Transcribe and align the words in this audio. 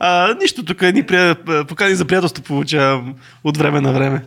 А, 0.00 0.34
нищо 0.40 0.64
тук 0.64 0.82
ни 0.82 1.02
прия... 1.02 1.36
покани 1.68 1.94
за 1.94 2.04
приятелство 2.04 2.42
получавам 2.42 3.14
от 3.44 3.56
време 3.56 3.80
на 3.80 3.92
време. 3.92 4.22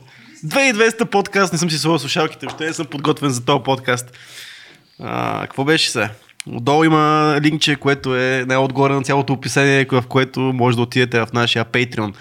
2200 0.46 1.06
подкаст, 1.06 1.54
не 1.54 1.60
съм 1.60 1.72
си 1.72 1.78
сложил 1.78 2.00
слушалките, 2.00 2.46
още 2.46 2.66
не 2.66 2.74
съм 2.74 2.86
подготвен 2.86 3.30
за 3.30 3.46
този 3.46 3.64
подкаст. 3.64 4.18
А, 5.00 5.42
какво 5.42 5.64
беше 5.64 5.90
се? 5.90 6.10
Отдолу 6.52 6.84
има 6.84 7.36
линкче, 7.42 7.76
което 7.76 8.16
е 8.16 8.46
най-отгоре 8.48 8.94
на 8.94 9.04
цялото 9.04 9.34
описание, 9.34 9.88
в 9.92 10.04
което 10.10 10.40
може 10.40 10.78
да 10.78 10.84
отидете 10.84 11.20
в 11.20 11.28
нашия 11.34 11.66
Patreon 11.66 12.14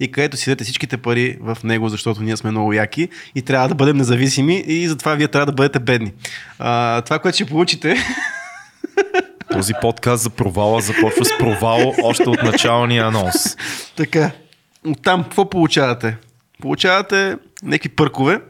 и 0.00 0.12
където 0.12 0.36
си 0.36 0.50
дадете 0.50 0.64
всичките 0.64 0.96
пари 0.96 1.38
в 1.40 1.58
него, 1.64 1.88
защото 1.88 2.22
ние 2.22 2.36
сме 2.36 2.50
много 2.50 2.72
яки 2.72 3.08
и 3.34 3.42
трябва 3.42 3.68
да 3.68 3.74
бъдем 3.74 3.96
независими 3.96 4.64
и 4.66 4.88
затова 4.88 5.14
вие 5.14 5.28
трябва 5.28 5.46
да 5.46 5.52
бъдете 5.52 5.78
бедни. 5.78 6.12
А, 6.58 7.00
това, 7.00 7.18
което 7.18 7.34
ще 7.34 7.44
получите 7.44 7.96
Този 9.52 9.72
подкаст 9.80 10.22
за 10.22 10.30
провала 10.30 10.80
започва 10.80 11.24
с 11.24 11.38
провал 11.38 11.94
още 12.02 12.28
от 12.28 12.42
началния 12.42 13.06
анонс. 13.06 13.56
Така. 13.96 14.30
Там 15.02 15.22
какво 15.22 15.50
получавате? 15.50 16.16
Получавате 16.60 17.36
някакви 17.62 17.88
пъркове, 17.88 18.40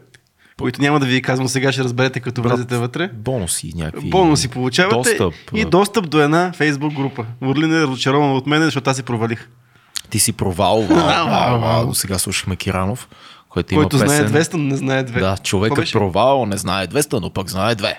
които 0.59 0.81
няма 0.81 0.99
да 0.99 1.05
ви 1.05 1.21
казвам 1.21 1.47
сега, 1.47 1.71
ще 1.71 1.83
разберете 1.83 2.19
като 2.19 2.41
влезете 2.41 2.77
вътре. 2.77 3.09
Бонуси 3.13 3.71
някакви. 3.75 4.09
Бонуси 4.09 4.47
получавате 4.47 4.95
Достъп. 4.95 5.33
и 5.53 5.65
достъп 5.65 6.09
до 6.09 6.21
една 6.21 6.51
фейсбук 6.55 6.93
група. 6.93 7.25
Орлин 7.41 7.73
е 7.73 7.81
разочарован 7.81 8.31
от 8.31 8.47
мен, 8.47 8.63
защото 8.63 8.89
аз 8.89 8.95
си 8.95 9.03
провалих. 9.03 9.47
Ти 10.09 10.19
си 10.19 10.33
провал. 10.33 10.81
Вау, 10.81 11.27
вау, 11.27 11.59
вау. 11.59 11.93
Сега 11.93 12.19
слушахме 12.19 12.55
Киранов, 12.55 13.07
който 13.49 13.73
има 13.73 13.83
Който 13.83 13.97
знае 13.97 14.31
песен. 14.31 14.43
200, 14.43 14.53
но 14.53 14.63
не 14.63 14.77
знае 14.77 15.05
2. 15.05 15.19
Да, 15.19 15.37
човекът 15.37 15.91
провал 15.91 16.45
не 16.45 16.57
знае 16.57 16.87
200, 16.87 17.19
но 17.21 17.29
пък 17.29 17.49
знае 17.49 17.75
2. 17.75 17.93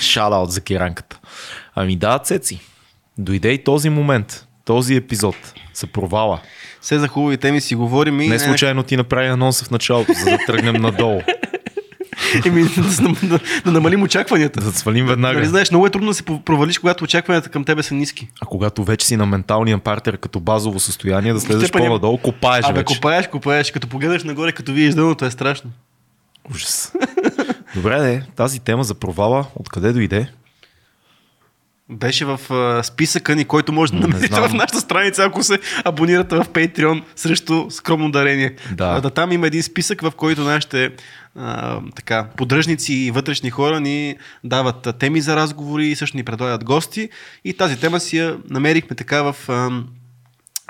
Шадаут 0.00 0.52
за 0.52 0.60
киранката. 0.60 1.18
Ами 1.74 1.96
да, 1.96 2.18
Цеци. 2.18 2.60
Дойде 3.18 3.50
и 3.50 3.64
този 3.64 3.90
момент, 3.90 4.46
този 4.64 4.94
епизод 4.96 5.36
за 5.74 5.86
провала. 5.86 6.40
Все 6.80 6.98
за 6.98 7.08
хубави 7.08 7.36
теми 7.36 7.60
си 7.60 7.74
говорим 7.74 8.20
и... 8.20 8.28
Не 8.28 8.38
случайно 8.38 8.82
ти 8.82 8.96
направи 8.96 9.26
анонса 9.26 9.64
в 9.64 9.70
началото, 9.70 10.12
за 10.12 10.24
да 10.30 10.38
тръгнем 10.46 10.82
надолу. 10.82 11.20
Еми, 12.46 12.64
да, 12.64 13.26
да, 13.26 13.38
да, 13.64 13.72
намалим 13.72 14.02
очакванията. 14.02 14.60
Да 14.60 14.72
свалим 14.72 15.06
веднага. 15.06 15.34
Нали, 15.38 15.46
знаеш, 15.46 15.70
много 15.70 15.86
е 15.86 15.90
трудно 15.90 16.08
да 16.08 16.14
се 16.14 16.22
провалиш, 16.24 16.78
когато 16.78 17.04
очакванията 17.04 17.48
към 17.48 17.64
тебе 17.64 17.82
са 17.82 17.94
ниски. 17.94 18.28
А 18.42 18.46
когато 18.46 18.84
вече 18.84 19.06
си 19.06 19.16
на 19.16 19.26
менталния 19.26 19.78
партер 19.78 20.18
като 20.18 20.40
базово 20.40 20.80
състояние, 20.80 21.32
да 21.32 21.40
слезеш 21.40 21.68
Степен 21.68 21.82
няма- 21.82 21.90
по-надолу, 21.90 22.18
копаеш 22.18 22.64
Абе, 22.64 22.78
вече. 22.78 22.94
копаеш, 22.94 23.28
копаеш, 23.28 23.70
като 23.70 23.88
погледнеш 23.88 24.24
нагоре, 24.24 24.52
като 24.52 24.72
видиш 24.72 24.94
дъното, 24.94 25.24
е 25.24 25.30
страшно. 25.30 25.70
Ужас. 26.54 26.92
Добре, 27.76 27.98
де, 27.98 28.26
тази 28.36 28.60
тема 28.60 28.84
за 28.84 28.94
провала, 28.94 29.46
откъде 29.54 29.92
дойде? 29.92 30.32
Беше 31.90 32.24
в 32.24 32.40
а, 32.50 32.82
списъка 32.82 33.36
ни, 33.36 33.44
който 33.44 33.72
може 33.72 33.92
да 33.92 33.98
Не 33.98 34.06
намерите 34.06 34.40
в 34.40 34.54
нашата 34.54 34.80
страница, 34.80 35.24
ако 35.24 35.42
се 35.42 35.58
абонирате 35.84 36.36
в 36.36 36.44
Patreon 36.44 37.02
срещу 37.16 37.70
скромно 37.70 38.10
дарение. 38.10 38.56
Да. 38.72 38.84
А, 38.84 39.00
да 39.00 39.10
там 39.10 39.32
има 39.32 39.46
един 39.46 39.62
списък, 39.62 40.00
в 40.00 40.12
който 40.16 40.40
нашите 40.40 40.90
а, 41.36 41.80
така, 41.96 42.28
поддръжници 42.36 42.94
и 42.94 43.10
вътрешни 43.10 43.50
хора 43.50 43.80
ни 43.80 44.16
дават 44.44 44.98
теми 44.98 45.20
за 45.20 45.36
разговори 45.36 45.86
и 45.86 45.96
също 45.96 46.16
ни 46.16 46.24
предлагат 46.24 46.64
гости. 46.64 47.08
И 47.44 47.54
тази 47.54 47.80
тема 47.80 48.00
си 48.00 48.18
я 48.18 48.36
намерихме 48.50 48.96
така 48.96 49.22
в, 49.22 49.36
а, 49.48 49.70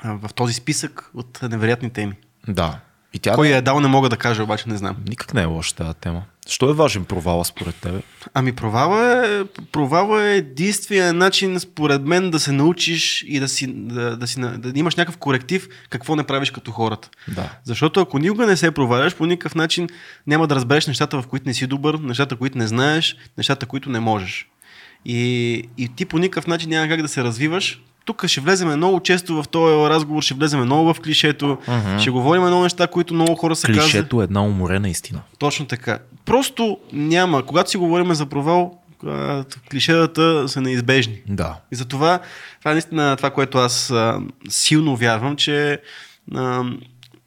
в 0.05 0.35
този 0.35 0.55
списък 0.55 1.11
от 1.15 1.43
невероятни 1.43 1.91
теми. 1.91 2.13
Да. 2.49 2.79
И 3.15 3.19
тя 3.19 3.33
Кой 3.35 3.49
я 3.49 3.57
е 3.57 3.63
дал, 3.63 3.81
не 3.81 3.89
мога 3.89 4.09
да 4.09 4.17
кажа, 4.17 4.43
обаче 4.43 4.69
не 4.69 4.77
знам. 4.77 4.97
никак 5.09 5.35
не 5.35 5.43
е 5.43 5.45
лоша 5.45 5.75
тази 5.75 5.95
тема. 5.95 6.23
Що 6.47 6.71
е 6.71 6.73
важен 6.73 7.05
провала 7.05 7.45
според 7.45 7.75
тебе? 7.75 8.01
Ами 8.35 8.53
провала 8.53 9.27
е, 9.27 9.45
провала 9.73 10.23
е 10.23 10.37
единствения 10.37 11.13
начин, 11.13 11.61
според 11.61 12.03
мен, 12.03 12.31
да 12.31 12.39
се 12.39 12.53
научиш 12.53 13.25
и 13.29 13.41
да, 13.41 13.49
си, 13.49 13.67
да, 13.69 14.17
да, 14.17 14.27
си, 14.27 14.41
да 14.41 14.79
имаш 14.79 14.97
някакъв 14.97 15.19
коректив 15.19 15.69
какво 15.91 16.17
не 16.17 16.25
правиш 16.25 16.51
като 16.51 16.71
хората. 16.71 17.09
Да. 17.29 17.51
Защото 17.65 18.01
ако 18.01 18.19
никога 18.19 18.47
не 18.47 18.57
се 18.57 18.71
проваляш, 18.71 19.15
по 19.15 19.27
никакъв 19.27 19.55
начин 19.55 19.89
няма 20.27 20.47
да 20.47 20.55
разбереш 20.55 20.87
нещата, 20.87 21.23
в 21.23 21.27
които 21.27 21.49
не 21.49 21.55
си 21.55 21.67
добър, 21.67 21.95
нещата, 21.95 22.37
които 22.37 22.59
не 22.59 22.67
знаеш, 22.67 23.17
нещата, 23.39 23.67
които 23.67 23.91
не 23.91 24.01
можеш. 24.01 24.49
И, 25.05 25.63
и 25.79 25.89
ти 25.89 26.05
по 26.05 26.19
никакъв 26.19 26.47
начин 26.47 26.71
няма 26.71 26.89
как 26.89 27.03
да 27.03 27.09
се 27.09 27.25
развиваш. 27.25 27.83
Тук 28.07 28.27
ще 28.27 28.41
влеземе 28.41 28.77
много 28.77 29.01
често 29.01 29.43
в 29.43 29.49
този 29.49 29.75
разговор, 29.75 30.23
ще 30.23 30.35
влеземе 30.35 30.65
много 30.65 30.95
в 30.95 31.01
клишето, 31.01 31.59
uh-huh. 31.69 31.99
ще 31.99 32.11
говорим 32.11 32.43
много 32.43 32.63
неща, 32.63 32.87
които 32.87 33.15
много 33.15 33.35
хора 33.35 33.57
са 33.57 33.67
казали. 33.67 33.83
Клишето 33.83 34.21
е 34.21 34.25
една 34.25 34.43
уморена 34.43 34.89
истина. 34.89 35.21
Точно 35.39 35.67
така. 35.67 35.99
Просто 36.25 36.79
няма. 36.93 37.47
Когато 37.47 37.71
си 37.71 37.77
говорим 37.77 38.15
за 38.15 38.27
провал, 38.27 38.79
клишетата 39.71 40.49
са 40.49 40.61
неизбежни. 40.61 41.23
Да. 41.29 41.57
И 41.73 41.77
затова 41.77 42.19
това 42.59 42.71
е 42.71 42.75
наистина 42.75 43.17
това, 43.17 43.31
което 43.31 43.59
аз 43.59 43.91
а, 43.91 44.21
силно 44.49 44.97
вярвам, 44.97 45.37
че 45.37 45.81
а, 46.35 46.65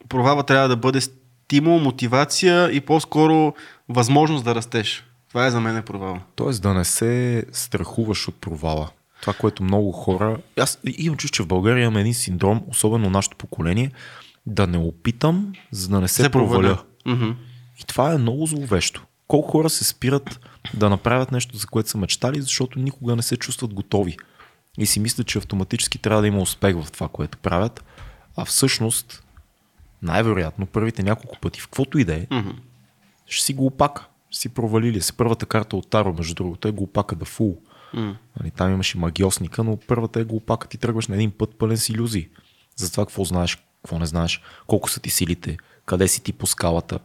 провала 0.08 0.42
трябва 0.42 0.68
да 0.68 0.76
бъде 0.76 1.00
стимул, 1.00 1.78
мотивация 1.78 2.70
и 2.72 2.80
по-скоро 2.80 3.54
възможност 3.88 4.44
да 4.44 4.54
растеш. 4.54 5.04
Това 5.28 5.46
е 5.46 5.50
за 5.50 5.60
мен 5.60 5.76
е 5.76 5.82
провал. 5.82 6.18
Тоест 6.34 6.62
да 6.62 6.74
не 6.74 6.84
се 6.84 7.44
страхуваш 7.52 8.28
от 8.28 8.34
провала. 8.34 8.88
Това, 9.20 9.32
което 9.32 9.62
много 9.62 9.92
хора... 9.92 10.38
Аз 10.58 10.78
имам 10.84 11.16
чувство, 11.16 11.34
че 11.36 11.42
в 11.42 11.46
България 11.46 11.82
имаме 11.82 12.00
един 12.00 12.14
синдром, 12.14 12.62
особено 12.68 13.10
нашето 13.10 13.36
поколение, 13.36 13.90
да 14.46 14.66
не 14.66 14.78
опитам, 14.78 15.52
за 15.70 15.88
да 15.88 16.00
не 16.00 16.08
се, 16.08 16.22
Се 16.22 16.30
проваля. 16.30 16.78
Мгм. 17.06 17.30
И 17.80 17.84
това 17.86 18.12
е 18.12 18.18
много 18.18 18.46
зловещо. 18.46 19.02
Колко 19.28 19.50
хора 19.50 19.70
се 19.70 19.84
спират 19.84 20.40
да 20.74 20.90
направят 20.90 21.32
нещо, 21.32 21.56
за 21.56 21.66
което 21.66 21.88
са 21.90 21.98
мечтали, 21.98 22.40
защото 22.42 22.78
никога 22.78 23.16
не 23.16 23.22
се 23.22 23.36
чувстват 23.36 23.74
готови. 23.74 24.16
И 24.78 24.86
си 24.86 25.00
мислят, 25.00 25.26
че 25.26 25.38
автоматически 25.38 25.98
трябва 25.98 26.22
да 26.22 26.28
има 26.28 26.40
успех 26.40 26.76
в 26.76 26.92
това, 26.92 27.08
което 27.08 27.38
правят. 27.38 27.84
А 28.36 28.44
всъщност, 28.44 29.24
най-вероятно, 30.02 30.66
първите 30.66 31.02
няколко 31.02 31.38
пъти, 31.40 31.60
в 31.60 31.64
каквото 31.64 31.98
и 31.98 32.04
да 32.04 32.14
е, 32.14 32.26
Мгм. 32.30 32.50
ще 33.26 33.44
си 33.44 33.54
го 33.54 33.66
опака. 33.66 34.06
Ще 34.30 34.40
си 34.40 34.48
провалили 34.48 35.00
се. 35.00 35.12
Първата 35.12 35.46
карта 35.46 35.76
от 35.76 35.90
Таро, 35.90 36.14
между 36.14 36.34
другото, 36.34 36.68
е 36.68 36.72
го 36.72 36.84
опака 36.84 37.16
да 37.16 37.24
фул. 37.24 37.58
Нали, 37.94 38.50
там 38.56 38.72
имаше 38.72 38.98
магиосника, 38.98 39.64
но 39.64 39.76
първата 39.76 40.20
е 40.20 40.24
го 40.24 40.36
опака. 40.36 40.68
Ти 40.68 40.78
тръгваш 40.78 41.08
на 41.08 41.14
един 41.14 41.30
път 41.30 41.58
пълен 41.58 41.76
с 41.76 41.88
иллюзии. 41.88 42.28
За 42.76 42.92
това 42.92 43.04
какво 43.04 43.24
знаеш, 43.24 43.58
какво 43.82 43.98
не 43.98 44.06
знаеш, 44.06 44.42
колко 44.66 44.90
са 44.90 45.00
ти 45.00 45.10
силите, 45.10 45.56
къде 45.86 46.08
си 46.08 46.22
ти 46.22 46.32
по 46.32 46.46
скалата. 46.46 46.98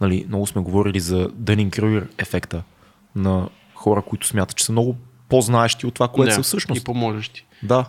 Нали, 0.00 0.24
много 0.28 0.46
сме 0.46 0.62
говорили 0.62 1.00
за 1.00 1.28
Дънин 1.34 1.70
Крюгер 1.70 2.08
ефекта 2.18 2.62
на 3.14 3.48
хора, 3.74 4.02
които 4.02 4.26
смятат, 4.26 4.56
че 4.56 4.64
са 4.64 4.72
много 4.72 4.96
по-знаещи 5.28 5.86
от 5.86 5.94
това, 5.94 6.08
което 6.08 6.30
Да, 6.30 6.34
са 6.34 6.42
всъщност. 6.42 6.80
И 6.80 6.84
поможещи. 6.84 7.46
Да. 7.62 7.86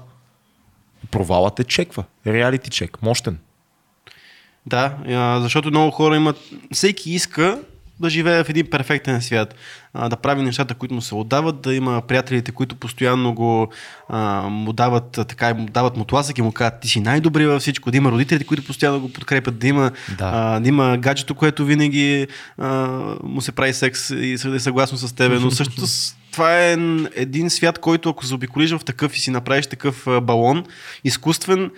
Провалът 1.11 1.59
е 1.59 1.63
чеква. 1.63 2.03
Реалити 2.27 2.69
чек. 2.69 3.01
Мощен. 3.01 3.39
Да, 4.65 4.97
защото 5.41 5.69
много 5.69 5.91
хора 5.91 6.15
имат. 6.15 6.37
Всеки 6.71 7.11
иска 7.11 7.61
да 8.01 8.09
живее 8.09 8.43
в 8.43 8.49
един 8.49 8.69
перфектен 8.69 9.21
свят, 9.21 9.55
да 10.09 10.15
прави 10.15 10.41
нещата, 10.41 10.73
които 10.73 10.93
му 10.93 11.01
се 11.01 11.15
отдават, 11.15 11.61
да 11.61 11.73
има 11.73 12.01
приятелите, 12.07 12.51
които 12.51 12.75
постоянно 12.75 13.33
го 13.33 13.71
а, 14.09 14.41
му 14.49 14.73
дават, 14.73 15.11
така, 15.11 15.53
му 15.53 15.65
дават 15.65 15.97
му 15.97 16.05
тласък 16.05 16.37
и 16.37 16.41
му 16.41 16.51
казват, 16.51 16.79
ти 16.81 16.87
си 16.87 16.99
най-добри 16.99 17.45
във 17.45 17.61
всичко, 17.61 17.91
да 17.91 17.97
има 17.97 18.11
родителите, 18.11 18.45
които 18.45 18.65
постоянно 18.65 18.99
го 18.99 19.13
подкрепят, 19.13 19.59
да 19.59 19.67
има, 19.67 19.91
Да. 20.17 20.31
а, 20.33 20.59
да 20.59 20.69
има 20.69 20.97
гаджето, 20.97 21.35
което 21.35 21.65
винаги 21.65 22.27
а, 22.57 22.87
му 23.23 23.41
се 23.41 23.51
прави 23.51 23.73
секс 23.73 24.09
и 24.09 24.33
е 24.33 24.59
съгласно 24.59 24.97
с 24.97 25.15
тебе, 25.15 25.39
но 25.39 25.51
също 25.51 25.81
това 26.31 26.59
е 26.59 26.77
един 27.15 27.49
свят, 27.49 27.79
който 27.79 28.09
ако 28.09 28.25
заобиколиш 28.25 28.71
в 28.71 28.85
такъв 28.85 29.15
и 29.15 29.19
си 29.19 29.31
направиш 29.31 29.67
такъв 29.67 30.07
балон, 30.21 30.63
изкуствен, 31.03 31.71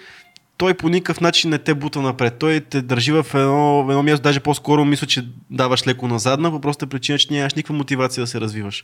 той 0.58 0.74
по 0.74 0.90
никакъв 0.90 1.22
начин 1.22 1.50
не 1.50 1.58
те 1.58 1.74
бута 1.74 2.02
напред. 2.02 2.38
Той 2.40 2.60
те 2.60 2.82
държи 2.82 3.12
в 3.12 3.26
едно, 3.34 3.84
в 3.84 3.90
едно 3.90 4.04
място, 4.04 4.24
даже 4.24 4.40
по-скоро 4.40 4.86
мисля, 4.86 5.08
че 5.08 5.28
даваш 5.50 5.88
леко 5.88 6.08
назадна, 6.08 6.52
по 6.52 6.62
простата 6.62 6.90
причина, 6.90 7.18
че 7.18 7.34
нямаш 7.34 7.54
никаква 7.54 7.76
мотивация 7.76 8.22
да 8.22 8.28
се 8.28 8.42
развиваш. 8.42 8.84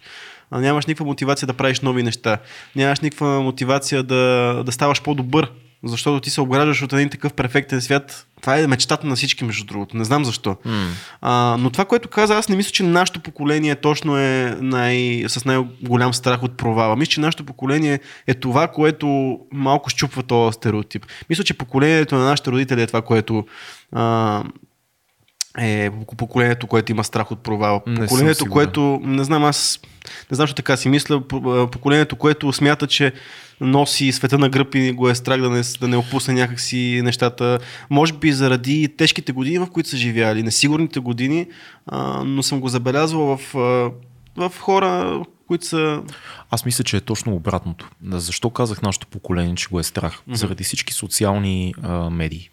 Нямаш 0.51 0.85
никаква 0.85 1.05
мотивация 1.05 1.47
да 1.47 1.53
правиш 1.53 1.81
нови 1.81 2.03
неща. 2.03 2.37
Нямаш 2.75 2.99
никаква 2.99 3.41
мотивация 3.41 4.03
да, 4.03 4.63
да 4.65 4.71
ставаш 4.71 5.01
по-добър. 5.01 5.51
Защото 5.83 6.19
ти 6.19 6.29
се 6.29 6.41
обграждаш 6.41 6.81
от 6.81 6.93
един 6.93 7.09
такъв 7.09 7.33
перфектен 7.33 7.81
свят. 7.81 8.25
Това 8.41 8.57
е 8.57 8.67
мечтата 8.67 9.07
на 9.07 9.15
всички, 9.15 9.45
между 9.45 9.65
другото. 9.65 9.97
Не 9.97 10.03
знам 10.03 10.25
защо. 10.25 10.57
Mm. 10.65 10.87
А, 11.21 11.57
но 11.59 11.69
това, 11.69 11.85
което 11.85 12.09
каза, 12.09 12.37
аз 12.37 12.49
не 12.49 12.55
мисля, 12.55 12.71
че 12.71 12.83
нашето 12.83 13.19
поколение 13.19 13.75
точно 13.75 14.17
е 14.17 14.57
най- 14.61 15.23
с 15.27 15.45
най-голям 15.45 16.13
страх 16.13 16.43
от 16.43 16.57
провала. 16.57 16.95
Мисля, 16.95 17.11
че 17.11 17.21
нашето 17.21 17.43
поколение 17.43 17.99
е 18.27 18.33
това, 18.33 18.67
което 18.67 19.39
малко 19.51 19.89
щупва 19.89 20.23
този 20.23 20.55
стереотип. 20.55 21.05
Мисля, 21.29 21.43
че 21.43 21.53
поколението 21.53 22.15
на 22.15 22.25
нашите 22.25 22.51
родители 22.51 22.81
е 22.81 22.87
това, 22.87 23.01
което 23.01 23.45
а, 23.91 24.43
е 25.57 25.91
поколението, 26.17 26.67
което 26.67 26.91
има 26.91 27.03
страх 27.03 27.31
от 27.31 27.43
провала. 27.43 27.81
Не 27.87 27.95
съм 27.95 28.05
поколението, 28.05 28.37
сигурен. 28.37 28.51
което, 28.53 28.99
не 29.03 29.23
знам, 29.23 29.43
аз 29.43 29.79
не 30.31 30.35
знам, 30.35 30.47
що 30.47 30.55
така 30.55 30.77
си 30.77 30.89
мисля, 30.89 31.27
поколението, 31.71 32.15
което 32.15 32.53
смята, 32.53 32.87
че 32.87 33.13
носи 33.61 34.11
света 34.11 34.37
на 34.37 34.49
гръб 34.49 34.75
и 34.75 34.91
го 34.91 35.09
е 35.09 35.15
страх 35.15 35.41
да 35.41 35.49
не, 35.49 35.61
да 35.79 35.87
не 35.87 35.97
опусне 35.97 36.33
някакси 36.33 37.01
нещата. 37.03 37.59
Може 37.89 38.13
би 38.13 38.31
заради 38.31 38.95
тежките 38.97 39.31
години, 39.31 39.59
в 39.59 39.67
които 39.67 39.89
са 39.89 39.97
живяли, 39.97 40.43
несигурните 40.43 40.99
години, 40.99 41.47
а, 41.85 42.23
но 42.23 42.43
съм 42.43 42.59
го 42.59 42.69
забелязвал 42.69 43.37
в, 43.37 43.53
в 44.37 44.51
хора, 44.59 45.23
които 45.47 45.65
са... 45.65 46.01
Аз 46.49 46.65
мисля, 46.65 46.83
че 46.83 46.97
е 46.97 47.01
точно 47.01 47.35
обратното. 47.35 47.89
Защо 48.03 48.49
казах 48.49 48.81
нашето 48.81 49.07
поколение, 49.07 49.55
че 49.55 49.67
го 49.67 49.79
е 49.79 49.83
страх? 49.83 50.13
Mm-hmm. 50.13 50.33
Заради 50.33 50.63
всички 50.63 50.93
социални 50.93 51.73
а, 51.81 52.09
медии. 52.09 52.49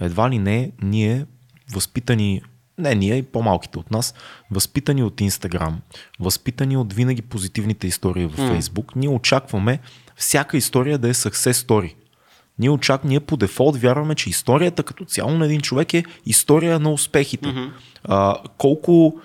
Едва 0.00 0.30
ли 0.30 0.38
не, 0.38 0.70
ние, 0.82 1.26
възпитани, 1.72 2.42
не 2.78 2.94
ние, 2.94 3.16
и 3.16 3.22
по-малките 3.22 3.78
от 3.78 3.90
нас, 3.90 4.14
възпитани 4.50 5.02
от 5.02 5.20
Инстаграм, 5.20 5.80
възпитани 6.20 6.76
от 6.76 6.92
винаги 6.92 7.22
позитивните 7.22 7.86
истории 7.86 8.26
в 8.26 8.36
Фейсбук, 8.36 8.92
mm. 8.92 8.96
ние 8.96 9.08
очакваме 9.08 9.78
всяка 10.16 10.56
история 10.56 10.98
да 10.98 11.08
е 11.08 11.14
success 11.14 11.52
story. 11.52 11.94
Ние 12.58 12.70
очак, 12.70 13.04
ние 13.04 13.20
по 13.20 13.36
дефолт 13.36 13.76
вярваме, 13.76 14.14
че 14.14 14.30
историята 14.30 14.82
като 14.82 15.04
цяло 15.04 15.30
на 15.30 15.44
един 15.44 15.60
човек 15.60 15.94
е 15.94 16.04
история 16.26 16.80
на 16.80 16.92
успехите. 16.92 17.48
Mm-hmm. 17.48 17.70
А, 18.04 18.36
колко 18.58 19.20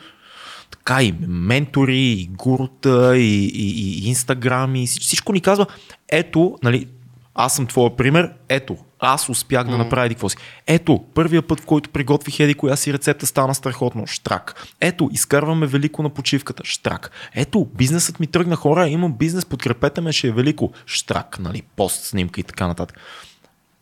така 0.72 1.04
и 1.04 1.13
ментори, 1.28 2.00
и 2.00 2.28
гурута, 2.28 3.18
и, 3.18 3.45
и, 3.45 4.04
и 4.06 4.07
инстаграм, 4.07 4.75
и 4.75 4.88
всичко 4.88 5.34
ни 5.34 5.42
казва, 5.42 5.66
ето, 6.10 6.57
нали, 6.63 6.88
аз 7.36 7.56
съм 7.56 7.68
твоя 7.68 7.95
пример, 7.95 8.34
ето, 8.50 8.78
аз 9.00 9.30
успях 9.30 9.68
да 9.68 9.78
направя 9.78 10.06
еди 10.06 10.16
какво 10.16 10.30
си. 10.30 10.38
Ето, 10.68 11.06
първия 11.13 11.42
път, 11.42 11.60
в 11.60 11.66
който 11.66 11.90
приготвих 11.90 12.40
еди 12.40 12.54
коя 12.54 12.75
си 12.75 12.94
рецепта 12.94 13.25
стана 13.25 13.56
страхотно, 13.56 14.07
штрак. 14.07 14.68
Ето, 14.81 15.10
изкарваме 15.12 15.68
велико 15.68 16.04
на 16.04 16.10
почивката, 16.10 16.66
штрак. 16.66 17.12
Ето, 17.36 17.68
бизнесът 17.75 18.19
ми 18.19 18.28
тръгна 18.28 18.56
хора, 18.56 18.88
имам 18.88 19.13
бизнес, 19.13 19.46
подкрепете 19.46 20.01
ме, 20.01 20.12
ще 20.12 20.28
е 20.28 20.31
велико, 20.31 20.72
штрак, 20.86 21.40
нали, 21.40 21.62
пост, 21.62 22.04
снимка 22.04 22.42
и 22.42 22.44
така 22.44 22.68
нататък. 22.68 22.98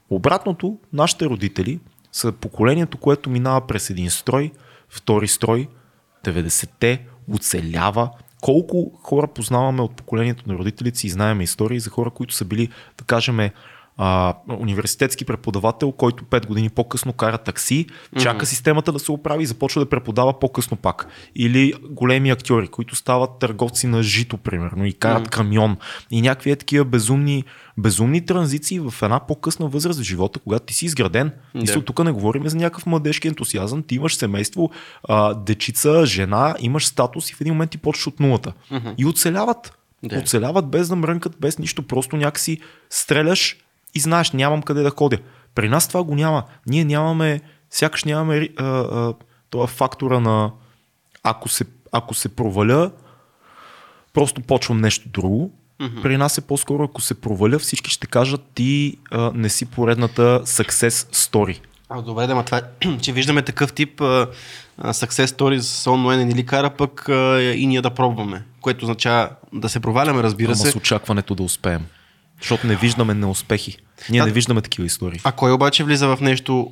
Обратното, 0.09 0.77
нашите 0.93 1.25
родители 1.25 1.79
са 2.11 2.31
поколението, 2.31 2.97
което 2.97 3.29
минава 3.29 3.67
през 3.67 3.89
един 3.89 4.09
строй, 4.09 4.51
втори 4.89 5.27
строй, 5.27 5.67
90-те, 6.25 7.05
оцелява. 7.33 8.09
Колко 8.41 8.91
хора 9.03 9.27
познаваме 9.27 9.81
от 9.81 9.95
поколението 9.95 10.43
на 10.47 10.57
родителите 10.57 10.99
си 10.99 11.07
и 11.07 11.09
знаем 11.09 11.41
истории 11.41 11.79
за 11.79 11.89
хора, 11.89 12.09
които 12.09 12.33
са 12.33 12.45
били, 12.45 12.69
да 12.97 13.03
кажем, 13.03 13.49
а, 13.97 14.33
университетски 14.59 15.25
преподавател, 15.25 15.91
който 15.91 16.23
5 16.23 16.47
години 16.47 16.69
по-късно 16.69 17.13
кара 17.13 17.37
такси, 17.37 17.85
чака 18.19 18.45
mm-hmm. 18.45 18.49
системата 18.49 18.91
да 18.91 18.99
се 18.99 19.11
оправи 19.11 19.43
и 19.43 19.45
започва 19.45 19.81
да 19.81 19.89
преподава 19.89 20.39
по-късно 20.39 20.77
пак. 20.77 21.07
Или 21.35 21.73
големи 21.89 22.29
актьори, 22.29 22.67
които 22.67 22.95
стават 22.95 23.39
търговци 23.39 23.87
на 23.87 24.03
жито, 24.03 24.37
примерно, 24.37 24.85
и 24.85 24.93
карат 24.93 25.27
mm-hmm. 25.27 25.31
камион. 25.31 25.77
И 26.11 26.21
някакви 26.21 26.51
е 26.51 26.55
такива 26.55 26.85
безумни, 26.85 27.43
безумни 27.77 28.25
транзиции 28.25 28.79
в 28.79 28.93
една 29.01 29.19
по-късна 29.19 29.67
възраст 29.67 29.99
в 29.99 30.03
живота, 30.03 30.39
когато 30.39 30.65
ти 30.65 30.73
си 30.73 30.85
изграден. 30.85 31.31
Yeah. 31.55 31.79
И 31.79 31.85
тук 31.85 32.03
не 32.03 32.11
говорим 32.11 32.47
за 32.47 32.57
някакъв 32.57 32.85
младежки 32.85 33.27
ентусиазъм. 33.27 33.83
Ти 33.83 33.95
имаш 33.95 34.15
семейство, 34.15 34.71
а, 35.03 35.33
дечица, 35.33 36.05
жена, 36.05 36.55
имаш 36.59 36.87
статус 36.87 37.29
и 37.29 37.33
в 37.33 37.41
един 37.41 37.53
момент 37.53 37.71
ти 37.71 37.77
почваш 37.77 38.07
от 38.07 38.19
нулата. 38.19 38.53
Mm-hmm. 38.71 38.95
И 38.97 39.05
оцеляват. 39.05 39.77
Yeah. 40.05 40.21
Оцеляват 40.21 40.69
без 40.69 40.89
да 40.89 40.95
мрънкат, 40.95 41.35
без 41.39 41.59
нищо. 41.59 41.83
Просто 41.83 42.17
някакси 42.17 42.59
стреляш 42.89 43.57
и 43.97 43.99
знаеш, 43.99 44.31
нямам 44.31 44.61
къде 44.61 44.81
да 44.81 44.89
ходя. 44.89 45.17
При 45.55 45.69
нас 45.69 45.87
това 45.87 46.03
го 46.03 46.15
няма. 46.15 46.43
Ние 46.67 46.85
нямаме, 46.85 47.41
сякаш 47.69 48.03
нямаме 48.03 48.49
а, 48.57 48.65
а, 48.65 49.13
това 49.49 49.67
фактора 49.67 50.19
на 50.19 50.51
ако 51.23 51.49
се, 51.49 51.65
ако 51.91 52.13
се 52.13 52.29
проваля, 52.29 52.91
просто 54.13 54.41
почвам 54.41 54.81
нещо 54.81 55.09
друго. 55.09 55.51
Mm-hmm. 55.81 56.01
При 56.01 56.17
нас 56.17 56.37
е 56.37 56.41
по-скоро, 56.41 56.83
ако 56.83 57.01
се 57.01 57.21
проваля, 57.21 57.59
всички 57.59 57.91
ще 57.91 58.07
кажат 58.07 58.41
ти 58.55 58.97
а, 59.11 59.31
не 59.35 59.49
си 59.49 59.65
поредната 59.65 60.41
success 60.45 60.89
story. 61.15 61.59
А, 61.89 62.01
добре, 62.01 62.27
да, 62.27 62.35
ма 62.35 62.45
това 62.45 62.57
е, 62.57 62.97
че 63.01 63.13
виждаме 63.13 63.41
такъв 63.41 63.73
тип 63.73 64.01
а, 64.01 64.27
success 64.79 65.25
story 65.25 65.59
с 65.59 65.87
онлайн 65.91 66.29
или 66.29 66.45
кара 66.45 66.69
пък 66.69 67.09
а, 67.09 67.41
и 67.41 67.67
ние 67.67 67.81
да 67.81 67.89
пробваме, 67.89 68.43
което 68.61 68.85
означава 68.85 69.29
да 69.53 69.69
се 69.69 69.79
проваляме, 69.79 70.23
разбира 70.23 70.51
Ама 70.51 70.55
се. 70.55 70.71
с 70.71 70.75
очакването 70.75 71.35
да 71.35 71.43
успеем. 71.43 71.85
Защото 72.41 72.67
не 72.67 72.75
виждаме 72.75 73.13
неуспехи. 73.13 73.77
Ние 74.09 74.21
а, 74.21 74.25
не 74.25 74.31
виждаме 74.31 74.61
такива 74.61 74.85
истории. 74.85 75.19
А 75.23 75.31
кой 75.31 75.51
обаче 75.51 75.83
влиза 75.83 76.07
в 76.07 76.21
нещо, 76.21 76.71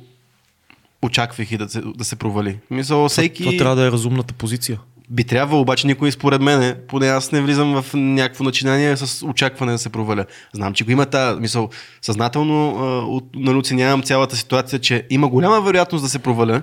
очаквайки 1.02 1.58
да 1.58 1.68
се, 1.68 1.82
да 1.96 2.04
се 2.04 2.16
провали? 2.16 2.58
Мисъл, 2.70 3.08
всеки... 3.08 3.42
Това, 3.42 3.52
това 3.52 3.58
трябва 3.58 3.76
да 3.76 3.86
е 3.88 3.90
разумната 3.92 4.34
позиция. 4.34 4.78
Би 5.10 5.24
трябвало, 5.24 5.62
обаче 5.62 5.86
никой 5.86 6.12
според 6.12 6.40
мен, 6.40 6.76
поне 6.88 7.08
аз 7.08 7.32
не 7.32 7.40
влизам 7.40 7.82
в 7.82 7.94
някакво 7.94 8.44
начинание 8.44 8.96
с 8.96 9.26
очакване 9.26 9.72
да 9.72 9.78
се 9.78 9.88
проваля. 9.88 10.24
Знам, 10.54 10.74
че 10.74 10.84
го 10.84 10.90
има 10.90 11.06
тази 11.06 11.40
мисъл. 11.40 11.70
Съзнателно 12.02 13.22
оценявам 13.46 14.02
цялата 14.02 14.36
ситуация, 14.36 14.78
че 14.78 15.06
има 15.10 15.28
голяма 15.28 15.60
вероятност 15.60 16.04
да 16.04 16.08
се 16.08 16.18
проваля, 16.18 16.62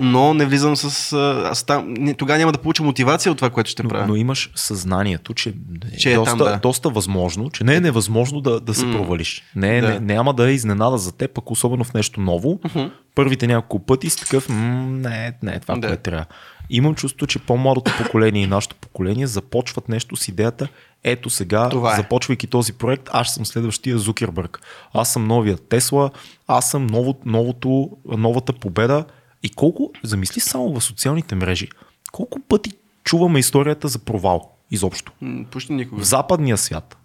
но 0.00 0.34
не 0.34 0.46
влизам 0.46 0.76
с... 0.76 1.12
Аз 1.50 1.64
там, 1.64 1.94
тогава 2.16 2.38
няма 2.38 2.52
да 2.52 2.58
получа 2.58 2.82
мотивация 2.82 3.32
от 3.32 3.38
това, 3.38 3.50
което 3.50 3.70
ще 3.70 3.82
правя. 3.82 4.02
Но, 4.02 4.08
но 4.08 4.16
имаш 4.16 4.50
съзнанието, 4.54 5.34
че, 5.34 5.54
че 5.98 6.12
е 6.12 6.14
доста, 6.14 6.36
там, 6.36 6.46
да. 6.46 6.58
доста 6.62 6.90
възможно, 6.90 7.50
че 7.50 7.64
не 7.64 7.74
е 7.74 7.80
невъзможно 7.80 8.40
да, 8.40 8.60
да 8.60 8.74
се 8.74 8.86
mm. 8.86 8.92
провалиш. 8.92 9.42
Не, 9.56 9.80
да. 9.80 9.88
не, 9.88 10.00
няма 10.00 10.34
да 10.34 10.50
е 10.50 10.52
изненада 10.52 10.98
за 10.98 11.12
теб, 11.12 11.30
пък 11.34 11.50
особено 11.50 11.84
в 11.84 11.94
нещо 11.94 12.20
ново. 12.20 12.54
Mm-hmm. 12.54 12.90
Първите 13.14 13.46
няколко 13.46 13.86
пъти 13.86 14.10
си 14.10 14.18
такъв, 14.18 14.48
не, 14.48 15.32
не 15.42 15.52
е 15.52 15.60
това, 15.60 15.76
да. 15.76 15.88
което 15.88 16.02
трябва. 16.02 16.24
Имам 16.70 16.94
чувство, 16.94 17.26
че 17.26 17.38
по-младото 17.38 17.92
поколение 18.02 18.42
и 18.42 18.46
нашето 18.46 18.76
поколение 18.76 19.26
започват 19.26 19.88
нещо 19.88 20.16
с 20.16 20.28
идеята, 20.28 20.68
ето 21.04 21.30
сега, 21.30 21.70
е. 21.92 21.96
започвайки 21.96 22.46
този 22.46 22.72
проект, 22.72 23.08
аз 23.12 23.34
съм 23.34 23.46
следващия 23.46 23.98
Зукербърг. 23.98 24.60
Аз 24.94 25.12
съм 25.12 25.26
новия 25.26 25.56
Тесла, 25.56 26.10
аз 26.48 26.70
съм 26.70 26.86
ново, 26.86 27.20
новото, 27.24 27.90
новата 28.06 28.52
победа 28.52 29.04
и 29.42 29.50
колко, 29.50 29.92
замисли 30.04 30.40
само 30.40 30.80
в 30.80 30.84
социалните 30.84 31.34
мрежи, 31.34 31.68
колко 32.12 32.40
пъти 32.40 32.72
чуваме 33.04 33.38
историята 33.38 33.88
за 33.88 33.98
провал 33.98 34.56
изобщо? 34.70 35.12
Почти 35.50 35.72
никога. 35.72 36.02
В 36.02 36.04
западния 36.04 36.56
свят 36.56 36.96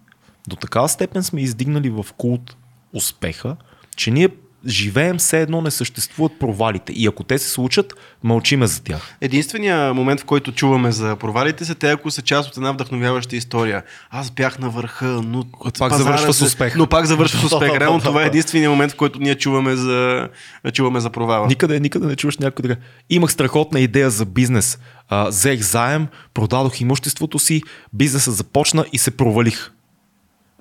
до 0.48 0.56
такава 0.56 0.90
степен 0.90 1.24
сме 1.24 1.42
издигнали 1.42 1.90
в 1.90 2.06
култ 2.18 2.56
успеха, 2.94 3.56
че 3.96 4.12
ние 4.12 4.30
живеем 4.68 5.18
все 5.18 5.42
едно 5.42 5.62
не 5.62 5.72
съществуват 5.72 6.40
провалите. 6.40 6.94
И 6.94 7.08
ако 7.08 7.24
те 7.24 7.38
се 7.38 7.50
случат, 7.50 7.94
мълчиме 8.24 8.68
за 8.68 8.84
тях. 8.84 9.18
Единственият 9.22 9.96
момент, 9.96 10.22
в 10.22 10.26
който 10.26 10.52
чуваме 10.52 10.92
за 10.92 11.16
провалите 11.16 11.66
са 11.66 11.76
те, 11.76 11.92
ако 11.92 12.12
са 12.12 12.22
част 12.22 12.50
от 12.50 12.58
една 12.58 12.72
вдъхновяваща 12.72 13.36
история. 13.36 13.84
Аз 14.10 14.32
бях 14.32 14.60
на 14.60 14.70
върха, 14.70 15.06
но 15.06 15.46
пак 15.80 15.94
завършва 15.94 16.34
с 16.34 16.42
успех. 16.42 16.76
Но 16.76 16.88
пак 16.88 17.06
завършва 17.06 17.40
с 17.40 17.44
успех. 17.44 17.72
Реално 17.80 18.00
това 18.00 18.24
е 18.24 18.28
единственият 18.28 18.72
момент, 18.72 18.92
в 18.92 18.96
който 18.96 19.20
ние 19.20 19.36
чуваме 19.36 19.76
за, 19.76 20.30
чуваме 20.74 21.00
за 21.00 21.10
провала. 21.10 21.48
Никъде, 21.48 21.80
никъде 21.80 22.08
не 22.08 22.16
чуваш 22.16 22.38
някой 22.38 22.64
така. 22.64 22.82
Имах 23.10 23.32
страхотна 23.32 23.80
идея 23.80 24.10
за 24.10 24.26
бизнес. 24.26 24.80
А, 25.10 25.28
взех 25.28 25.62
заем, 25.62 26.08
продадох 26.34 26.82
имуществото 26.82 27.40
си, 27.40 27.62
бизнесът 27.94 28.36
започна 28.36 28.86
и 28.94 28.98
се 28.98 29.12
провалих. 29.12 29.72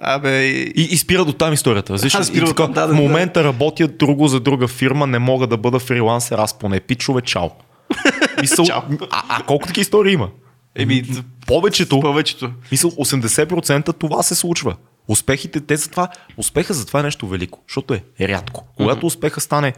Абе... 0.05 0.45
И, 0.47 0.89
и 0.91 0.97
спира 0.97 1.25
до 1.25 1.33
там 1.33 1.53
историята. 1.53 1.97
Защо? 1.97 2.25
спира 2.25 2.47
така, 2.47 2.67
да, 2.67 2.87
да, 2.87 2.95
в 2.95 2.97
момента 2.97 3.41
да. 3.41 3.45
работя 3.45 3.89
друго 3.89 4.29
за 4.29 4.41
друга 4.41 4.69
фирма, 4.69 5.07
не 5.07 5.19
мога 5.19 5.47
да 5.47 5.57
бъда 5.57 5.79
фрилансер, 5.79 6.39
аз 6.39 6.59
поне 6.59 6.81
пичове, 6.81 7.23
чао. 7.23 7.49
Мисъл, 8.41 8.65
чао. 8.65 8.81
А, 9.11 9.23
а 9.29 9.43
колко 9.43 9.67
такива 9.67 9.83
истории 9.83 10.13
има? 10.13 10.29
Еми, 10.75 11.03
повечето, 11.47 12.01
повечето. 12.01 12.51
Мисъл, 12.73 12.91
80% 12.91 13.99
това 13.99 14.23
се 14.23 14.35
случва. 14.35 14.77
Успехите, 15.09 15.61
те 15.61 15.77
за 15.77 15.91
това, 15.91 16.09
успеха 16.37 16.75
за 16.75 16.87
това 16.87 17.01
е 17.01 17.03
нещо 17.03 17.29
велико, 17.29 17.61
защото 17.69 17.95
е 17.95 18.03
рядко. 18.21 18.67
Когато 18.77 19.07
успеха 19.07 19.41
стане 19.41 19.73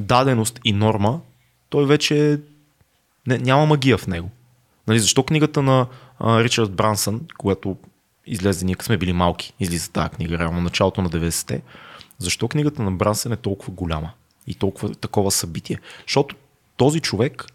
даденост 0.00 0.60
и 0.64 0.72
норма, 0.72 1.20
той 1.68 1.86
вече 1.86 2.40
не, 3.26 3.38
няма 3.38 3.66
магия 3.66 3.98
в 3.98 4.06
него. 4.06 4.30
Нали, 4.88 4.98
защо 4.98 5.22
книгата 5.22 5.62
на 5.62 5.86
а, 6.18 6.44
Ричард 6.44 6.72
Брансън, 6.72 7.20
която 7.38 7.76
излезе, 8.28 8.64
ние 8.64 8.76
сме 8.82 8.96
били 8.96 9.12
малки, 9.12 9.52
излиза 9.60 9.90
тази 9.90 10.10
книга, 10.10 10.38
реално 10.38 10.60
началото 10.60 11.02
на 11.02 11.10
90-те. 11.10 11.62
Защо 12.18 12.48
книгата 12.48 12.82
на 12.82 12.92
Брансен 12.92 13.32
е 13.32 13.36
толкова 13.36 13.72
голяма 13.72 14.10
и 14.46 14.54
толкова 14.54 14.94
такова 14.94 15.30
събитие? 15.30 15.78
Защото 16.06 16.36
този 16.76 17.00
човек 17.00 17.46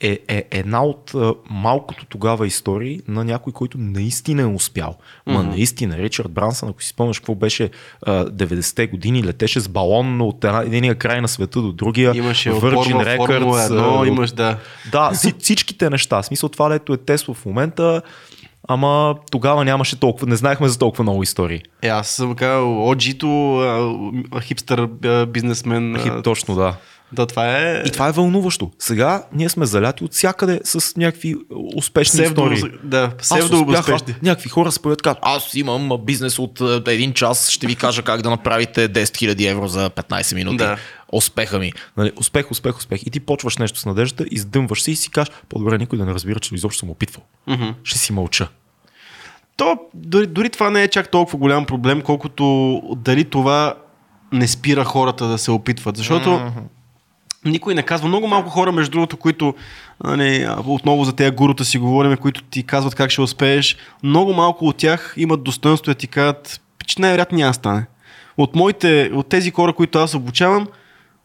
е, 0.00 0.18
е 0.28 0.44
една 0.50 0.84
от 0.84 1.12
малкото 1.50 2.06
тогава 2.06 2.46
истории 2.46 3.00
на 3.08 3.24
някой, 3.24 3.52
който 3.52 3.78
наистина 3.78 4.42
е 4.42 4.46
успял. 4.46 4.96
Ма 5.26 5.34
mm-hmm. 5.34 5.48
наистина, 5.48 5.98
Ричард 5.98 6.30
Брансън, 6.30 6.68
ако 6.68 6.82
си 6.82 6.88
спомняш 6.88 7.18
какво 7.18 7.34
беше 7.34 7.70
а, 8.02 8.26
90-те 8.26 8.86
години, 8.86 9.24
летеше 9.24 9.60
с 9.60 9.68
балон 9.68 10.20
от 10.20 10.44
единия 10.44 10.94
край 10.94 11.20
на 11.20 11.28
света 11.28 11.62
до 11.62 11.72
другия. 11.72 12.16
Имаше 12.16 12.50
Virgin 12.50 13.18
Records. 13.18 13.66
Едно, 13.66 14.04
имаш, 14.04 14.32
да. 14.32 14.58
Да, 14.92 15.12
всичките 15.38 15.90
неща. 15.90 16.22
Смисъл 16.22 16.48
това, 16.48 16.70
лето 16.70 16.92
е 16.92 16.96
Тесла 16.96 17.34
в 17.34 17.46
момента, 17.46 18.02
Ама 18.68 19.14
тогава 19.30 19.64
нямаше 19.64 20.00
толкова, 20.00 20.26
не 20.26 20.36
знаехме 20.36 20.68
за 20.68 20.78
толкова 20.78 21.02
много 21.02 21.22
истории. 21.22 21.62
Е, 21.82 21.88
аз 21.88 22.08
съм 22.08 22.34
казал, 22.34 22.88
Оджито, 22.88 23.62
хипстър 24.40 24.86
бизнесмен. 25.26 25.96
Хип, 26.02 26.12
точно, 26.24 26.54
да. 26.54 26.76
Да, 27.12 27.26
това 27.26 27.58
е. 27.58 27.82
И 27.86 27.90
това 27.90 28.08
е 28.08 28.12
вълнуващо. 28.12 28.70
Сега 28.78 29.24
ние 29.32 29.48
сме 29.48 29.66
заляти 29.66 30.04
от 30.04 30.12
всякъде 30.12 30.60
с 30.64 30.96
някакви 30.96 31.36
успешни 31.76 32.22
псевдо, 32.22 32.52
истории. 32.52 32.78
Да, 32.84 33.16
псевдо. 33.16 33.66
Някакви 34.22 34.48
хора 34.48 34.72
се 34.72 34.80
появят 34.82 35.02
казват, 35.02 35.18
аз 35.22 35.54
имам 35.54 35.90
бизнес 36.04 36.38
от 36.38 36.60
един 36.86 37.12
час, 37.12 37.50
ще 37.50 37.66
ви 37.66 37.76
кажа 37.76 38.02
как 38.02 38.22
да 38.22 38.30
направите 38.30 38.88
10 38.88 39.02
000 39.02 39.50
евро 39.50 39.68
за 39.68 39.90
15 39.90 40.34
минути. 40.34 40.56
Да. 40.56 40.76
Успеха 41.12 41.58
ми. 41.58 41.72
Нали, 41.96 42.12
успех, 42.16 42.50
успех, 42.50 42.76
успех. 42.76 43.02
И 43.06 43.10
ти 43.10 43.20
почваш 43.20 43.56
нещо 43.56 43.78
с 43.78 43.86
надеждата, 43.86 44.24
издъмваш 44.30 44.82
се 44.82 44.90
и 44.90 44.96
си 44.96 45.10
кажеш, 45.10 45.34
по-добре 45.48 45.78
никой 45.78 45.98
да 45.98 46.04
не 46.04 46.14
разбира, 46.14 46.40
че 46.40 46.54
изобщо 46.54 46.78
съм 46.78 46.90
опитвал. 46.90 47.24
Mm-hmm. 47.48 47.74
Ще 47.84 47.98
си 47.98 48.12
мълча. 48.12 48.48
То, 49.56 49.78
дори, 49.94 50.26
дори 50.26 50.50
това 50.50 50.70
не 50.70 50.82
е 50.82 50.88
чак 50.88 51.10
толкова 51.10 51.38
голям 51.38 51.66
проблем, 51.66 52.02
колкото 52.02 52.82
дали 52.96 53.24
това 53.24 53.74
не 54.32 54.48
спира 54.48 54.84
хората 54.84 55.26
да 55.26 55.38
се 55.38 55.50
опитват. 55.50 55.96
Защото 55.96 56.28
mm-hmm. 56.28 56.62
Никой 57.44 57.74
не 57.74 57.82
казва. 57.82 58.08
Много 58.08 58.26
малко 58.26 58.50
хора, 58.50 58.72
между 58.72 58.90
другото, 58.90 59.16
които 59.16 59.54
нали, 60.04 60.48
отново 60.66 61.04
за 61.04 61.12
тези 61.12 61.30
гурута 61.30 61.64
си 61.64 61.78
говорим, 61.78 62.16
които 62.16 62.42
ти 62.42 62.62
казват 62.62 62.94
как 62.94 63.10
ще 63.10 63.20
успееш. 63.20 63.76
Много 64.02 64.32
малко 64.32 64.66
от 64.66 64.76
тях 64.76 65.14
имат 65.16 65.42
достоинство 65.42 65.90
да 65.90 65.94
ти 65.94 66.06
кажат, 66.06 66.60
че 66.86 67.00
най-вероятно 67.00 67.38
няма 67.38 67.54
стане. 67.54 67.86
От, 68.36 68.54
моите, 68.54 69.10
от 69.14 69.28
тези 69.28 69.50
хора, 69.50 69.72
които 69.72 69.98
аз 69.98 70.14
обучавам, 70.14 70.68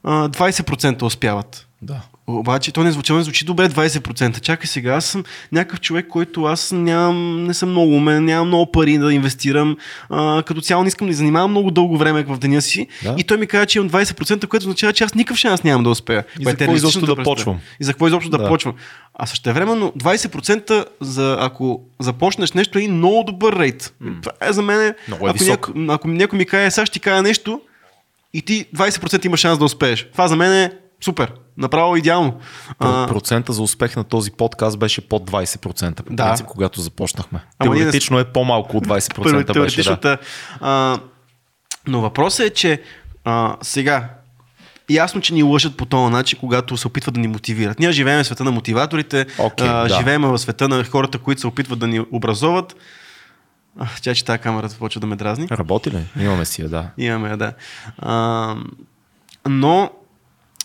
20% 0.06 1.04
успяват. 1.04 1.68
Да. 1.82 2.02
Обаче 2.28 2.72
то 2.72 2.84
не 2.84 2.92
звучи, 2.92 3.14
не 3.14 3.24
звучи 3.24 3.46
добре 3.46 3.70
20%. 3.70 4.42
Чакай 4.42 4.68
сега, 4.68 4.94
аз 4.94 5.06
съм 5.06 5.24
някакъв 5.52 5.82
човек, 5.82 6.08
който 6.08 6.44
аз 6.44 6.72
нямам, 6.72 7.44
не 7.44 7.54
съм 7.54 7.70
много 7.70 7.96
умен, 7.96 8.26
нямам 8.26 8.48
много 8.48 8.72
пари 8.72 8.98
да 8.98 9.14
инвестирам. 9.14 9.78
А, 10.10 10.44
като 10.44 10.62
цяло 10.62 10.84
не 10.84 10.88
искам 10.88 11.08
да 11.08 11.14
занимавам 11.14 11.52
много 11.52 11.72
дълго 11.72 11.98
време 11.98 12.24
в 12.24 12.38
деня 12.38 12.62
си. 12.62 12.88
Да. 13.04 13.16
И 13.18 13.24
той 13.24 13.38
ми 13.38 13.48
каза, 13.48 13.66
че 13.66 13.80
имам 13.80 13.90
20%, 13.90 14.48
което 14.48 14.64
означава, 14.64 14.94
че 14.94 15.04
аз 15.04 15.14
никакъв 15.14 15.38
шанс 15.38 15.64
нямам 15.64 15.84
да 15.84 15.90
успея. 15.90 16.24
И 16.40 16.44
за 16.44 16.56
какво 16.56 16.76
изобщо 16.76 17.16
да 17.16 17.24
почвам? 17.24 17.60
И 17.80 17.84
за 17.84 17.94
какво 17.94 18.08
изобщо 18.08 18.30
да, 18.30 18.38
да 18.38 18.48
почвам? 18.48 18.74
А 19.14 19.26
също 19.26 19.54
времено 19.54 19.92
20% 20.00 20.86
за 21.02 21.38
ако 21.40 21.82
започнеш 22.00 22.52
нещо 22.52 22.80
е 22.80 22.88
много 22.88 23.24
добър 23.24 23.60
рейт. 23.60 23.94
Mm. 24.04 24.22
Това 24.22 24.50
е 24.50 24.54
за 24.54 24.62
мен. 24.62 24.82
Е 24.82 24.96
ако. 25.10 25.44
Няко, 25.44 25.72
ако 25.88 26.08
някой 26.08 26.38
ми 26.38 26.46
каже, 26.46 26.72
сега 26.72 26.86
ще 26.86 26.94
ти 26.94 27.00
кажа 27.00 27.22
нещо 27.22 27.62
и 28.34 28.42
ти 28.42 28.66
20% 28.76 29.26
има 29.26 29.38
шанс 29.38 29.60
да 29.60 29.66
успееш. 29.66 30.08
Това 30.12 30.28
за 30.28 30.36
мен 30.36 30.54
е 30.54 30.72
супер. 31.04 31.34
Направо 31.58 31.96
идеално. 31.96 32.40
Процента 32.80 33.54
за 33.54 33.62
успех 33.62 33.96
на 33.96 34.04
този 34.04 34.32
подкаст 34.32 34.80
беше 34.80 35.08
под 35.08 35.32
20%, 35.32 36.02
по 36.04 36.14
Да. 36.14 36.28
принцип, 36.28 36.46
когато 36.46 36.82
започнахме. 36.82 37.40
Ама 37.60 37.70
ние 37.74 37.80
не 37.80 37.86
Теоретично 37.86 38.20
е 38.20 38.26
по-малко 38.26 38.78
от 38.78 38.88
20% 38.88 39.60
беше, 39.62 39.96
да. 39.96 40.18
А, 40.60 41.00
но 41.88 42.02
въпросът 42.02 42.46
е, 42.46 42.50
че 42.50 42.82
а, 43.26 43.58
сега 43.62 44.10
ясно, 44.90 45.22
че 45.22 45.34
ни 45.34 45.44
лъжат 45.44 45.78
по 45.78 45.86
този 45.86 46.12
начин, 46.12 46.40
когато 46.40 46.78
се 46.78 46.88
опитват 46.88 47.14
да 47.14 47.20
ни 47.20 47.28
мотивират. 47.28 47.80
Ние 47.80 47.92
живеем 47.92 48.24
в 48.24 48.26
света 48.26 48.44
на 48.44 48.52
мотиваторите, 48.52 49.26
Окей, 49.40 49.68
а, 49.68 49.88
да. 49.88 49.98
живеем 49.98 50.22
в 50.22 50.38
света 50.38 50.68
на 50.68 50.84
хората, 50.84 51.18
които 51.18 51.42
се 51.42 51.48
опитват 51.48 51.80
да 51.80 51.88
ни 51.88 52.06
образоват. 52.12 52.76
А, 53.80 53.88
тя, 54.02 54.16
че 54.16 54.26
тази 54.26 54.40
камера 54.40 54.68
започва 54.68 55.02
да 55.02 55.08
ме 55.08 55.16
дразни. 55.16 55.48
Работи 55.52 55.92
ли? 55.92 56.06
Имаме 56.20 56.46
си 56.46 56.62
я, 56.62 56.70
да. 56.70 56.90
Имаме, 56.98 57.30
я, 57.30 57.38
да. 57.38 57.54
А, 57.98 58.56
но 59.48 59.92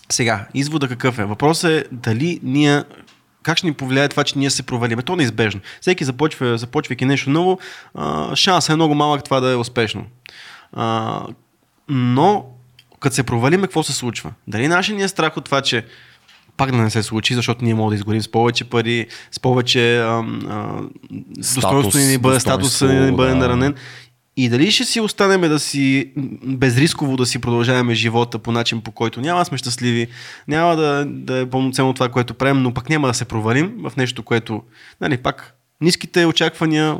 сега, 0.08 0.46
извода 0.54 0.88
какъв 0.88 1.18
е? 1.18 1.24
Въпросът 1.24 1.70
е 1.70 1.84
дали 1.92 2.40
ние 2.42 2.82
как 3.46 3.58
ще 3.58 3.66
ни 3.66 3.72
повлияе 3.72 4.08
това, 4.08 4.24
че 4.24 4.38
ние 4.38 4.50
се 4.50 4.62
провалиме? 4.62 5.02
То 5.02 5.12
е 5.12 5.16
неизбежно. 5.16 5.60
Всеки 5.80 6.04
започва, 6.04 6.58
започвайки 6.58 7.04
нещо 7.04 7.30
ново, 7.30 7.58
шансът 8.34 8.72
е 8.72 8.76
много 8.76 8.94
малък 8.94 9.24
това 9.24 9.40
да 9.40 9.50
е 9.50 9.56
успешно. 9.56 10.04
Но, 11.88 12.46
като 13.00 13.14
се 13.14 13.22
провалиме, 13.22 13.62
какво 13.62 13.82
се 13.82 13.92
случва? 13.92 14.32
Дали 14.48 14.68
нашия 14.68 14.96
ни 14.96 15.02
е 15.02 15.08
страх 15.08 15.36
от 15.36 15.44
това, 15.44 15.60
че 15.60 15.84
пак 16.56 16.70
да 16.70 16.76
не 16.76 16.90
се 16.90 17.02
случи, 17.02 17.34
защото 17.34 17.64
ние 17.64 17.74
можем 17.74 17.88
да 17.90 17.94
изгорим 17.94 18.22
с 18.22 18.28
повече 18.28 18.64
пари, 18.64 19.06
с 19.32 19.40
повече 19.40 19.98
ам, 19.98 20.40
а, 20.48 20.82
ни 21.98 22.18
бъде, 22.18 22.40
статус 22.40 22.82
ни 22.82 23.12
бъде 23.12 23.30
да. 23.30 23.36
наранен. 23.36 23.74
И 24.36 24.48
дали 24.48 24.70
ще 24.70 24.84
си 24.84 25.00
останем 25.00 25.40
да 25.40 25.58
си 25.58 26.12
безрисково 26.44 27.16
да 27.16 27.26
си 27.26 27.38
продължаваме 27.38 27.94
живота 27.94 28.38
по 28.38 28.52
начин, 28.52 28.80
по 28.80 28.92
който 28.92 29.20
няма 29.20 29.44
сме 29.44 29.58
щастливи, 29.58 30.06
няма 30.48 30.76
да, 30.76 31.04
да 31.08 31.38
е 31.38 31.46
пълноценно 31.46 31.94
това, 31.94 32.08
което 32.08 32.34
правим, 32.34 32.62
но 32.62 32.74
пък 32.74 32.88
няма 32.88 33.08
да 33.08 33.14
се 33.14 33.24
провалим 33.24 33.74
в 33.78 33.96
нещо, 33.96 34.22
което, 34.22 34.62
нали, 35.00 35.16
пак 35.16 35.54
ниските 35.80 36.26
очаквания 36.26 36.98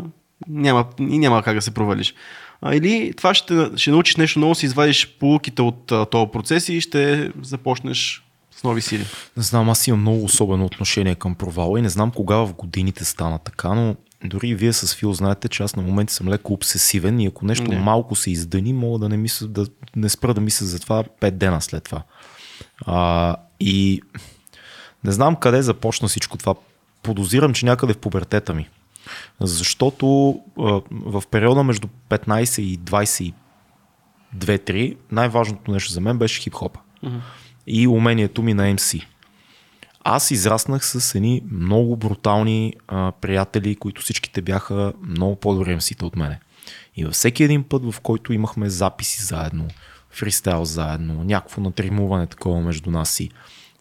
няма, 0.49 0.85
и 1.01 1.19
няма 1.19 1.43
как 1.43 1.55
да 1.55 1.63
се 1.63 1.75
провалиш. 1.75 2.15
А, 2.63 2.75
или 2.75 3.13
това 3.17 3.35
ще, 3.35 3.71
ще 3.77 3.91
научиш 3.91 4.17
нещо 4.17 4.39
ново, 4.39 4.55
си 4.55 4.67
извадиш 4.67 5.17
полуките 5.21 5.63
от 5.63 5.93
този 6.11 6.31
процес 6.33 6.69
и 6.69 6.81
ще 6.81 7.31
започнеш 7.43 8.23
с 8.57 8.65
нови 8.65 8.81
сили. 8.81 9.05
Не 9.37 9.43
знам, 9.43 9.71
аз 9.71 9.87
имам 9.87 10.01
много 10.01 10.25
особено 10.25 10.65
отношение 10.65 11.15
към 11.15 11.35
провала 11.35 11.79
и 11.79 11.83
не 11.83 11.89
знам 11.89 12.11
кога 12.11 12.37
в 12.37 12.55
годините 12.55 13.05
стана 13.05 13.39
така, 13.39 13.75
но 13.75 13.97
дори 14.25 14.55
вие 14.55 14.73
с 14.73 14.95
Фил 14.95 15.13
знаете, 15.13 15.49
че 15.49 15.63
аз 15.63 15.77
на 15.77 15.83
моменти 15.83 16.15
съм 16.15 16.29
леко 16.29 16.53
обсесивен 16.53 17.21
и 17.21 17.27
ако 17.27 17.45
нещо 17.45 17.71
Не. 17.71 17.79
малко 17.79 18.15
се 18.15 18.31
издъни, 18.31 18.73
мога 18.73 18.99
да 18.99 19.09
не, 19.09 19.17
мисля, 19.17 19.47
да 19.47 19.67
не 19.97 20.09
спра 20.09 20.35
да 20.35 20.41
мисля 20.41 20.67
за 20.67 20.81
това 20.81 21.05
5 21.05 21.31
дена 21.31 21.61
след 21.61 21.85
това. 21.85 22.03
А, 22.87 23.37
и 23.61 24.03
не 25.05 25.13
знам 25.13 25.37
къде 25.37 25.63
започна 25.63 26.09
всичко 26.09 26.39
това. 26.39 26.55
Подозирам, 27.03 27.55
че 27.55 27.67
някъде 27.67 27.93
в 27.93 27.99
пубертета 27.99 28.55
ми. 28.55 28.69
Защото 29.41 30.37
а, 30.59 30.81
в 30.91 31.23
периода 31.31 31.63
между 31.63 31.89
15 32.11 32.61
и 32.63 32.79
22-3 34.39 34.97
най-важното 35.13 35.71
нещо 35.71 35.93
за 35.93 36.01
мен 36.01 36.19
беше 36.19 36.41
хип-хопа. 36.41 36.81
И 37.67 37.87
умението 37.87 38.43
ми 38.43 38.55
на 38.55 38.63
MC. 38.63 39.05
Аз 40.09 40.31
израснах 40.31 40.87
с 40.87 41.15
едни 41.15 41.43
много 41.51 41.97
брутални 41.97 42.75
а, 42.89 43.13
приятели, 43.13 43.77
които 43.77 44.03
всичките 44.03 44.43
бяха 44.43 44.93
много 45.03 45.37
по-добри 45.37 45.77
MC-та 45.77 46.07
от 46.07 46.17
мене. 46.17 46.41
И 46.97 47.05
във 47.05 47.15
всеки 47.15 47.45
един 47.45 47.65
път, 47.65 47.93
в 47.93 48.01
който 48.01 48.33
имахме 48.33 48.71
записи 48.71 49.23
заедно, 49.23 49.69
фристайл 50.11 50.65
заедно, 50.65 51.25
някакво 51.25 51.61
натримуване 51.61 52.27
такова 52.27 52.61
между 52.61 52.91
нас 52.91 53.11
си. 53.11 53.31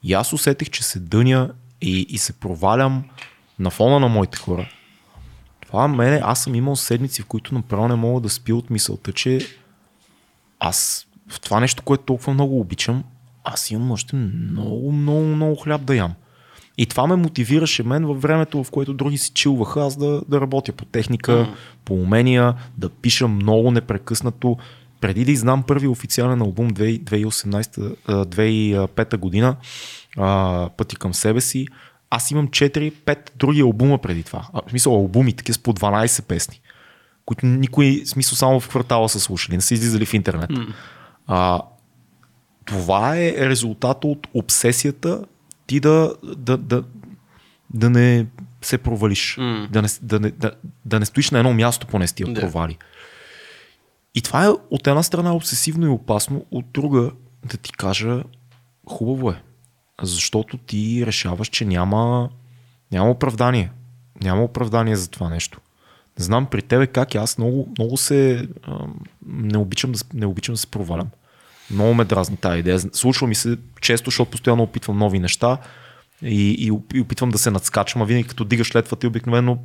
И 0.03 0.13
аз 0.13 0.33
усетих, 0.33 0.69
че 0.69 0.83
се 0.83 0.99
дъня 0.99 1.53
и, 1.81 2.05
и 2.09 2.17
се 2.17 2.33
провалям 2.33 3.03
на 3.59 3.69
фона 3.69 3.99
на 3.99 4.07
моите 4.07 4.37
хора. 4.37 4.69
Това 5.65 5.87
мене, 5.87 6.21
аз 6.23 6.43
съм 6.43 6.55
имал 6.55 6.75
седмици, 6.75 7.21
в 7.21 7.25
които 7.25 7.53
направо 7.53 7.87
не 7.87 7.95
мога 7.95 8.21
да 8.21 8.29
спя 8.29 8.55
от 8.55 8.69
мисълта, 8.69 9.13
че 9.13 9.39
аз 10.59 11.07
в 11.29 11.41
това 11.41 11.59
нещо, 11.59 11.83
което 11.83 12.03
толкова 12.03 12.33
много 12.33 12.59
обичам, 12.59 13.03
аз 13.45 13.71
имам 13.71 13.91
още 13.91 14.15
много, 14.15 14.91
много, 14.91 15.25
много 15.25 15.55
хляб 15.55 15.81
да 15.85 15.95
ям. 15.95 16.13
И 16.77 16.85
това 16.85 17.07
ме 17.07 17.15
мотивираше 17.15 17.83
мен 17.83 18.05
във 18.05 18.21
времето, 18.21 18.63
в 18.63 18.71
което 18.71 18.93
други 18.93 19.17
си 19.17 19.31
чилваха, 19.33 19.81
аз 19.81 19.97
да, 19.97 20.21
да 20.29 20.41
работя 20.41 20.71
по 20.71 20.85
техника, 20.85 21.31
mm. 21.31 21.47
по 21.85 21.93
умения, 21.93 22.53
да 22.77 22.89
пиша 22.89 23.27
много 23.27 23.71
непрекъснато. 23.71 24.57
Преди 25.01 25.25
да 25.25 25.31
изнам 25.31 25.63
първи 25.63 25.87
официален 25.87 26.41
албум 26.41 26.69
2018, 26.69 27.95
а, 28.07 28.25
2005 28.25 29.17
година, 29.17 29.55
Пъти 30.77 30.95
към 30.95 31.13
себе 31.13 31.41
си, 31.41 31.67
аз 32.09 32.31
имам 32.31 32.47
4-5 32.47 33.29
други 33.35 33.61
албума 33.61 33.97
преди 33.97 34.23
това. 34.23 34.47
А, 34.53 34.61
в 34.67 34.69
смисъл 34.69 34.93
албуми, 34.93 35.33
такива 35.33 35.53
с 35.53 35.59
по 35.59 35.73
12 35.73 36.23
песни, 36.23 36.61
които 37.25 37.45
никой, 37.45 38.01
в 38.05 38.09
смисъл 38.09 38.35
само 38.35 38.59
в 38.59 38.69
квартала 38.69 39.09
са 39.09 39.19
слушали, 39.19 39.55
не 39.55 39.61
са 39.61 39.73
излизали 39.73 40.05
в 40.05 40.13
интернет. 40.13 40.49
Mm. 40.49 40.73
А, 41.27 41.61
това 42.65 43.17
е 43.17 43.35
резултата 43.49 44.07
от 44.07 44.27
обсесията 44.33 45.25
ти 45.67 45.79
да, 45.79 46.15
да, 46.37 46.57
да, 46.57 46.83
да 47.73 47.89
не 47.89 48.25
се 48.61 48.77
провалиш. 48.77 49.37
М. 49.37 49.67
Да, 49.71 49.81
не, 49.81 49.87
да, 50.01 50.19
не, 50.19 50.31
да, 50.31 50.51
да 50.85 50.99
не 50.99 51.05
стоиш 51.05 51.31
на 51.31 51.39
едно 51.39 51.53
място, 51.53 51.87
поне 51.87 52.07
с 52.07 52.13
тия 52.13 52.33
Да. 52.33 52.41
провали. 52.41 52.77
И 54.15 54.21
това 54.21 54.45
е 54.45 54.49
от 54.49 54.87
една 54.87 55.03
страна 55.03 55.35
обсесивно 55.35 55.85
и 55.85 55.89
опасно, 55.89 56.45
от 56.51 56.65
друга 56.71 57.11
да 57.45 57.57
ти 57.57 57.71
кажа 57.71 58.23
хубаво 58.89 59.29
е. 59.31 59.41
Защото 60.01 60.57
ти 60.57 61.03
решаваш, 61.05 61.47
че 61.47 61.65
няма, 61.65 62.29
няма 62.91 63.09
оправдание. 63.09 63.71
Няма 64.21 64.43
оправдание 64.43 64.95
за 64.95 65.07
това 65.09 65.29
нещо. 65.29 65.59
Не 66.19 66.25
знам 66.25 66.45
при 66.45 66.61
тебе 66.61 66.87
как 66.87 67.15
е, 67.15 67.17
аз 67.17 67.37
много, 67.37 67.73
много 67.77 67.97
се 67.97 68.47
ам, 68.67 68.99
не 69.25 69.57
обичам, 69.57 69.91
да, 69.91 69.99
не 70.13 70.25
обичам 70.25 70.53
да 70.53 70.59
се 70.59 70.67
провалям. 70.67 71.07
Много 71.71 71.93
ме 71.93 72.05
дразни 72.05 72.37
тази 72.37 72.59
идея. 72.59 72.79
Случва 72.79 73.27
ми 73.27 73.35
се 73.35 73.57
често, 73.81 74.09
защото 74.09 74.31
постоянно 74.31 74.63
опитвам 74.63 74.97
нови 74.97 75.19
неща 75.19 75.57
и, 76.23 76.51
и, 76.51 76.97
и 76.97 77.01
опитвам 77.01 77.29
да 77.29 77.37
се 77.37 77.51
надскачам, 77.51 78.01
а 78.01 78.05
винаги 78.05 78.27
като 78.27 78.43
дигаш 78.43 78.75
летвата 78.75 79.05
и 79.05 79.09
обикновено 79.09 79.57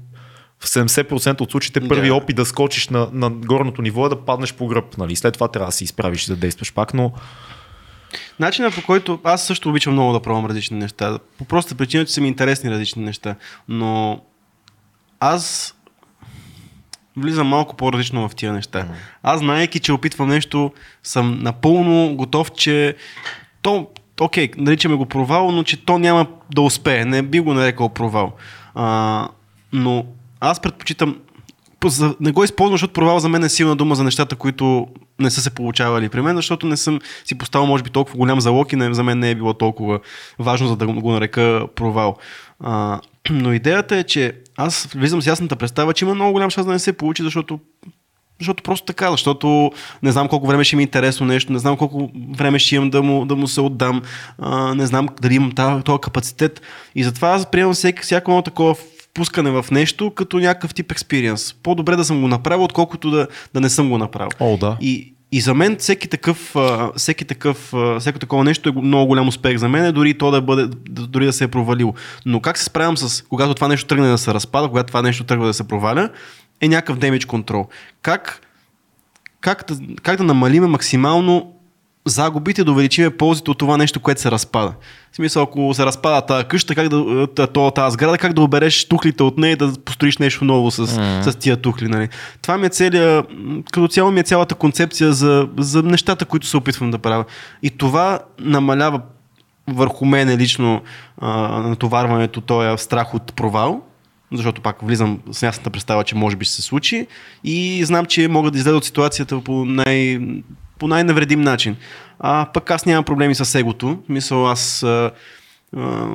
в 0.61 0.67
70% 0.67 1.41
от 1.41 1.51
случаите 1.51 1.89
първи 1.89 2.09
Да. 2.09 2.15
опит 2.15 2.37
да 2.37 2.47
скочиш 2.47 2.89
на, 2.89 3.09
на 3.13 3.31
горното 3.31 3.83
ниво 3.83 4.07
е 4.07 4.09
да 4.09 4.25
паднеш 4.25 4.55
по 4.55 4.67
гръб. 4.67 4.99
Нали? 4.99 5.17
След 5.17 5.35
това 5.35 5.49
трябва 5.49 5.69
да 5.69 5.73
се 5.73 5.85
изправиш 5.85 6.25
и 6.25 6.31
да 6.31 6.37
действаш 6.37 6.73
пак, 6.73 6.95
но 6.95 7.13
Начинът 8.41 8.75
по 8.75 8.83
който 8.83 9.21
аз 9.25 9.47
също 9.47 9.69
обичам 9.69 9.93
много 9.93 10.13
да 10.13 10.21
пробвам 10.21 10.47
различни 10.47 10.79
неща. 10.79 11.19
По 11.39 11.45
проста 11.45 11.75
причина, 11.75 12.05
че 12.05 12.13
са 12.13 12.21
ми 12.21 12.29
интересни 12.29 12.71
различни 12.71 13.05
неща. 13.05 13.37
Но 13.69 14.21
аз 15.21 15.75
влизам 17.21 17.47
малко 17.47 17.77
по-различно 17.77 18.29
в 18.29 18.35
тия 18.35 18.53
неща. 18.53 18.87
Аз, 19.23 19.41
знаеки, 19.41 19.81
че 19.81 19.93
опитвам 19.93 20.29
нещо, 20.29 20.73
съм 21.03 21.39
напълно 21.43 22.17
готов, 22.17 22.53
че 22.53 22.97
то, 23.63 23.87
окей, 24.21 24.51
наричаме 24.57 24.95
го 24.95 25.07
провал, 25.07 25.51
но 25.53 25.63
че 25.63 25.85
то 25.85 25.99
няма 25.99 26.27
да 26.55 26.61
успее. 26.61 27.05
Не 27.05 27.23
би 27.23 27.41
го 27.41 27.55
нарекал 27.55 27.89
провал. 27.89 28.33
А, 28.75 29.29
но 29.73 30.05
аз 30.41 30.61
предпочитам 30.61 31.17
не 32.21 32.33
го 32.33 32.45
използвам, 32.45 32.75
защото 32.75 32.93
провал 32.93 33.19
за 33.19 33.29
мен 33.29 33.45
е 33.45 33.49
силна 33.49 33.77
дума 33.77 33.95
за 33.95 34.05
нещата, 34.05 34.37
които 34.37 34.87
не 35.19 35.31
са 35.31 35.41
се 35.41 35.51
получавали 35.51 36.09
при 36.09 36.21
мен, 36.21 36.37
защото 36.37 36.67
не 36.67 36.77
съм 36.77 37.01
си 37.25 37.39
поставил, 37.39 37.67
може 37.67 37.83
би, 37.83 37.91
толкова 37.91 38.17
голям 38.17 38.41
залог 38.41 38.73
и 38.73 38.77
не, 38.77 38.95
за 38.95 39.03
мен 39.03 39.19
не 39.19 39.31
е 39.31 39.35
било 39.35 39.55
толкова 39.55 40.01
важно, 40.39 40.69
за 40.69 40.77
да 40.77 40.87
го 40.87 41.01
го 41.01 41.13
нарека 41.13 41.67
провал. 41.75 42.17
А, 42.61 43.01
Но 43.31 43.53
идеята 43.53 43.97
е, 43.97 44.05
че 44.05 44.33
аз 44.57 44.89
влизам 44.95 45.23
с 45.23 45.27
ясната 45.27 45.57
представа, 45.57 45.93
че 45.93 46.05
има 46.05 46.15
много 46.15 46.33
голям 46.33 46.51
шанс 46.51 46.67
да 46.67 46.73
не 46.73 46.79
се 46.79 46.93
получи, 46.93 47.23
защото 47.23 47.61
защото 48.41 48.63
просто 48.63 48.87
така, 48.87 49.11
защото 49.11 49.73
не 50.03 50.13
знам 50.13 50.29
колко 50.29 50.47
време 50.47 50.65
ще 50.65 50.77
ми 50.77 50.83
е 50.83 50.85
интересно 50.85 51.27
нещо, 51.27 51.53
не 51.53 51.59
знам 51.59 51.77
колко 51.77 52.11
време 52.37 52.59
ще 52.59 52.77
имам 52.77 52.91
да 52.91 53.03
му, 53.03 53.25
да 53.25 53.37
му 53.37 53.49
се 53.49 53.61
отдам, 53.61 54.03
а, 54.39 54.75
не 54.75 54.87
знам 54.87 55.09
дали 55.23 55.35
имам 55.35 55.53
този 55.85 56.01
капацитет. 56.01 56.63
И 56.95 57.05
затова 57.05 57.29
аз 57.29 57.51
приемам 57.51 57.75
всяко, 57.75 58.03
всяко 58.03 58.31
едно 58.31 58.43
такова 58.43 58.75
впускане 59.11 59.51
в 59.51 59.67
нещо 59.71 60.11
като 60.15 60.39
някакъв 60.39 60.75
тип 60.75 60.93
експириенс. 60.93 61.55
По-добре 61.55 61.97
да 61.97 62.05
съм 62.05 62.21
го 62.21 62.29
направил, 62.29 62.65
отколкото 62.65 63.11
да, 63.11 63.27
да 63.55 63.61
не 63.61 63.71
съм 63.71 63.91
го 63.91 63.99
направил. 63.99 64.31
О, 64.41 64.57
да. 64.57 64.77
И, 64.81 65.15
и 65.33 65.41
за 65.41 65.55
мен 65.55 65.77
всеки 65.77 66.09
такъв, 66.09 66.57
всеки 66.97 67.25
такъв, 67.25 67.75
всеки 67.99 68.19
такова 68.19 68.45
нещо 68.45 68.69
е 68.69 68.73
много 68.73 69.07
голям 69.07 69.29
успех 69.29 69.57
за 69.57 69.69
мен, 69.69 69.93
дори 69.93 70.19
то 70.19 70.31
да 70.31 70.41
бъде, 70.41 70.67
дори 70.89 71.27
да 71.27 71.33
се 71.33 71.45
е 71.45 71.49
провалило. 71.49 71.95
Но 72.27 72.41
как 72.41 72.59
се 72.59 72.65
справям 72.65 72.97
с, 72.97 73.23
когато 73.23 73.55
това 73.55 73.69
нещо 73.69 73.87
тръгне 73.87 74.09
да 74.09 74.19
се 74.19 74.35
разпада, 74.35 74.69
когато 74.69 74.87
това 74.87 75.03
нещо 75.03 75.25
тръгва 75.25 75.47
да 75.47 75.55
се 75.55 75.69
проваля, 75.69 76.11
е 76.61 76.69
някакъв 76.69 76.99
damage 76.99 77.25
control. 77.25 77.67
Как, 78.03 78.47
как, 79.41 79.65
да, 79.69 79.95
как 80.03 80.17
да 80.17 80.25
намалиме 80.25 80.67
максимално 80.67 81.55
загубите, 82.11 82.65
да 82.65 82.73
увеличиме 82.73 83.11
ползите 83.11 83.51
от 83.51 83.59
това 83.59 83.77
нещо, 83.77 84.01
което 84.01 84.21
се 84.21 84.31
разпада. 84.31 84.75
В 85.13 85.17
смисъл, 85.17 85.43
ако 85.43 85.75
се 85.75 85.87
разпада 85.87 86.27
тази 86.27 86.45
къща, 86.45 86.75
как 86.75 86.89
да, 86.89 87.73
тази 87.75 87.93
сграда, 87.93 88.19
как 88.19 88.33
да 88.33 88.43
обереш 88.43 88.85
тухлите 88.85 89.23
от 89.23 89.39
нея 89.39 89.53
и 89.53 89.57
да 89.57 89.73
построиш 89.85 90.19
нещо 90.19 90.45
ново 90.45 90.71
с, 90.71 90.87
mm. 90.87 91.31
с 91.31 91.37
тия 91.37 91.57
тухли. 91.57 91.89
Нали? 91.89 92.09
Това 92.43 92.59
ми 92.59 92.67
е 92.67 92.69
целия, 92.69 93.23
като 93.73 93.89
цяло 93.89 94.11
ми 94.11 94.21
е 94.21 94.23
цялата 94.23 94.55
концепция 94.55 95.13
за, 95.13 95.49
за 95.59 95.83
нещата, 95.83 96.25
които 96.25 96.47
се 96.47 96.57
опитвам 96.57 96.91
да 96.91 96.99
правя. 96.99 97.25
И 97.63 97.71
това 97.71 98.19
намалява 98.41 99.01
върху 99.69 100.05
мене 100.05 100.37
лично 100.37 100.83
а, 101.19 101.29
натоварването, 101.63 102.41
този 102.41 102.83
страх 102.83 103.15
от 103.15 103.35
провал, 103.35 103.83
защото 104.33 104.61
пак 104.61 104.77
влизам 104.83 105.19
с 105.33 105.43
ясната 105.43 105.71
представа, 105.71 106.05
че 106.05 106.15
може 106.15 106.37
би 106.37 106.45
ще 106.45 106.55
се 106.55 106.63
случи 106.63 107.07
и 107.45 107.85
знам, 107.85 108.07
че 108.07 108.29
мога 108.29 108.51
да 108.51 108.59
изледа 108.59 108.77
от 108.77 108.85
ситуацията 108.85 109.41
по, 109.41 109.65
най, 109.65 110.21
по 110.81 110.89
най-навредим 110.89 111.41
начин. 111.41 111.77
А 112.19 112.47
пък 112.55 112.71
аз 112.71 112.87
нямам 112.87 113.05
проблеми 113.05 113.35
с 113.35 113.59
егото. 113.59 113.99
Мисля, 114.09 114.51
аз... 114.51 114.83
А, 114.83 115.11
а, 115.77 116.07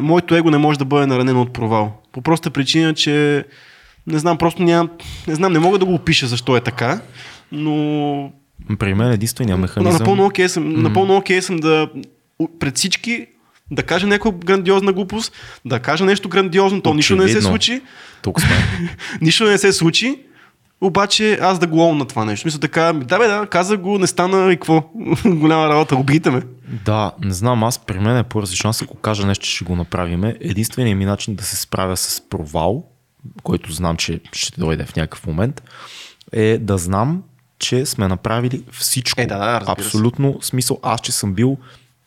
моето 0.00 0.34
его 0.34 0.50
не 0.50 0.58
може 0.58 0.78
да 0.78 0.84
бъде 0.84 1.06
наранено 1.06 1.42
от 1.42 1.52
провал. 1.52 2.02
По 2.12 2.22
проста 2.22 2.50
причина, 2.50 2.94
че 2.94 3.44
не 4.06 4.18
знам, 4.18 4.38
просто 4.38 4.62
нямам, 4.62 4.90
не 5.28 5.34
знам, 5.34 5.52
не 5.52 5.58
мога 5.58 5.78
да 5.78 5.84
го 5.84 5.94
опиша 5.94 6.26
защо 6.26 6.56
е 6.56 6.60
така, 6.60 7.00
но... 7.52 8.32
При 8.78 8.94
мен 8.94 9.12
единствения 9.12 9.56
механизъм... 9.56 9.98
Напълно 9.98 10.26
окей 10.26 10.44
okay 10.44 10.48
съм, 10.48 10.64
mm. 10.64 10.76
напълно 10.76 11.20
okay 11.20 11.40
съм 11.40 11.56
да 11.56 11.88
пред 12.58 12.76
всички 12.76 13.26
да 13.70 13.82
каже 13.82 14.06
някаква 14.06 14.30
грандиозна 14.30 14.92
глупост, 14.92 15.32
да 15.64 15.80
каже 15.80 16.04
нещо 16.04 16.28
грандиозно, 16.28 16.80
то 16.80 16.94
нищо 16.94 17.16
не 17.16 17.28
се 17.28 17.42
случи. 17.42 17.80
Тук 18.22 18.40
сме. 18.40 18.56
нищо 19.20 19.44
не 19.44 19.58
се 19.58 19.72
случи, 19.72 20.18
обаче 20.80 21.38
аз 21.42 21.58
да 21.58 21.66
го 21.66 21.94
на 21.94 22.04
това 22.04 22.24
нещо. 22.24 22.46
Мисля 22.46 22.60
така, 22.60 22.92
да 22.92 23.18
бе, 23.18 23.26
да, 23.26 23.46
каза 23.46 23.76
го, 23.76 23.98
не 23.98 24.06
стана 24.06 24.52
и 24.52 24.56
какво. 24.56 24.80
Голяма 25.24 25.68
работа, 25.68 25.96
убийте 25.96 26.30
ме. 26.30 26.42
Да, 26.84 27.12
не 27.24 27.32
знам, 27.32 27.64
аз 27.64 27.78
при 27.78 27.98
мен 27.98 28.16
е 28.16 28.22
по-различно. 28.22 28.70
Аз 28.70 28.82
ако 28.82 28.96
кажа 28.96 29.26
нещо, 29.26 29.46
ще 29.46 29.64
го 29.64 29.76
направиме. 29.76 30.36
Единственият 30.40 30.98
ми 30.98 31.04
начин 31.04 31.34
да 31.34 31.44
се 31.44 31.56
справя 31.56 31.96
с 31.96 32.22
провал, 32.30 32.84
който 33.42 33.72
знам, 33.72 33.96
че 33.96 34.20
ще 34.32 34.60
дойде 34.60 34.84
в 34.84 34.96
някакъв 34.96 35.26
момент, 35.26 35.62
е 36.32 36.58
да 36.58 36.78
знам, 36.78 37.22
че 37.58 37.86
сме 37.86 38.08
направили 38.08 38.62
всичко. 38.72 39.20
Е, 39.20 39.26
да, 39.26 39.38
да, 39.38 39.64
Абсолютно 39.66 40.38
смисъл. 40.42 40.78
Аз, 40.82 41.00
че 41.00 41.12
съм 41.12 41.34
бил 41.34 41.58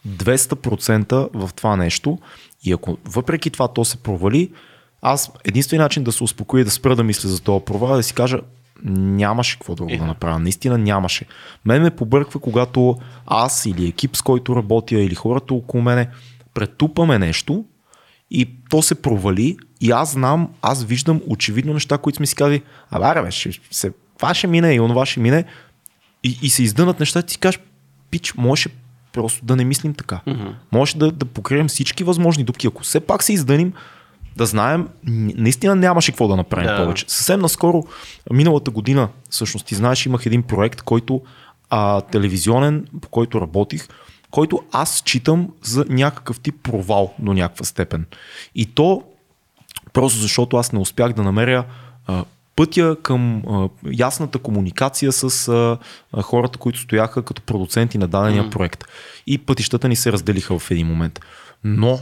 200% 0.07 1.29
в 1.33 1.53
това 1.53 1.75
нещо 1.75 2.17
и 2.63 2.71
ако 2.73 2.97
въпреки 3.05 3.49
това 3.49 3.67
то 3.67 3.85
се 3.85 3.97
провали, 3.97 4.51
аз 5.01 5.31
единственият 5.43 5.85
начин 5.85 6.03
да 6.03 6.11
се 6.11 6.23
успокоя 6.23 6.65
да 6.65 6.71
спра 6.71 6.95
да 6.95 7.03
мисля 7.03 7.29
за 7.29 7.41
това 7.41 7.65
провал 7.65 7.93
е 7.93 7.97
да 7.97 8.03
си 8.03 8.13
кажа 8.13 8.39
нямаше 8.83 9.57
какво 9.57 9.75
друго 9.75 9.97
да 9.97 10.05
направя. 10.05 10.39
Наистина 10.39 10.77
нямаше. 10.77 11.25
Мен 11.65 11.81
ме 11.81 11.89
побърква, 11.89 12.39
когато 12.39 12.97
аз 13.25 13.65
или 13.65 13.87
екип, 13.87 14.15
с 14.15 14.21
който 14.21 14.55
работя, 14.55 14.95
или 14.95 15.15
хората 15.15 15.53
около 15.53 15.83
мене 15.83 16.09
претупаме 16.53 17.19
нещо 17.19 17.65
и 18.31 18.49
то 18.69 18.81
се 18.81 18.95
провали 18.95 19.57
и 19.81 19.91
аз 19.91 20.11
знам, 20.11 20.49
аз 20.61 20.83
виждам 20.83 21.21
очевидно 21.27 21.73
неща, 21.73 21.97
които 21.97 22.17
сме 22.17 22.25
си 22.25 22.35
казали, 22.35 22.61
абе, 22.91 23.21
бе, 23.21 23.31
ще, 23.31 23.51
се, 23.71 23.91
това 24.17 24.33
ще 24.33 24.47
мине 24.47 24.73
и 24.73 24.79
онова 24.79 25.05
ще 25.05 25.19
мине 25.19 25.45
и, 26.23 26.39
и 26.41 26.49
се 26.49 26.63
издънат 26.63 26.99
неща 26.99 27.21
ти 27.21 27.33
си 27.33 27.39
кажеш, 27.39 27.59
пич, 28.11 28.33
можеше 28.33 28.69
просто 29.13 29.45
да 29.45 29.55
не 29.55 29.65
мислим 29.65 29.93
така. 29.93 30.21
Mm-hmm. 30.27 30.53
Може 30.71 30.97
да, 30.97 31.11
да 31.11 31.25
покрием 31.25 31.67
всички 31.67 32.03
възможни 32.03 32.43
дупки. 32.43 32.67
Ако 32.67 32.83
все 32.83 32.99
пак 32.99 33.23
се 33.23 33.33
издъним, 33.33 33.73
да 34.39 34.45
знаем, 34.45 34.87
наистина 35.05 35.75
нямаше 35.75 36.11
какво 36.11 36.27
да 36.27 36.35
направим 36.35 36.69
yeah. 36.69 36.83
повече. 36.83 37.05
Съвсем 37.07 37.39
наскоро, 37.39 37.83
миналата 38.33 38.71
година, 38.71 39.09
всъщност, 39.29 39.65
ти 39.65 39.75
знаеш, 39.75 40.05
имах 40.05 40.25
един 40.25 40.43
проект, 40.43 40.81
който 40.81 41.21
а, 41.69 42.01
телевизионен, 42.01 42.85
по 43.01 43.09
който 43.09 43.41
работих, 43.41 43.87
който 44.31 44.63
аз 44.71 44.95
считам 44.95 45.49
за 45.61 45.85
някакъв 45.89 46.39
тип 46.39 46.55
провал 46.63 47.13
до 47.19 47.33
някаква 47.33 47.65
степен. 47.65 48.05
И 48.55 48.65
то 48.65 49.03
просто 49.93 50.19
защото 50.19 50.57
аз 50.57 50.71
не 50.71 50.79
успях 50.79 51.13
да 51.13 51.23
намеря 51.23 51.65
а, 52.07 52.25
пътя 52.55 52.97
към 53.03 53.43
а, 53.47 53.69
ясната 53.91 54.39
комуникация 54.39 55.11
с 55.11 55.47
а, 55.47 55.77
а, 56.13 56.21
хората, 56.21 56.59
които 56.59 56.79
стояха 56.79 57.21
като 57.21 57.41
продуценти 57.41 57.97
на 57.97 58.07
дадения 58.07 58.43
mm. 58.43 58.49
проект. 58.49 58.83
И 59.27 59.37
пътищата 59.37 59.87
ни 59.87 59.95
се 59.95 60.11
разделиха 60.11 60.59
в 60.59 60.71
един 60.71 60.87
момент. 60.87 61.19
Но 61.63 61.99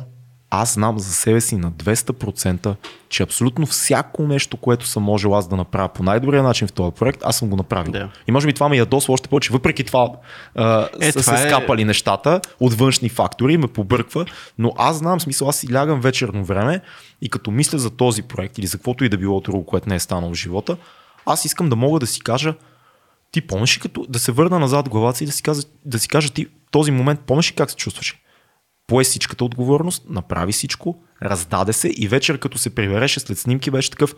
аз 0.50 0.74
знам 0.74 1.00
за 1.00 1.14
себе 1.14 1.42
си 1.42 1.58
на 1.58 1.72
200%, 1.72 2.76
че 3.10 3.24
абсолютно 3.24 3.66
всяко 3.66 4.28
нещо, 4.28 4.58
което 4.58 4.88
съм 4.88 5.04
можел 5.04 5.36
аз 5.36 5.48
да 5.48 5.56
направя 5.56 5.90
по 5.90 6.04
най-добрия 6.04 6.44
начин 6.44 6.68
в 6.68 6.72
този 6.72 6.92
проект, 6.92 7.22
аз 7.26 7.38
съм 7.38 7.50
го 7.50 7.56
направил. 7.56 7.92
Да. 7.92 8.10
И 8.28 8.32
може 8.32 8.48
би 8.48 8.54
това 8.54 8.70
ме 8.70 8.78
ядосва 8.78 9.14
още 9.14 9.30
повече, 9.30 9.54
въпреки 9.54 9.84
това 9.84 10.10
а, 10.56 10.90
е, 11.02 11.12
са 11.12 11.20
това 11.20 11.38
се 11.38 11.48
е... 11.48 11.50
скапали 11.50 11.86
нещата 11.86 12.42
от 12.60 12.74
външни 12.74 13.10
фактори, 13.10 13.58
ме 13.58 13.68
побърква, 13.68 14.26
но 14.58 14.74
аз 14.78 14.98
знам, 14.98 15.20
смисъл, 15.20 15.50
аз 15.50 15.56
си 15.56 15.74
лягам 15.74 16.02
вечерно 16.02 16.44
време 16.44 16.82
и 17.22 17.30
като 17.30 17.52
мисля 17.52 17.78
за 17.78 17.90
този 17.90 18.22
проект 18.22 18.58
или 18.58 18.68
за 18.68 18.78
каквото 18.78 19.04
и 19.04 19.10
да 19.10 19.18
било 19.18 19.42
друго, 19.42 19.66
което 19.66 19.90
не 19.90 19.96
е 19.96 20.00
станало 20.00 20.34
в 20.34 20.38
живота, 20.38 20.78
аз 21.26 21.46
искам 21.46 21.70
да 21.70 21.76
мога 21.76 22.00
да 22.00 22.08
си 22.08 22.22
кажа, 22.22 22.54
ти 23.32 23.42
помниш 23.42 23.78
ли 23.78 23.82
като 23.82 24.06
да 24.10 24.20
се 24.20 24.32
върна 24.32 24.60
назад 24.60 24.90
главата 24.90 25.18
си 25.18 25.24
и 25.24 25.28
да 25.28 25.34
си, 25.34 25.44
кажа, 25.44 25.62
да 25.86 26.00
си 26.00 26.08
кажа 26.08 26.34
ти 26.34 26.48
този 26.72 26.92
момент, 26.92 27.20
помниш 27.20 27.52
ли 27.52 27.56
как 27.56 27.70
се 27.70 27.76
чувстваш? 27.76 28.18
Пое 28.88 29.04
всичката 29.04 29.46
отговорност, 29.46 30.04
направи 30.10 30.52
всичко, 30.52 30.96
раздаде 31.24 31.74
се 31.74 31.88
и 31.98 32.08
вечер 32.08 32.38
като 32.38 32.58
се 32.58 32.76
прибереше 32.76 33.20
след 33.20 33.40
снимки 33.40 33.72
беше 33.72 33.92
такъв 33.92 34.16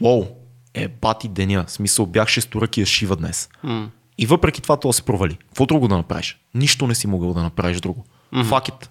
Уоу, 0.00 0.26
е 0.74 0.88
бати 0.88 1.28
деня, 1.28 1.64
смисъл 1.68 2.06
бях 2.06 2.28
шесторък 2.28 2.76
и 2.76 2.86
шива 2.86 3.16
днес. 3.16 3.48
Mm. 3.64 3.86
И 4.18 4.26
въпреки 4.26 4.62
това 4.62 4.76
това 4.76 4.92
се 4.92 5.02
провали. 5.02 5.38
Какво 5.48 5.66
друго 5.66 5.88
да 5.88 5.96
направиш? 5.96 6.38
Нищо 6.54 6.86
не 6.86 6.94
си 6.94 7.06
могъл 7.06 7.34
да 7.34 7.42
направиш 7.42 7.80
друго. 7.80 8.04
Mm-hmm. 8.34 8.44
Fuck 8.44 8.70
it. 8.70 8.88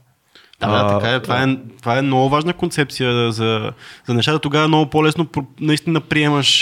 Да, 0.60 0.68
да, 0.68 1.00
така 1.00 1.14
е. 1.14 1.22
Това, 1.22 1.44
е. 1.44 1.58
това 1.80 1.98
е 1.98 2.02
много 2.02 2.30
важна 2.30 2.54
концепция 2.54 3.32
за, 3.32 3.72
за 4.08 4.14
нещата. 4.14 4.40
Тогава 4.40 4.66
е 4.66 4.68
много 4.68 4.90
по-лесно 4.90 5.28
наистина 5.60 6.02
приемаш, 6.02 6.62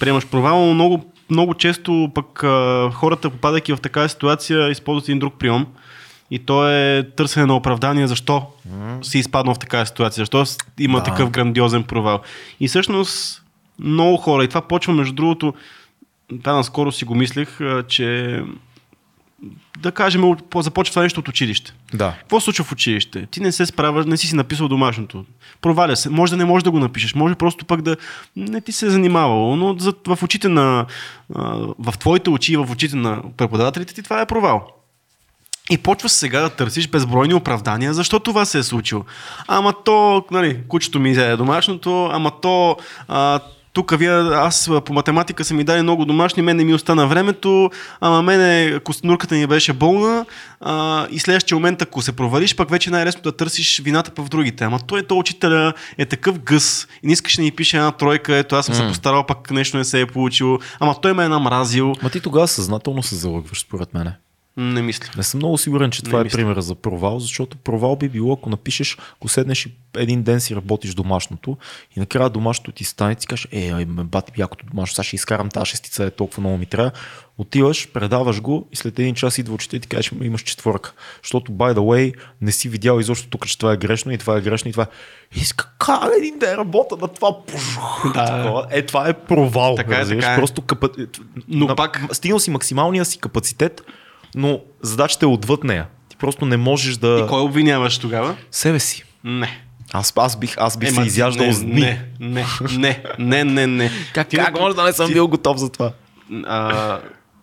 приемаш 0.00 0.26
провал, 0.26 0.66
но 0.66 0.74
много, 0.74 1.12
много 1.30 1.54
често 1.54 2.10
пък 2.14 2.38
хората, 2.94 3.30
попадайки 3.30 3.72
в 3.72 3.80
такава 3.80 4.08
ситуация, 4.08 4.70
използват 4.70 5.08
един 5.08 5.18
друг 5.18 5.34
прием. 5.38 5.66
И 6.30 6.38
то 6.38 6.68
е 6.68 7.08
търсене 7.16 7.46
на 7.46 7.56
оправдание 7.56 8.06
защо 8.06 8.46
mm. 8.68 9.02
си 9.02 9.18
изпаднал 9.18 9.54
в 9.54 9.58
такава 9.58 9.86
ситуация, 9.86 10.22
защо 10.22 10.44
има 10.78 10.98
да. 10.98 11.04
такъв 11.04 11.30
грандиозен 11.30 11.82
провал. 11.82 12.20
И 12.60 12.68
всъщност 12.68 13.42
много 13.78 14.16
хора, 14.16 14.44
и 14.44 14.48
това 14.48 14.60
почва 14.60 14.92
между 14.92 15.14
другото, 15.14 15.54
това 16.42 16.52
наскоро 16.52 16.92
си 16.92 17.04
го 17.04 17.14
мислех, 17.14 17.58
че 17.88 18.40
да 19.78 19.92
кажем, 19.92 20.36
започва 20.56 20.92
това 20.92 21.02
нещо 21.02 21.20
от 21.20 21.28
училище. 21.28 21.74
Да. 21.94 22.14
Какво 22.18 22.40
случва 22.40 22.64
в 22.64 22.72
училище? 22.72 23.26
Ти 23.26 23.40
не 23.40 23.52
се 23.52 23.66
справяш, 23.66 24.06
не 24.06 24.16
си 24.16 24.26
си 24.26 24.36
написал 24.36 24.68
домашното. 24.68 25.24
Проваля 25.60 25.96
се. 25.96 26.10
Може 26.10 26.30
да 26.30 26.36
не 26.36 26.44
можеш 26.44 26.64
да 26.64 26.70
го 26.70 26.78
напишеш. 26.78 27.14
Може 27.14 27.34
просто 27.34 27.64
пък 27.64 27.82
да 27.82 27.96
не 28.36 28.60
ти 28.60 28.72
се 28.72 28.86
е 28.86 28.90
занимавало. 28.90 29.56
Но 29.56 29.76
в 30.06 30.22
очите 30.22 30.48
на. 30.48 30.86
В 31.78 31.94
твоите 31.98 32.30
очи 32.30 32.52
и 32.52 32.56
в 32.56 32.70
очите 32.70 32.96
на 32.96 33.22
преподавателите 33.36 33.94
ти 33.94 34.02
това 34.02 34.20
е 34.20 34.26
провал. 34.26 34.75
И 35.70 35.78
почваш 35.78 36.12
сега 36.12 36.40
да 36.40 36.50
търсиш 36.50 36.88
безбройни 36.88 37.34
оправдания, 37.34 37.94
защо 37.94 38.20
това 38.20 38.44
се 38.44 38.58
е 38.58 38.62
случило. 38.62 39.04
Ама 39.48 39.72
то, 39.84 40.24
нали, 40.30 40.60
кучето 40.68 41.00
ми 41.00 41.10
е 41.10 41.36
домашното, 41.36 42.04
ама 42.12 42.32
то, 42.40 42.76
а, 43.08 43.40
тук 43.72 43.98
вие, 43.98 44.10
аз 44.20 44.70
по 44.84 44.92
математика 44.92 45.44
са 45.44 45.54
ми 45.54 45.64
дали 45.64 45.82
много 45.82 46.04
домашни, 46.04 46.42
мен 46.42 46.56
не 46.56 46.64
ми 46.64 46.74
остана 46.74 47.06
времето, 47.06 47.70
ама 48.00 48.22
мене 48.22 48.78
костенурката 48.84 49.34
ми 49.34 49.46
беше 49.46 49.72
болна 49.72 50.26
а, 50.60 51.06
и 51.10 51.18
следващия 51.18 51.56
момент, 51.56 51.82
ако 51.82 52.02
се 52.02 52.12
провалиш, 52.12 52.56
пък 52.56 52.70
вече 52.70 52.90
най-лесно 52.90 53.22
да 53.22 53.32
търсиш 53.32 53.80
вината 53.84 54.22
в 54.22 54.28
другите. 54.28 54.64
Ама 54.64 54.78
той, 54.78 55.02
то 55.02 55.18
учителя 55.18 55.72
е 55.98 56.06
такъв 56.06 56.38
гъс 56.38 56.88
и 57.02 57.06
не 57.06 57.12
искаш 57.12 57.36
да 57.36 57.42
ни 57.42 57.50
пише 57.50 57.76
една 57.76 57.90
тройка, 57.90 58.36
ето 58.36 58.56
аз 58.56 58.66
съм 58.66 58.74
mm. 58.74 58.78
се 58.78 58.88
постарал, 58.88 59.26
пък 59.26 59.50
нещо 59.50 59.76
не 59.76 59.84
се 59.84 60.00
е 60.00 60.06
получило, 60.06 60.58
ама 60.80 61.00
той 61.00 61.12
ме 61.12 61.24
е 61.24 61.28
намразил. 61.28 61.92
Ма 62.02 62.10
ти 62.10 62.20
тогава 62.20 62.48
съзнателно 62.48 63.02
се 63.02 63.14
залъгваш, 63.14 63.60
според 63.60 63.94
мене. 63.94 64.16
Не 64.56 64.82
мисля. 64.82 65.10
Не 65.16 65.22
съм 65.22 65.38
много 65.38 65.58
сигурен, 65.58 65.90
че 65.90 66.02
това 66.02 66.18
Не 66.18 66.20
е 66.20 66.24
мисля. 66.24 66.36
примера 66.36 66.62
за 66.62 66.74
провал, 66.74 67.18
защото 67.20 67.56
провал 67.56 67.96
би 67.96 68.08
било, 68.08 68.32
ако 68.32 68.50
напишеш, 68.50 68.96
ако 69.12 69.28
седнеш 69.28 69.66
и 69.66 69.72
един 69.96 70.22
ден 70.22 70.40
си 70.40 70.56
работиш 70.56 70.94
домашното 70.94 71.56
и 71.96 72.00
накрая 72.00 72.30
домашното 72.30 72.72
ти 72.72 72.84
стане 72.84 73.12
и 73.12 73.20
си 73.20 73.26
кажеш, 73.26 73.48
е, 73.52 73.70
ай, 73.70 73.84
ме 73.84 74.04
бати 74.04 74.32
якото 74.36 74.66
домашно, 74.66 74.94
сега 74.94 75.04
ще 75.04 75.16
изкарам 75.16 75.48
тази 75.48 75.70
шестица, 75.70 76.04
е 76.04 76.10
толкова 76.10 76.40
много 76.40 76.58
ми 76.58 76.66
трябва. 76.66 76.90
Отиваш, 77.38 77.88
предаваш 77.88 78.40
го 78.40 78.68
и 78.72 78.76
след 78.76 78.98
един 78.98 79.14
час 79.14 79.38
идва 79.38 79.54
учител 79.54 79.76
и 79.76 79.80
ти 79.80 79.88
кажеш, 79.88 80.12
имаш 80.22 80.42
четвърка. 80.42 80.92
Защото, 81.22 81.52
by 81.52 81.74
the 81.74 81.78
way, 81.78 82.14
не 82.40 82.52
си 82.52 82.68
видял 82.68 83.00
изобщо 83.00 83.28
тук, 83.28 83.46
че 83.46 83.58
това 83.58 83.72
е 83.72 83.76
грешно 83.76 84.12
и 84.12 84.18
това 84.18 84.36
е 84.36 84.40
грешно 84.40 84.68
и 84.68 84.72
това 84.72 84.84
е. 84.84 84.86
И 85.36 85.44
си, 85.44 85.52
как 85.56 85.88
един 86.18 86.38
ден 86.38 86.54
работа 86.54 86.96
на 86.96 87.08
това? 87.08 87.36
Да. 88.14 88.66
Е, 88.70 88.82
това 88.82 89.08
е 89.08 89.12
провал. 89.14 89.74
Така 89.74 89.96
е, 89.96 90.06
така 90.06 90.32
е. 90.32 90.36
Просто 90.36 90.62
капа... 90.62 90.88
Но 91.48 91.66
на... 91.66 91.76
пак- 91.76 92.08
Стигнал 92.12 92.38
си 92.38 92.50
максималния 92.50 93.04
си 93.04 93.18
капацитет, 93.18 93.82
но 94.36 94.60
задачата 94.82 95.26
е 95.26 95.28
отвъд 95.28 95.64
нея. 95.64 95.86
Ти 96.08 96.16
просто 96.16 96.46
не 96.46 96.56
можеш 96.56 96.96
да... 96.96 97.22
И 97.24 97.28
кой 97.28 97.40
обвиняваш 97.40 97.98
тогава? 97.98 98.36
Себе 98.50 98.78
си. 98.78 99.04
Не. 99.24 99.60
Аз, 99.92 100.12
аз 100.16 100.36
бих, 100.38 100.54
аз 100.58 100.76
бих 100.76 100.88
Ема, 100.88 101.00
се 101.00 101.06
изяждал 101.06 101.46
не, 101.46 101.52
с 101.52 101.62
дни. 101.62 101.80
Не, 101.80 102.06
не, 102.20 102.44
не, 102.78 103.02
не, 103.18 103.44
не, 103.44 103.66
не. 103.66 103.90
Как, 104.14 104.28
Ти 104.28 104.36
как 104.36 104.60
може 104.60 104.76
да 104.76 104.84
не 104.84 104.92
съм 104.92 105.06
ти- 105.06 105.12
бил 105.12 105.28
готов 105.28 105.58
за 105.58 105.68
това? 105.72 105.92
а, 106.46 106.98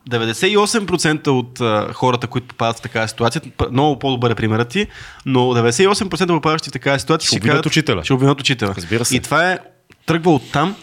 98% 0.10 1.28
от 1.28 1.62
а, 1.62 1.94
хората, 1.94 2.28
които 2.28 2.48
попадат 2.48 2.78
в 2.78 2.82
такава 2.82 3.08
ситуация, 3.08 3.42
много 3.72 4.00
по-добър 4.00 4.32
е 4.32 4.36
примерът 4.36 4.70
ти, 4.70 4.88
но 5.26 5.40
98% 5.40 6.28
попадащи 6.28 6.70
в 6.70 6.74
такава 6.74 7.00
ситуация 7.00 7.28
Ще 7.28 7.38
обвинят 7.38 7.66
учителя. 7.66 8.04
Ще 8.04 8.14
обвинят 8.14 8.40
учителя. 8.40 8.74
Разбира 8.78 9.06
се. 9.06 9.16
И 9.16 9.20
това 9.20 9.52
е 9.52 9.60
тръгва 10.06 10.34
от 10.36 10.52
там 10.52 10.76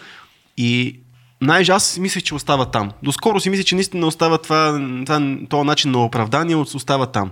и 0.56 0.99
най 1.40 1.64
аз 1.68 1.84
си 1.84 2.00
мислех, 2.00 2.22
че 2.22 2.34
остава 2.34 2.64
там. 2.64 2.90
Доскоро 3.02 3.40
си 3.40 3.50
мислех, 3.50 3.66
че 3.66 3.74
наистина 3.74 4.06
остава 4.06 4.38
това, 4.38 4.80
това, 5.06 5.36
този 5.48 5.66
начин 5.66 5.90
на 5.90 6.04
оправдание, 6.04 6.56
остава 6.56 7.06
там. 7.06 7.30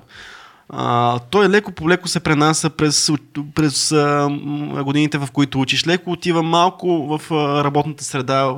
А, 0.69 1.19
той 1.19 1.49
леко 1.49 1.73
по 1.73 1.89
леко 1.89 2.09
се 2.09 2.21
пренася 2.21 2.71
през, 2.71 3.11
през 3.55 3.93
а, 3.93 4.29
годините, 4.85 5.19
в 5.19 5.29
които 5.33 5.61
учиш. 5.61 5.87
Леко 5.87 6.11
отива 6.11 6.43
малко 6.43 7.19
в 7.19 7.35
а, 7.35 7.65
работната 7.65 8.05
среда. 8.05 8.55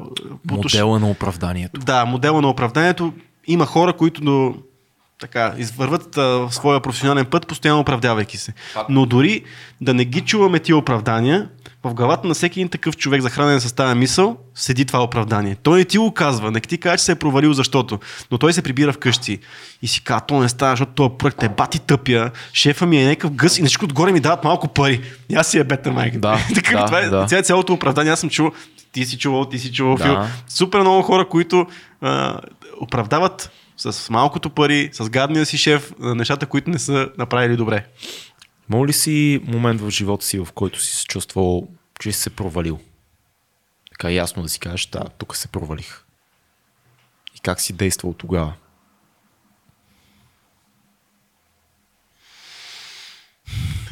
Модела 0.51 0.99
на 0.99 1.11
оправданието. 1.11 1.81
да, 1.81 2.05
модела 2.05 2.43
на 2.43 2.49
оправданието. 2.49 3.13
Има 3.47 3.67
хора, 3.67 3.93
които 3.93 4.21
до, 4.21 4.55
така, 5.21 5.55
извърват 5.59 6.17
а, 6.17 6.49
своя 6.51 6.81
професионален 6.81 7.27
път, 7.27 7.47
постоянно 7.47 7.81
оправдавайки 7.81 8.37
се. 8.37 8.53
Но 8.89 9.07
дори 9.07 9.43
да 9.81 9.95
не 9.95 10.05
ги 10.05 10.21
чуваме 10.21 10.59
тия 10.59 10.77
оправдания, 10.77 11.49
в 11.85 11.95
главата 11.95 12.29
на 12.29 12.35
всеки 12.35 12.61
един 12.61 12.69
такъв 12.69 12.97
човек, 12.97 13.23
захранен 13.23 13.61
с 13.61 13.73
тази 13.73 13.99
мисъл, 13.99 14.37
седи 14.55 14.85
това 14.85 15.03
оправдание. 15.03 15.57
Той 15.63 15.79
не 15.79 15.85
ти 15.85 15.99
го 15.99 16.15
казва, 16.15 16.51
не 16.51 16.61
ти 16.61 16.79
казва, 16.79 16.97
че 16.97 17.05
се 17.05 17.13
е 17.13 17.15
провалил 17.15 17.53
защото, 17.53 17.99
но 18.31 18.39
той 18.39 18.53
се 18.53 18.63
прибира 18.63 18.93
вкъщи 18.93 19.39
и 19.83 19.89
си 19.89 20.05
казва, 20.05 20.21
то 20.27 20.41
не 20.41 20.49
става, 20.49 20.73
защото 20.73 20.93
този 20.93 21.11
проект 21.19 21.43
е 21.43 21.49
бати 21.49 21.79
тъпя, 21.79 22.31
шефа 22.53 22.87
ми 22.87 23.03
е 23.03 23.07
някакъв 23.07 23.33
гъс 23.33 23.59
и 23.59 23.63
всичко 23.63 23.85
отгоре 23.85 24.13
ми 24.13 24.21
дават 24.21 24.45
малко 24.45 24.69
пари. 24.69 25.01
И 25.29 25.35
аз 25.35 25.47
си 25.47 25.59
е 25.59 25.65
бета 25.65 25.93
майка. 25.93 26.19
Да, 26.19 26.39
така, 26.55 26.79
да, 26.79 26.87
това 26.87 26.99
е 26.99 27.09
да. 27.09 27.27
цяло- 27.27 27.43
цялото 27.43 27.73
оправдание. 27.73 28.13
Аз 28.13 28.21
съм 28.21 28.31
чувал, 28.31 28.53
ти 28.93 29.05
си 29.05 29.19
чувал, 29.19 29.45
ти 29.45 29.59
си 29.59 29.73
чувал, 29.73 29.95
Да. 29.95 30.05
Фил. 30.05 30.19
Супер 30.49 30.81
много 30.81 31.03
хора, 31.03 31.29
които 31.29 31.67
а, 32.01 32.41
оправдават 32.81 33.51
с 33.81 34.11
малкото 34.11 34.51
пари, 34.51 34.91
с 34.93 35.11
гадния 35.11 35.47
си 35.47 35.59
шеф, 35.59 35.93
нещата, 35.99 36.47
които 36.47 36.71
не 36.71 36.79
са 36.79 37.11
направили 37.19 37.57
добре. 37.57 37.87
Имал 38.71 38.87
ли 38.87 38.93
си 38.93 39.41
момент 39.45 39.81
в 39.81 39.91
живота 39.91 40.25
си, 40.25 40.39
в 40.39 40.49
който 40.55 40.81
си 40.81 40.97
се 40.97 41.05
чувствал, 41.05 41.69
че 42.01 42.13
си 42.13 42.21
се 42.21 42.31
провалил? 42.31 42.81
Така 43.91 44.11
ясно 44.11 44.43
да 44.43 44.49
си 44.49 44.61
кажеш, 44.61 44.87
да, 44.87 45.05
тук 45.19 45.37
се 45.37 45.49
провалих. 45.49 46.05
И 47.37 47.41
как 47.41 47.61
си 47.61 47.73
действал 47.73 48.13
тогава? 48.13 48.53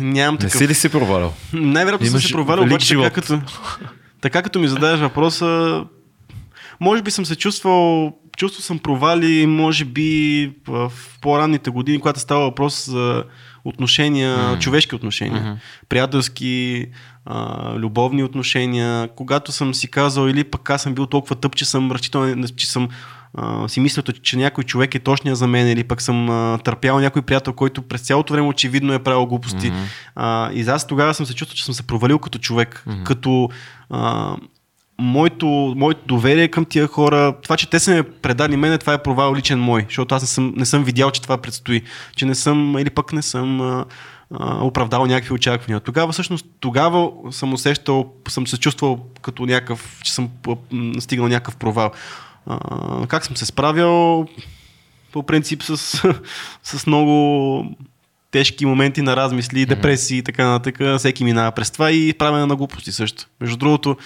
Нямам 0.01 0.35
Не 0.35 0.39
такъв. 0.39 0.59
си 0.59 0.69
ли 0.69 0.75
се 0.75 0.89
провалял? 0.89 1.35
Най-вероятно 1.53 2.07
съм 2.07 2.21
се 2.21 2.33
провалил, 2.33 2.65
обаче 2.65 2.95
така 2.95 3.11
като, 3.11 3.41
така 4.21 4.43
като 4.43 4.59
ми 4.59 4.69
задаваш 4.69 5.01
въпроса, 5.01 5.85
може 6.81 7.03
би 7.03 7.11
съм 7.11 7.27
се 7.27 7.37
чувствал, 7.37 8.19
чувствал 8.39 8.63
съм 8.63 8.79
провали, 8.79 9.47
може 9.47 9.85
би 9.85 10.53
в 10.67 10.93
по-ранните 11.21 11.71
години, 11.71 12.01
когато 12.01 12.21
става 12.21 12.41
въпрос 12.41 12.87
за 12.87 13.25
отношения, 13.65 14.37
mm. 14.37 14.59
човешки 14.59 14.95
отношения, 14.95 15.43
mm-hmm. 15.43 15.87
приятелски, 15.89 16.87
а, 17.25 17.73
любовни 17.75 18.23
отношения, 18.23 19.09
когато 19.17 19.53
съм 19.53 19.75
си 19.75 19.91
казал 19.91 20.29
или 20.29 20.45
пък 20.45 20.71
аз 20.71 20.83
съм 20.83 20.95
бил 20.95 21.07
толкова 21.07 21.37
тъп, 21.37 21.57
че 21.57 21.65
съм 21.65 21.93
разчитал, 21.93 22.35
че 22.57 22.71
съм 22.71 22.89
а, 23.35 23.69
си 23.69 23.81
мисля, 23.81 24.03
че 24.03 24.37
някой 24.37 24.65
човек 24.65 24.95
е 24.95 24.99
точния 24.99 25.37
за 25.37 25.47
мен 25.47 25.69
или 25.69 25.85
пък 25.85 26.03
съм 26.03 26.31
а, 26.31 26.59
търпял 26.59 27.01
някой 27.01 27.23
приятел, 27.23 27.53
който 27.53 27.83
през 27.83 28.01
цялото 28.01 28.33
време 28.33 28.49
очевидно 28.49 28.93
е 28.93 28.99
правил 28.99 29.27
глупости. 29.27 29.71
Mm-hmm. 29.71 29.85
А, 30.15 30.53
и 30.53 30.61
аз 30.69 30.87
тогава 30.87 31.15
съм 31.15 31.27
се 31.27 31.35
чувствал, 31.35 31.57
че 31.57 31.65
съм 31.65 31.75
се 31.75 31.87
провалил 31.87 32.19
като 32.19 32.39
човек, 32.39 32.85
mm-hmm. 32.87 33.03
като 33.03 33.49
а, 33.91 34.37
моето, 34.99 35.75
моето 35.77 36.01
доверие 36.07 36.49
към 36.49 36.65
тия 36.65 36.87
хора, 36.87 37.35
това, 37.43 37.57
че 37.57 37.71
те 37.71 37.81
са 37.81 37.91
ме 37.91 38.03
предали 38.03 38.57
мене, 38.57 38.79
това 38.79 38.93
е 38.93 39.03
провал 39.03 39.35
личен 39.35 39.59
мой, 39.61 39.85
защото 39.89 40.15
аз 40.15 40.23
не 40.23 40.29
съм, 40.29 40.55
не 40.57 40.67
съм 40.67 40.85
видял, 40.85 41.11
че 41.11 41.23
това 41.23 41.39
предстои, 41.39 41.83
че 42.17 42.27
не 42.27 42.35
съм 42.35 42.79
или 42.79 42.91
пък 42.91 43.13
не 43.13 43.23
съм 43.23 43.61
а, 43.61 43.85
а, 44.35 44.65
оправдал 44.65 45.07
някакви 45.07 45.35
очаквания. 45.35 45.81
Тогава 45.81 46.13
всъщност, 46.13 46.47
тогава 46.61 47.11
съм 47.31 47.53
усещал, 47.53 48.13
съм 48.29 48.47
се 48.47 48.59
чувствал 48.59 49.07
като 49.23 49.47
някакъв, 49.47 50.01
че 50.03 50.13
съм 50.13 50.29
стигнал 50.99 51.29
някакъв 51.29 51.57
провал. 51.57 51.91
А, 52.47 53.07
как 53.07 53.27
съм 53.27 53.37
се 53.37 53.47
справил? 53.47 54.27
По 55.13 55.23
принцип 55.23 55.63
с, 55.63 55.77
с 56.63 56.87
много 56.87 57.65
тежки 58.31 58.67
моменти 58.67 59.03
на 59.03 59.17
размисли, 59.17 59.67
депресии 59.67 60.19
и 60.19 60.23
така 60.23 60.49
нататък. 60.49 60.99
Всеки 60.99 61.25
минава 61.25 61.53
през 61.53 61.71
това 61.71 61.91
и 61.91 62.13
правене 62.13 62.47
на 62.47 62.57
глупости 62.57 62.93
също. 62.93 63.25
Между 63.41 63.57
другото, 63.57 63.97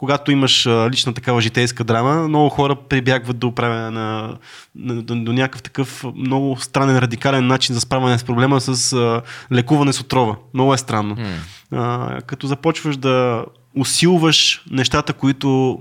когато 0.00 0.32
имаш 0.32 0.66
лична 0.66 1.14
такава 1.14 1.40
житейска 1.40 1.84
драма, 1.84 2.28
много 2.28 2.48
хора 2.48 2.76
прибягват 2.76 3.38
до 3.38 3.54
правене 3.54 3.90
на, 3.90 4.36
на, 4.74 5.02
до, 5.02 5.14
до 5.14 5.32
някакъв 5.32 5.62
такъв 5.62 6.04
много 6.14 6.56
странен, 6.60 6.98
радикален 6.98 7.46
начин 7.46 7.74
за 7.74 7.80
справяне 7.80 8.18
с 8.18 8.24
проблема 8.24 8.60
с 8.60 8.92
а, 8.92 9.22
лекуване 9.52 9.92
с 9.92 10.00
отрова. 10.00 10.36
Много 10.54 10.74
е 10.74 10.78
странно. 10.78 11.14
М. 11.14 11.26
А, 11.72 12.20
като 12.20 12.46
започваш 12.46 12.96
да 12.96 13.44
усилваш 13.76 14.62
нещата, 14.70 15.12
които 15.12 15.80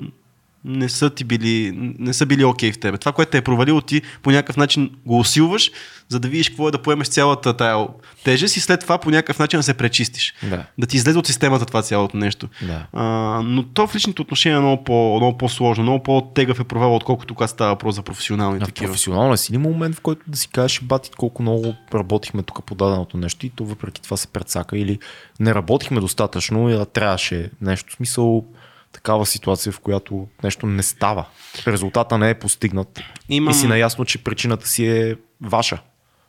не 0.65 0.89
са 0.89 1.09
ти 1.09 1.23
били, 1.23 1.71
не 1.99 2.13
са 2.13 2.25
били 2.25 2.43
окей 2.43 2.71
okay 2.71 2.75
в 2.75 2.79
тебе. 2.79 2.97
Това, 2.97 3.11
което 3.11 3.31
те 3.31 3.37
е 3.37 3.41
провалило, 3.41 3.81
ти 3.81 4.01
по 4.21 4.31
някакъв 4.31 4.57
начин 4.57 4.91
го 5.05 5.19
усилваш, 5.19 5.71
за 6.09 6.19
да 6.19 6.27
видиш 6.27 6.49
какво 6.49 6.67
е 6.67 6.71
да 6.71 6.81
поемеш 6.81 7.07
цялата 7.07 7.57
тая 7.57 7.87
тежест 8.23 8.57
и 8.57 8.59
след 8.59 8.79
това 8.79 8.97
по 8.97 9.09
някакъв 9.09 9.39
начин 9.39 9.59
да 9.59 9.63
се 9.63 9.73
пречистиш. 9.73 10.33
Да. 10.43 10.65
Да 10.77 10.87
ти 10.87 10.97
излезе 10.97 11.17
от 11.17 11.27
системата 11.27 11.65
това 11.65 11.81
цялото 11.81 12.17
нещо. 12.17 12.49
Да. 12.61 12.85
А, 12.93 13.03
но 13.43 13.63
то 13.63 13.87
в 13.87 13.95
личните 13.95 14.21
отношения 14.21 14.57
е 14.57 14.59
много, 14.59 14.83
по, 14.83 15.17
много 15.17 15.37
по-сложно, 15.37 15.83
много 15.83 16.03
по-тегъв 16.03 16.59
е 16.59 16.63
провал, 16.63 16.95
отколкото 16.95 17.35
когато 17.35 17.51
става 17.51 17.71
въпрос 17.71 17.95
за 17.95 18.01
професионални 18.01 18.59
А 18.61 18.65
такива. 18.65 18.87
професионално 18.87 19.37
си 19.37 19.55
има 19.55 19.69
момент, 19.69 19.95
в 19.95 20.01
който 20.01 20.21
да 20.27 20.37
си 20.37 20.47
кажеш, 20.47 20.81
бати, 20.81 21.11
колко 21.17 21.41
много 21.41 21.75
работихме 21.93 22.43
тук 22.43 22.63
по 22.65 22.75
даденото 22.75 23.17
нещо 23.17 23.45
и 23.45 23.49
то 23.49 23.65
въпреки 23.65 24.01
това 24.01 24.17
се 24.17 24.27
прецака 24.27 24.77
или 24.77 24.99
не 25.39 25.55
работихме 25.55 26.01
достатъчно, 26.01 26.67
а 26.67 26.85
трябваше 26.85 27.49
нещо. 27.61 27.93
В 27.93 27.95
смисъл 27.95 28.45
такава 28.91 29.25
ситуация, 29.25 29.71
в 29.71 29.79
която 29.79 30.27
нещо 30.43 30.65
не 30.65 30.83
става. 30.83 31.25
Резултата 31.67 32.17
не 32.17 32.29
е 32.29 32.33
постигнат. 32.33 32.99
Имам- 33.29 33.51
И 33.51 33.55
си 33.55 33.67
наясно, 33.67 34.05
че 34.05 34.17
причината 34.17 34.67
си 34.67 34.87
е 34.87 35.15
ваша 35.41 35.77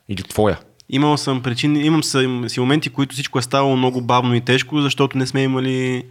или 0.09 0.23
твоя. 0.23 0.59
Имал 0.89 1.17
съм 1.17 1.41
причини, 1.41 1.79
имам 1.79 2.03
си 2.03 2.59
моменти, 2.59 2.89
които 2.89 3.13
всичко 3.13 3.39
е 3.39 3.41
ставало 3.41 3.77
много 3.77 4.01
бавно 4.01 4.35
и 4.35 4.41
тежко, 4.41 4.81
защото 4.81 5.17
не 5.17 5.27
сме 5.27 5.43
имали, 5.43 6.03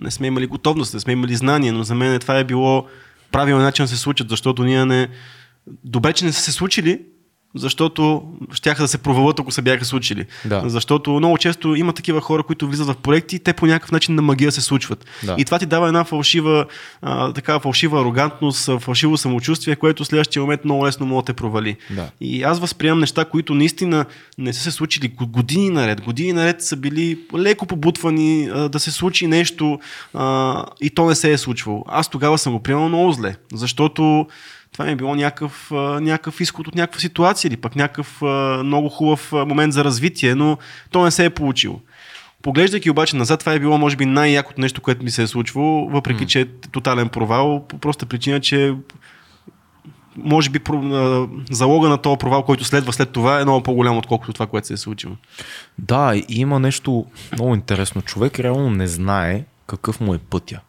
не 0.00 0.10
сме 0.10 0.26
имали 0.26 0.46
готовност, 0.46 0.94
не 0.94 1.00
сме 1.00 1.12
имали 1.12 1.36
знания, 1.36 1.72
но 1.72 1.82
за 1.82 1.94
мен 1.94 2.20
това 2.20 2.38
е 2.38 2.44
било 2.44 2.86
правилен 3.32 3.62
начин 3.62 3.84
да 3.84 3.88
се 3.88 3.96
случат, 3.96 4.28
защото 4.28 4.64
ние 4.64 4.84
не... 4.84 5.08
Добре, 5.84 6.12
че 6.12 6.24
не 6.24 6.32
са 6.32 6.42
се 6.42 6.52
случили, 6.52 7.00
защото 7.54 8.22
щяха 8.52 8.82
да 8.82 8.88
се 8.88 8.98
провалят, 8.98 9.40
ако 9.40 9.50
се 9.50 9.62
бяха 9.62 9.84
случили. 9.84 10.24
Да. 10.44 10.62
Защото 10.66 11.10
много 11.10 11.38
често 11.38 11.74
има 11.74 11.92
такива 11.92 12.20
хора, 12.20 12.42
които 12.42 12.68
влизат 12.68 12.86
в 12.86 12.96
проекти 12.96 13.36
и 13.36 13.38
те 13.38 13.52
по 13.52 13.66
някакъв 13.66 13.92
начин 13.92 14.14
на 14.14 14.22
магия 14.22 14.52
се 14.52 14.60
случват. 14.60 15.04
Да. 15.24 15.34
И 15.38 15.44
това 15.44 15.58
ти 15.58 15.66
дава 15.66 15.86
една 15.86 16.04
фалшива, 16.04 16.66
а, 17.02 17.32
такава 17.32 17.60
фалшива 17.60 18.00
арогантност, 18.00 18.70
фалшиво 18.80 19.16
самочувствие, 19.16 19.76
което 19.76 20.04
в 20.04 20.06
следващия 20.06 20.42
момент 20.42 20.64
много 20.64 20.86
лесно 20.86 21.06
може 21.06 21.22
да 21.22 21.26
те 21.26 21.32
провали. 21.32 21.76
Да. 21.90 22.10
И 22.20 22.42
аз 22.42 22.60
възприемам 22.60 22.98
неща, 22.98 23.24
които 23.24 23.54
наистина 23.54 24.04
не 24.38 24.52
са 24.52 24.60
се 24.62 24.70
случили 24.70 25.08
го- 25.08 25.26
години 25.26 25.70
наред. 25.70 26.00
Години 26.00 26.32
наред 26.32 26.62
са 26.62 26.76
били 26.76 27.18
леко 27.36 27.66
побутвани 27.66 28.50
а, 28.54 28.68
да 28.68 28.80
се 28.80 28.90
случи 28.90 29.26
нещо 29.26 29.78
а, 30.14 30.64
и 30.80 30.90
то 30.90 31.06
не 31.06 31.14
се 31.14 31.32
е 31.32 31.38
случвало. 31.38 31.84
Аз 31.88 32.08
тогава 32.08 32.38
съм 32.38 32.52
го 32.52 32.62
приемал 32.62 32.88
много 32.88 33.12
зле, 33.12 33.36
защото 33.52 34.26
това 34.72 34.84
ми 34.84 34.92
е 34.92 34.96
било 34.96 35.14
някакъв, 35.14 35.70
някакъв 36.00 36.40
изход 36.40 36.68
от 36.68 36.74
някаква 36.74 37.00
ситуация 37.00 37.48
или 37.48 37.56
пък 37.56 37.76
някакъв 37.76 38.22
много 38.64 38.88
хубав 38.88 39.32
момент 39.32 39.72
за 39.72 39.84
развитие, 39.84 40.34
но 40.34 40.58
то 40.90 41.04
не 41.04 41.10
се 41.10 41.24
е 41.24 41.30
получило. 41.30 41.80
Поглеждайки 42.42 42.90
обаче 42.90 43.16
назад, 43.16 43.40
това 43.40 43.52
е 43.52 43.58
било 43.58 43.78
може 43.78 43.96
би 43.96 44.06
най-якото 44.06 44.60
нещо, 44.60 44.80
което 44.80 45.04
ми 45.04 45.10
се 45.10 45.22
е 45.22 45.26
случвало, 45.26 45.88
въпреки 45.88 46.26
че 46.26 46.40
е 46.40 46.46
тотален 46.46 47.08
провал, 47.08 47.66
по 47.68 47.78
проста 47.78 48.06
причина, 48.06 48.40
че 48.40 48.74
може 50.16 50.50
би 50.50 50.60
залога 51.50 51.88
на 51.88 51.98
този 51.98 52.18
провал, 52.18 52.42
който 52.42 52.64
следва 52.64 52.92
след 52.92 53.10
това 53.10 53.40
е 53.40 53.44
много 53.44 53.62
по-голям, 53.62 53.98
отколкото 53.98 54.32
това, 54.32 54.46
което 54.46 54.66
се 54.66 54.74
е 54.74 54.76
случило. 54.76 55.16
Да, 55.78 56.12
и 56.16 56.24
има 56.28 56.60
нещо 56.60 57.06
много 57.32 57.54
интересно. 57.54 58.02
Човек 58.02 58.40
реално 58.40 58.70
не 58.70 58.86
знае 58.86 59.44
какъв 59.66 60.00
му 60.00 60.14
е 60.14 60.18
пътя. 60.18 60.60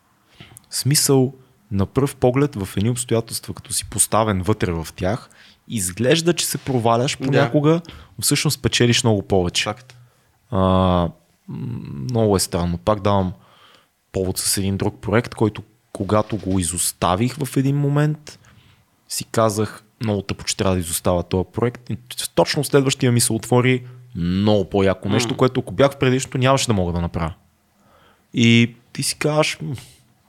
Смисъл, 0.69 1.33
на 1.71 1.85
пръв 1.85 2.15
поглед 2.15 2.55
в 2.55 2.69
едни 2.77 2.89
обстоятелства, 2.89 3.53
като 3.53 3.73
си 3.73 3.89
поставен 3.89 4.41
вътре 4.41 4.71
в 4.71 4.87
тях, 4.95 5.29
изглежда, 5.67 6.33
че 6.33 6.45
се 6.45 6.57
проваляш 6.57 7.17
понякога, 7.17 7.81
но 8.17 8.21
всъщност 8.21 8.61
печелиш 8.61 9.03
много 9.03 9.21
повече. 9.21 9.63
Факт. 9.63 9.97
А, 10.51 11.09
много 12.09 12.35
е 12.35 12.39
странно. 12.39 12.77
Пак 12.77 13.01
давам 13.01 13.33
повод 14.11 14.37
с 14.37 14.57
един 14.57 14.77
друг 14.77 14.95
проект, 15.01 15.35
който 15.35 15.63
когато 15.93 16.37
го 16.37 16.59
изоставих 16.59 17.35
в 17.35 17.57
един 17.57 17.77
момент, 17.77 18.39
си 19.07 19.23
казах, 19.23 19.83
много 20.03 20.21
тъпо, 20.21 20.43
че 20.43 20.57
трябва 20.57 20.75
да 20.75 20.79
изостава 20.79 21.23
този 21.23 21.49
проект. 21.53 21.89
И 21.89 21.97
точно 22.35 22.63
следващия 22.63 23.11
ми 23.11 23.21
се 23.21 23.33
отвори 23.33 23.85
много 24.15 24.69
по-яко 24.69 25.09
нещо, 25.09 25.37
което 25.37 25.59
ако 25.59 25.73
бях 25.73 25.91
в 25.91 25.97
предишното, 25.97 26.37
нямаше 26.37 26.67
да 26.67 26.73
мога 26.73 26.93
да 26.93 27.01
направя. 27.01 27.33
И 28.33 28.75
ти 28.93 29.03
си 29.03 29.17
казваш, 29.17 29.57
«М, 29.61 29.75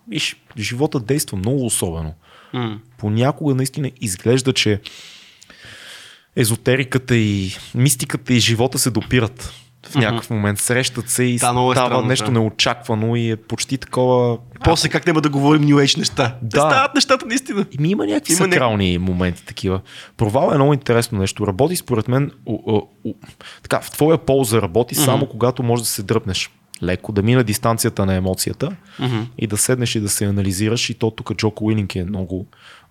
виж, 0.09 0.37
живота 0.59 1.01
действа 1.01 1.39
много 1.39 1.67
особено. 1.67 2.15
М. 2.53 2.81
Понякога 2.99 3.55
наистина 3.55 3.91
изглежда, 4.01 4.53
че 4.53 4.81
езотериката 6.37 7.17
и 7.17 7.57
мистиката 7.75 8.35
и 8.35 8.41
живота 8.41 8.79
се 8.79 8.91
допират 8.91 9.53
в 9.87 9.95
някакъв 9.95 10.31
момент. 10.31 10.59
Срещат 10.59 11.09
се 11.09 11.23
и 11.23 11.27
Да, 11.27 11.35
е 11.35 11.39
става 11.39 11.75
странно, 11.75 12.03
нещо 12.03 12.27
да. 12.27 12.33
неочаквано 12.33 13.17
и 13.17 13.31
е 13.31 13.37
почти 13.37 13.79
такова... 13.79 14.39
После 14.65 14.89
как 14.89 15.07
няма 15.07 15.21
да 15.21 15.29
говорим 15.29 15.63
New 15.63 15.75
Age 15.75 15.99
неща? 15.99 16.37
Да. 16.43 16.65
Да. 16.65 16.71
стават 16.71 16.95
нещата 16.95 17.27
наистина. 17.27 17.67
И 17.73 17.79
ми 17.79 17.91
има 17.91 18.07
някакви 18.07 18.33
Има 18.33 18.45
сакрални 18.45 18.99
моменти 18.99 19.47
такива. 19.47 19.81
Провал 20.17 20.51
е 20.53 20.55
много 20.55 20.75
интересно 20.75 21.19
нещо. 21.19 21.47
Работи 21.47 21.77
според 21.77 22.09
мен 22.09 22.31
о, 22.47 22.59
о, 22.67 22.83
о, 23.07 23.15
така, 23.63 23.81
в 23.81 23.91
твоя 23.91 24.19
полза 24.19 24.63
работи 24.63 24.95
mm-hmm. 24.95 25.05
само 25.05 25.27
когато 25.27 25.63
можеш 25.63 25.83
да 25.83 25.89
се 25.89 26.03
дръпнеш 26.03 26.51
леко, 26.83 27.13
да 27.13 27.23
мине 27.23 27.45
дистанцията 27.45 28.07
на 28.07 28.15
емоцията 28.15 28.77
Мгм. 28.99 29.21
и 29.39 29.47
да 29.47 29.57
седнеш 29.57 29.95
и 29.95 30.01
да 30.01 30.09
се 30.09 30.25
анализираш. 30.25 30.91
И 30.91 30.95
то 30.95 31.11
тук 31.11 31.35
Джоко 31.35 31.65
Уилинг 31.65 31.97
е 31.97 32.05
много 32.05 32.47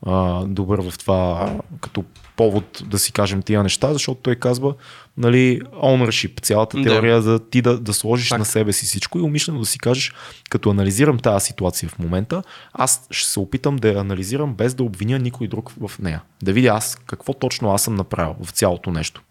а, 0.06 0.44
добър 0.46 0.82
в 0.82 0.98
това 0.98 1.54
като 1.82 2.04
повод 2.36 2.84
да 2.86 3.00
си 3.00 3.12
кажем 3.12 3.42
тия 3.42 3.64
неща, 3.64 3.94
защото 3.94 4.22
той 4.22 4.36
казва, 4.36 4.74
нали, 5.18 5.62
ownership, 5.62 6.42
цялата 6.42 6.78
Да. 6.78 6.84
теория 6.84 7.22
за 7.22 7.40
ти 7.40 7.62
да, 7.62 7.80
да 7.80 7.94
сложиш 7.94 8.30
Факт. 8.30 8.40
на 8.40 8.46
себе 8.46 8.74
си 8.74 8.86
всичко 8.86 9.20
и 9.20 9.22
умишлено 9.22 9.60
да 9.60 9.66
си 9.66 9.80
кажеш, 9.80 10.14
като 10.50 10.70
анализирам 10.70 11.18
тази 11.20 11.46
ситуация 11.46 11.90
в 11.90 12.00
момента, 12.00 12.44
аз 12.74 13.08
ще 13.12 13.30
се 13.32 13.40
опитам 13.40 13.76
да 13.76 13.88
я 13.90 14.00
анализирам 14.00 14.54
без 14.54 14.74
да 14.74 14.84
обвиня 14.84 15.20
никой 15.20 15.48
друг 15.48 15.72
в 15.88 15.92
нея. 16.00 16.22
Да 16.44 16.54
видя 16.54 16.68
аз 16.70 16.96
какво 16.96 17.34
точно 17.34 17.72
аз 17.72 17.82
съм 17.84 17.96
направил 17.96 18.36
в 18.44 18.52
цялото 18.52 18.92
нещо, 18.92 19.22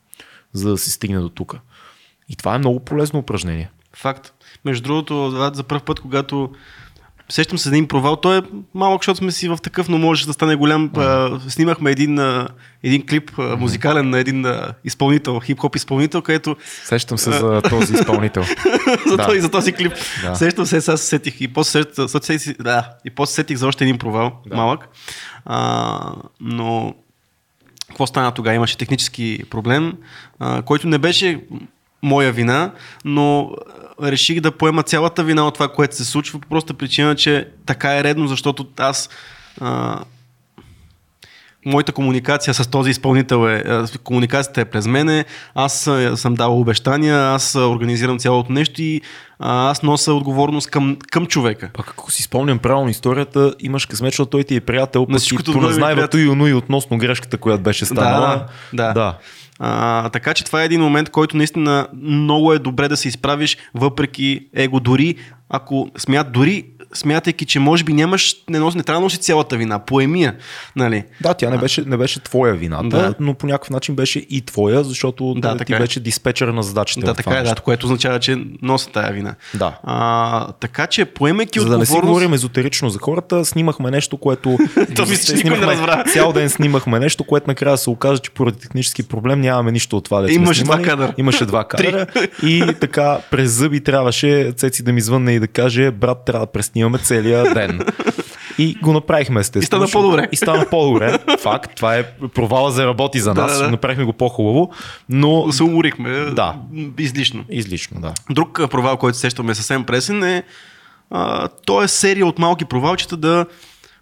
за 0.52 0.70
да 0.70 0.78
се 0.78 0.90
стигне 0.90 1.18
до 1.20 1.28
тук. 1.28 1.56
И 2.28 2.36
това 2.36 2.54
е 2.54 2.58
много 2.58 2.80
полезно 2.80 3.18
упражнение. 3.18 3.70
Факт. 3.96 4.32
Между 4.64 4.82
другото, 4.82 5.30
за 5.54 5.62
първ 5.62 5.80
път, 5.80 6.00
когато 6.00 6.50
сещам 7.28 7.58
се 7.58 7.68
един 7.68 7.88
провал, 7.88 8.16
той 8.16 8.38
е 8.38 8.42
малък, 8.74 9.02
защото 9.02 9.18
сме 9.18 9.32
си 9.32 9.48
в 9.48 9.58
такъв, 9.62 9.88
но 9.88 9.98
може 9.98 10.26
да 10.26 10.32
стане 10.32 10.56
голям. 10.56 10.90
А, 10.96 11.40
снимахме 11.48 11.90
един, 11.90 12.18
а, 12.18 12.48
един 12.82 13.06
клип 13.06 13.30
а, 13.38 13.56
музикален 13.56 14.10
на 14.10 14.18
един 14.18 14.46
а, 14.46 14.74
изпълнител, 14.84 15.40
хип-хоп 15.40 15.76
изпълнител, 15.76 16.22
където 16.22 16.56
Сещам 16.84 17.18
се 17.18 17.30
за 17.32 17.62
този 17.62 17.94
изпълнител. 17.94 18.42
за, 19.06 19.16
Да. 19.16 19.26
този, 19.26 19.40
за 19.40 19.50
този 19.50 19.72
клип. 19.72 19.92
Да. 20.22 20.34
Сещам 20.34 20.66
се, 20.66 20.80
сега 20.80 20.96
се 20.96 21.06
сетих. 21.06 21.40
И 21.40 21.48
после, 21.48 21.82
сет- 21.82 22.08
сет- 22.08 22.24
сетих, 22.24 22.56
да, 22.56 22.90
и 23.04 23.10
после 23.10 23.34
сетих 23.34 23.56
за 23.56 23.66
още 23.66 23.84
един 23.84 23.98
провал, 23.98 24.32
да. 24.46 24.56
малък. 24.56 24.88
А, 25.44 26.12
но 26.40 26.94
какво 27.88 28.06
стана 28.06 28.32
тогава? 28.32 28.54
Имаше 28.56 28.78
технически 28.78 29.44
проблем, 29.50 29.92
а, 30.38 30.62
който 30.62 30.88
не 30.88 30.98
беше 30.98 31.40
моя 32.02 32.32
вина, 32.32 32.72
но 33.04 33.50
реших 34.02 34.40
да 34.40 34.52
поема 34.52 34.82
цялата 34.82 35.24
вина 35.24 35.46
от 35.46 35.54
това, 35.54 35.68
което 35.68 35.96
се 35.96 36.04
случва, 36.04 36.40
по 36.40 36.48
проста 36.48 36.74
причина, 36.74 37.14
че 37.16 37.48
така 37.66 37.98
е 37.98 38.04
редно, 38.04 38.26
защото 38.26 38.66
аз 38.78 39.08
а, 39.60 40.00
моята 41.66 41.92
комуникация 41.92 42.54
с 42.54 42.70
този 42.70 42.90
изпълнител 42.90 43.48
е, 43.48 43.84
комуникацията 44.04 44.60
е 44.60 44.64
през 44.64 44.86
мене, 44.86 45.24
аз 45.54 45.90
съм 46.14 46.34
дал 46.34 46.60
обещания, 46.60 47.18
аз 47.18 47.54
организирам 47.54 48.18
цялото 48.18 48.52
нещо 48.52 48.82
и 48.82 49.00
аз 49.38 49.82
нося 49.82 50.12
отговорност 50.12 50.70
към, 50.70 50.96
към 51.10 51.26
човека. 51.26 51.70
Пак 51.74 51.88
ако 51.88 52.10
си 52.10 52.22
спомням 52.22 52.58
правилно 52.58 52.88
историята, 52.88 53.54
имаш 53.60 53.86
късмет, 53.86 54.12
защото 54.12 54.30
той 54.30 54.44
ти 54.44 54.56
е 54.56 54.60
приятел, 54.60 55.06
пък 55.06 55.22
е 55.48 55.52
поназнайва 55.52 55.94
приятел. 55.94 56.18
той 56.18 56.20
и 56.20 56.28
онуй 56.28 56.52
относно 56.52 56.98
грешката, 56.98 57.38
която 57.38 57.62
беше 57.62 57.86
станала. 57.86 58.46
Да, 58.72 58.86
да. 58.86 58.92
да. 58.92 59.18
А, 59.58 60.08
така 60.08 60.34
че 60.34 60.44
това 60.44 60.62
е 60.62 60.64
един 60.64 60.80
момент, 60.80 61.10
който 61.10 61.36
наистина 61.36 61.88
много 62.02 62.52
е 62.52 62.58
добре 62.58 62.88
да 62.88 62.96
се 62.96 63.08
изправиш, 63.08 63.56
въпреки 63.74 64.48
его. 64.54 64.80
Дори 64.80 65.14
ако 65.48 65.90
смят, 65.96 66.32
дори 66.32 66.64
смятайки, 66.94 67.44
че 67.46 67.58
може 67.60 67.84
би 67.84 67.92
нямаш, 67.92 68.36
не, 68.50 68.58
носи, 68.58 68.76
не 68.76 68.82
трябва 68.82 69.00
да 69.00 69.04
носи 69.04 69.18
цялата 69.18 69.56
вина, 69.56 69.78
поемия. 69.78 70.34
Нали? 70.76 71.04
Да, 71.20 71.34
тя 71.34 71.50
не 71.50 71.58
беше, 71.58 71.82
не 71.86 71.96
беше 71.96 72.20
твоя 72.20 72.54
вината, 72.54 72.88
Да. 72.88 73.14
но 73.20 73.34
по 73.34 73.46
някакъв 73.46 73.70
начин 73.70 73.94
беше 73.94 74.18
и 74.18 74.40
твоя, 74.40 74.84
защото 74.84 75.34
Да, 75.34 75.54
да, 75.54 75.64
ти 75.64 75.74
е. 75.74 75.78
беше 75.78 76.00
диспетчер 76.00 76.48
на 76.48 76.62
задачите. 76.62 77.00
Да, 77.06 77.14
така 77.14 77.30
е, 77.38 77.42
да, 77.42 77.54
което 77.54 77.86
означава, 77.86 78.18
че 78.20 78.36
нося 78.62 78.90
тая 78.90 79.12
вина. 79.12 79.34
Да. 79.54 79.78
А, 79.82 80.52
така 80.52 80.86
че, 80.86 81.04
поемайки 81.04 81.60
За 81.60 81.68
да 81.68 81.78
не 81.78 81.86
си 81.86 81.92
отговорност... 81.92 82.08
говорим 82.08 82.34
езотерично 82.34 82.90
за 82.90 82.98
хората, 82.98 83.44
снимахме 83.44 83.90
нещо, 83.90 84.16
което... 84.16 84.58
То 84.96 85.06
мисля, 85.06 85.36
че 85.38 85.44
никой 85.44 85.58
не 85.58 85.66
разбра. 85.66 86.04
Цял 86.04 86.32
ден 86.32 86.50
снимахме 86.50 86.98
нещо, 87.00 87.24
което 87.24 87.44
накрая 87.46 87.78
се 87.78 87.90
оказа, 87.90 88.18
че 88.18 88.30
поради 88.30 88.58
технически 88.58 89.02
проблем 89.02 89.40
нямаме 89.40 89.72
нищо 89.72 89.96
от 89.96 90.04
това. 90.04 90.20
дето 90.20 90.34
сме 90.34 90.42
Имаше 90.42 90.64
два 90.64 90.82
кадъра. 90.82 91.14
Имаше 91.18 91.46
два 91.46 91.64
кадъра. 91.68 92.06
и 92.42 92.74
така 92.80 93.18
през 93.30 93.50
зъби 93.50 93.80
трябваше 93.80 94.52
Цеци 94.56 94.82
да 94.82 94.92
ми 94.92 95.00
звънне 95.00 95.32
и 95.32 95.40
да 95.40 95.48
каже, 95.48 95.90
брат, 95.90 96.24
трябва 96.24 96.46
да 96.46 96.52
преснимаме 96.78 96.98
целия 96.98 97.54
ден. 97.54 97.80
И 98.58 98.74
го 98.74 98.92
направихме 98.92 99.40
естествено. 99.40 99.84
И 99.84 99.88
стана 99.88 100.02
по-добре. 100.02 100.28
И 100.32 100.36
стана 100.36 100.66
по-добре. 100.70 101.18
Факт. 101.40 101.74
Това 101.76 101.96
е 101.96 102.04
провала 102.34 102.70
за 102.70 102.86
работи 102.86 103.20
за 103.20 103.34
нас. 103.34 103.58
да, 103.58 103.64
да. 103.64 103.70
Направихме 103.70 104.04
го 104.04 104.12
по-хубаво. 104.12 104.70
Но 105.08 105.52
Се 105.52 105.62
уморихме. 105.62 106.10
Да. 106.10 106.54
Излишно. 106.98 107.44
излишно, 107.50 108.00
да. 108.00 108.14
Друг 108.30 108.60
провал, 108.70 108.96
който 108.96 109.18
сещаме 109.18 109.54
съвсем 109.54 109.84
пресен 109.84 110.22
е 110.22 110.42
а, 111.10 111.48
то 111.48 111.82
е 111.82 111.88
серия 111.88 112.26
от 112.26 112.38
малки 112.38 112.64
провалчета 112.64 113.16
да, 113.16 113.46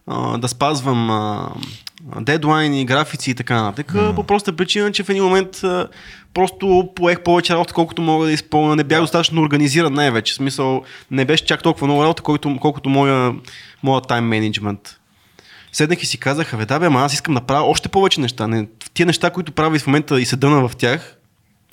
а, 0.06 0.38
да 0.38 0.48
спазвам 0.48 1.10
а, 1.10 1.50
дедлайни, 2.20 2.84
графици 2.84 3.30
и 3.30 3.34
така 3.34 3.62
нататък. 3.62 3.92
Mm. 3.92 4.14
По 4.14 4.22
проста 4.22 4.56
причина, 4.56 4.92
че 4.92 5.02
в 5.02 5.08
един 5.08 5.24
момент 5.24 5.64
а, 5.64 5.88
просто 6.34 6.88
поех 6.96 7.20
повече 7.20 7.54
работа, 7.54 7.74
колкото 7.74 8.02
мога 8.02 8.26
да 8.26 8.32
изпълня. 8.32 8.76
Не 8.76 8.84
бях 8.84 9.00
достатъчно 9.00 9.42
организиран 9.42 9.94
най-вече. 9.94 10.32
В 10.32 10.36
смисъл, 10.36 10.82
не 11.10 11.24
беше 11.24 11.44
чак 11.46 11.62
толкова 11.62 11.86
много 11.86 12.02
работа, 12.02 12.22
колкото, 12.22 12.56
колкото 12.60 12.88
моя, 12.88 13.34
моя 13.82 14.00
тайм 14.00 14.24
менеджмент. 14.24 14.96
Седнах 15.72 16.02
и 16.02 16.06
си 16.06 16.18
казах, 16.18 16.54
абе 16.54 16.66
да 16.66 16.78
бе, 16.78 16.86
ама 16.86 17.00
аз 17.00 17.12
искам 17.12 17.34
да 17.34 17.40
правя 17.40 17.66
още 17.66 17.88
повече 17.88 18.20
неща. 18.20 18.46
Не, 18.46 18.68
тия 18.94 19.06
неща, 19.06 19.30
които 19.30 19.52
правя 19.52 19.76
и 19.76 19.78
в 19.78 19.86
момента 19.86 20.20
и 20.20 20.26
се 20.26 20.36
дъна 20.36 20.68
в 20.68 20.76
тях, 20.76 21.16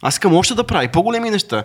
аз 0.01 0.15
искам 0.15 0.33
още 0.33 0.55
да 0.55 0.63
правя 0.63 0.83
и 0.83 0.87
по-големи 0.87 1.29
неща. 1.29 1.63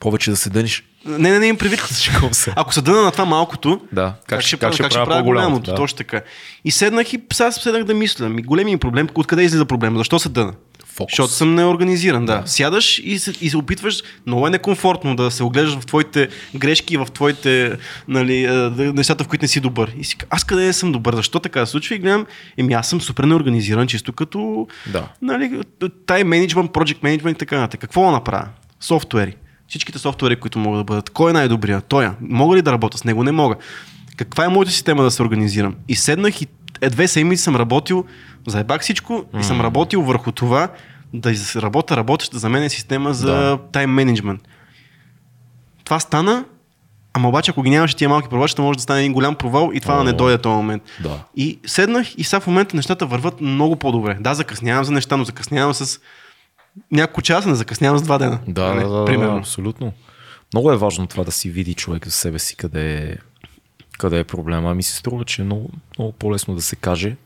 Повече 0.00 0.30
да 0.30 0.36
се 0.36 0.50
дъниш. 0.50 0.84
Не, 1.06 1.30
не, 1.30 1.38
не 1.38 1.46
им 1.46 1.56
привид. 1.56 1.80
Ако 2.56 2.74
се 2.74 2.82
дъна 2.82 3.02
на 3.02 3.10
това 3.10 3.24
малкото, 3.24 3.80
Да, 3.92 4.14
как 4.26 4.40
ще- 4.42 4.56
правя- 4.56 4.70
как 4.70 4.90
ще 4.90 4.94
правя 4.94 5.04
по-голямото, 5.06 5.24
голямото? 5.24 5.70
да. 5.70 5.74
Точно 5.74 5.96
така. 5.96 6.20
И 6.64 6.70
седнах 6.70 7.12
и 7.12 7.20
сега 7.32 7.52
седнах 7.52 7.84
да 7.84 7.94
мисля. 7.94 8.28
Ми, 8.28 8.42
големият 8.42 8.80
проблем, 8.80 9.08
откъде 9.14 9.42
излиза 9.42 9.64
проблема? 9.64 9.98
Защо 9.98 10.18
се 10.18 10.28
дъна? 10.28 10.52
Фокус. 10.86 11.12
Защото 11.12 11.32
съм 11.32 11.54
неорганизиран, 11.54 12.26
да. 12.26 12.42
Сядаш 12.46 12.98
и 12.98 13.18
се, 13.18 13.32
и 13.40 13.50
се 13.50 13.56
опитваш, 13.56 13.94
много 14.26 14.46
е 14.46 14.50
некомфортно 14.50 15.16
да 15.16 15.30
се 15.30 15.42
оглеждаш 15.42 15.74
в 15.74 15.86
твоите 15.86 16.28
грешки, 16.54 16.96
в 16.96 17.06
твоите 17.06 17.76
нали, 18.08 18.42
да- 18.42 18.92
нещата, 18.92 19.24
в 19.24 19.28
които 19.28 19.44
не 19.44 19.48
си 19.48 19.60
добър. 19.60 19.92
И 19.98 20.04
си, 20.04 20.16
аз 20.30 20.44
къде 20.44 20.72
съм 20.72 20.92
добър? 20.92 21.14
Защо 21.14 21.40
така 21.40 21.66
се 21.66 21.70
случва? 21.70 21.94
И 21.94 21.98
гледам, 21.98 22.26
еми 22.58 22.72
аз 22.72 22.88
съм 22.88 23.00
супер 23.00 23.24
неорганизиран, 23.24 23.86
чисто 23.86 24.12
като 24.12 24.66
Да. 24.86 25.08
нали, 25.22 25.60
тай 26.06 26.24
менеджмент, 26.24 26.70
project 26.70 26.98
management 26.98 27.32
и 27.32 27.38
така 27.38 27.56
нататък. 27.56 27.80
Какво 27.80 28.02
да 28.02 28.10
направя? 28.10 28.48
Софтуери. 28.80 29.34
Всичките 29.72 29.98
софтуери, 29.98 30.36
които 30.36 30.58
могат 30.58 30.80
да 30.80 30.84
бъдат. 30.84 31.10
Кой 31.10 31.30
е 31.30 31.34
най-добрия? 31.34 31.80
Той. 31.80 32.10
Мога 32.20 32.56
ли 32.56 32.62
да 32.62 32.72
работя 32.72 32.98
с 32.98 33.04
него? 33.04 33.24
Не 33.24 33.32
мога. 33.32 33.54
Каква 34.16 34.44
е 34.44 34.48
моята 34.48 34.72
система 34.72 35.02
да 35.02 35.10
се 35.10 35.22
организирам? 35.22 35.74
И 35.88 35.96
седнах 35.96 36.42
и 36.42 36.46
е 36.80 36.90
две 36.90 37.08
седмици 37.08 37.42
съм 37.42 37.56
работил, 37.56 38.04
заебах 38.46 38.80
всичко 38.80 39.24
и 39.40 39.44
съм 39.44 39.60
работил 39.60 40.02
върху 40.02 40.32
това 40.32 40.68
да 41.12 41.32
работя 41.56 41.96
работеща 41.96 42.38
за 42.38 42.48
мен 42.48 42.62
е 42.62 42.68
система 42.68 43.14
за 43.14 43.26
Да. 43.26 43.58
тайм 43.72 43.90
менеджмент. 43.90 44.40
Това 45.84 46.00
стана, 46.00 46.44
ама 47.12 47.28
обаче 47.28 47.50
ако 47.50 47.62
ги 47.62 47.70
нямаше 47.70 47.96
тия 47.96 48.08
малки 48.08 48.28
провалчета, 48.28 48.62
може 48.62 48.76
да 48.76 48.82
стане 48.82 49.00
един 49.00 49.12
голям 49.12 49.34
провал 49.34 49.70
и 49.74 49.80
това 49.80 49.96
да 49.96 50.04
не 50.04 50.10
О, 50.10 50.16
дойде 50.16 50.38
този 50.38 50.56
момент. 50.56 50.82
да. 51.02 51.18
И 51.36 51.58
седнах 51.66 52.18
и 52.18 52.24
сега 52.24 52.40
в 52.40 52.46
момента 52.46 52.76
нещата 52.76 53.06
върват 53.06 53.40
много 53.40 53.76
по-добре. 53.76 54.16
Да, 54.20 54.34
закъснявам 54.34 54.84
за 54.84 54.92
неща, 54.92 55.16
но 55.16 55.24
закъснявам 55.24 55.74
с 55.74 56.00
няколко 56.90 57.22
часа, 57.22 57.48
не 57.48 57.54
закъснявам 57.54 57.98
с 57.98 58.02
два 58.02 58.18
дена. 58.18 58.40
Да, 58.48 58.74
Не, 58.74 58.82
да, 58.82 58.88
да, 58.88 59.04
примерно. 59.04 59.32
да, 59.32 59.38
абсолютно. 59.38 59.92
Много 60.54 60.72
е 60.72 60.76
важно 60.76 61.06
това 61.06 61.24
да 61.24 61.32
си 61.32 61.50
види 61.50 61.74
човек 61.74 62.04
за 62.04 62.12
себе 62.12 62.38
си 62.38 62.56
къде 62.56 62.94
е, 62.96 63.16
къде 63.98 64.18
е 64.18 64.24
проблема. 64.24 64.74
Ми 64.74 64.82
се 64.82 64.96
струва, 64.96 65.24
че 65.24 65.42
е 65.42 65.44
много, 65.44 65.70
много 65.98 66.12
по-лесно 66.12 66.54
да 66.54 66.62
се 66.62 66.76
каже, 66.76 67.16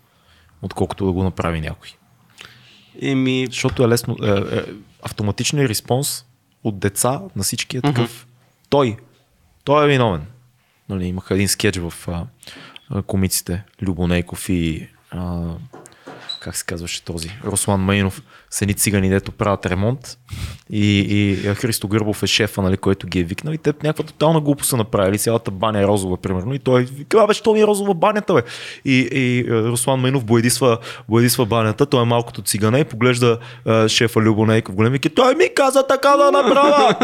отколкото 0.63 1.07
да 1.07 1.13
го 1.13 1.23
направи 1.23 1.61
някой. 1.61 1.91
Еми, 3.03 3.47
Защото 3.51 3.85
е 3.85 3.89
лесно. 3.89 4.17
Е, 4.23 4.31
е, 4.31 4.63
автоматичният 5.03 5.71
респонс 5.71 6.25
от 6.65 6.79
деца 6.79 7.21
на 7.37 7.43
всички 7.43 7.77
е 7.77 7.81
такъв. 7.81 8.27
Той. 8.69 8.97
Той 9.65 9.85
е 9.85 9.89
виновен. 9.89 10.27
Нали, 10.89 11.07
имаха 11.07 11.35
един 11.35 11.49
скетч 11.49 11.77
в 11.79 11.95
а, 12.09 12.25
а, 12.91 13.03
комиците. 13.03 13.65
Любо 13.83 14.07
Нейков 14.07 14.49
и 14.49 14.89
а, 15.11 15.55
как 16.47 16.57
се 16.57 16.65
казваше 16.65 17.05
този? 17.05 17.31
Руслан 17.47 17.81
Майнов 17.81 18.23
с 18.51 18.63
едни 18.63 18.75
цигани, 18.75 19.09
дето 19.09 19.33
правят 19.33 19.67
ремонт 19.67 20.19
и, 20.71 20.99
и 20.99 21.55
Христо 21.55 21.89
Гърбов 21.89 22.23
е 22.23 22.27
шефа, 22.27 22.63
нали, 22.63 22.77
който 22.77 23.07
ги 23.07 23.21
е 23.21 23.25
викнал 23.25 23.53
и 23.53 23.59
те 23.59 23.73
някаква 23.83 24.05
тотална 24.05 24.41
глупост 24.41 24.71
са 24.71 24.77
направили, 24.77 25.19
цялата 25.19 25.51
баня 25.51 25.81
е 25.81 25.87
розова, 25.87 26.17
примерно, 26.17 26.55
и 26.55 26.59
той 26.59 26.83
вика, 26.85 27.27
бе, 27.27 27.35
що 27.35 27.53
ми 27.53 27.61
е 27.61 27.67
розова 27.67 27.95
банята, 27.95 28.35
бе? 28.35 28.43
И, 28.85 29.09
и 29.13 29.41
е, 29.41 29.63
Руслан 29.63 30.01
Майнов 30.01 30.25
боядисва, 30.25 30.79
боядисва 31.09 31.47
банята, 31.47 31.87
той 31.87 32.03
е 32.03 32.05
малкото 32.05 32.43
цигане 32.43 32.79
и 32.79 32.85
поглежда 32.85 33.39
е, 33.67 33.89
шефа 33.89 34.21
Любо 34.21 34.47
Нейков 34.47 34.75
голем 34.75 34.95
и 34.95 34.99
той 34.99 35.35
ми 35.35 35.49
каза 35.57 35.87
така 35.87 36.17
да 36.17 36.31
направя. 36.33 36.95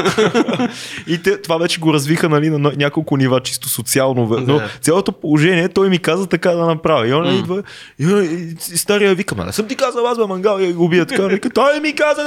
и 1.07 1.23
те, 1.23 1.43
това 1.43 1.57
вече 1.57 1.81
го 1.81 1.93
развиха 1.95 2.29
нали, 2.29 2.51
на 2.51 2.59
ня- 2.59 2.77
няколко 2.77 3.17
нива, 3.17 3.41
чисто 3.41 3.69
социално, 3.69 4.27
но 4.47 4.59
Да. 4.59 4.69
цялото 4.81 5.13
положение 5.13 5.69
той 5.69 5.89
ми 5.89 5.99
каза 5.99 6.27
така 6.27 6.51
да 6.51 6.67
направя. 6.67 7.09
И 7.09 7.13
он 7.13 7.39
идва, 7.39 7.63
и, 7.99 8.05
и, 8.05 8.57
и 8.75 8.77
стария 8.77 9.15
вика, 9.15 9.32
ма 9.35 9.45
не 9.45 9.53
съм 9.53 9.69
ти 9.69 9.77
казал, 9.77 10.07
аз 10.07 10.19
бе 10.19 10.27
мангал 10.27 10.61
и 10.61 10.73
го 10.73 10.85
убия 10.85 11.07
така. 11.07 11.27
Вика, 11.27 11.51
той 11.51 11.81
ми 11.81 11.95
каза. 11.95 12.23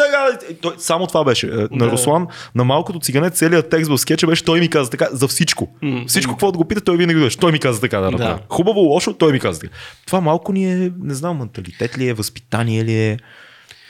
И 0.51 0.53
Той, 0.53 0.73
само 0.77 1.07
това 1.07 1.23
беше. 1.23 1.47
Е, 1.47 1.49
На 1.51 1.67
Да. 1.71 1.91
Руслан, 1.91 2.27
на 2.55 2.63
малкото 2.63 2.99
цигане, 2.99 3.29
целият 3.29 3.69
текст 3.69 3.91
в 3.91 3.97
скетча 3.97 4.27
беше, 4.27 4.43
той 4.43 4.59
ми 4.59 4.69
каза 4.69 4.89
така 4.89 5.07
за 5.11 5.27
всичко. 5.27 5.67
Всичко, 6.07 6.31
какво 6.33 6.51
да 6.51 6.57
го 6.57 6.65
пита, 6.65 6.81
той 6.81 6.97
винаги 6.97 7.19
беше. 7.19 7.37
Той 7.37 7.51
ми 7.51 7.59
каза 7.59 7.81
така 7.81 7.99
да 7.99 8.11
направя. 8.11 8.35
Да. 8.35 8.41
Хубаво, 8.49 8.79
лошо, 8.79 9.13
той 9.13 9.31
ми 9.31 9.39
каза 9.39 9.59
така. 9.59 9.73
Това 10.05 10.21
малко 10.21 10.53
ни 10.53 10.73
е, 10.73 10.91
не 11.01 11.13
знам, 11.13 11.37
менталитет 11.37 11.97
ли 11.97 12.07
е, 12.07 12.13
възпитание 12.13 12.85
ли 12.85 12.95
е. 12.95 13.17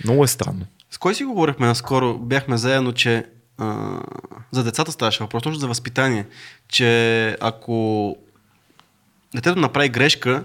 Много 0.03 0.23
е 0.23 0.27
странно. 0.27 0.65
С 0.91 0.97
кой 0.97 1.15
си 1.15 1.23
говорихме 1.23 1.67
наскоро? 1.67 2.17
Бяхме 2.17 2.57
заедно, 2.57 2.91
че 2.93 3.25
а, 3.57 3.99
за 4.51 4.63
децата 4.63 4.91
ставаше 4.91 5.23
въпрос, 5.23 5.43
точно 5.43 5.59
за 5.59 5.67
възпитание. 5.67 6.25
Че 6.67 7.37
ако 7.41 8.15
детето 9.35 9.59
направи 9.59 9.89
грешка 9.89 10.43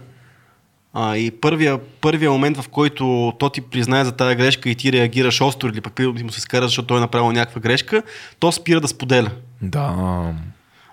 а, 0.95 1.17
и 1.17 1.31
първия, 1.31 1.79
първия 2.01 2.31
момент, 2.31 2.57
в 2.57 2.69
който 2.69 3.33
то 3.39 3.51
ти 3.51 3.61
признае 3.61 4.05
за 4.05 4.13
тази 4.13 4.37
грешка 4.37 4.71
и 4.71 4.75
ти 4.75 4.93
реагираш 4.93 5.41
остро 5.41 5.69
или 5.69 5.81
пък 5.81 5.95
ти 5.95 6.25
му 6.25 6.31
се 6.31 6.41
скара, 6.41 6.65
защото 6.65 6.87
той 6.87 6.97
е 6.97 7.01
направил 7.01 7.33
някаква 7.33 7.61
грешка, 7.61 8.03
то 8.39 8.53
спира 8.53 8.81
да 8.81 8.89
споделя. 8.89 9.31
Да. 9.63 9.95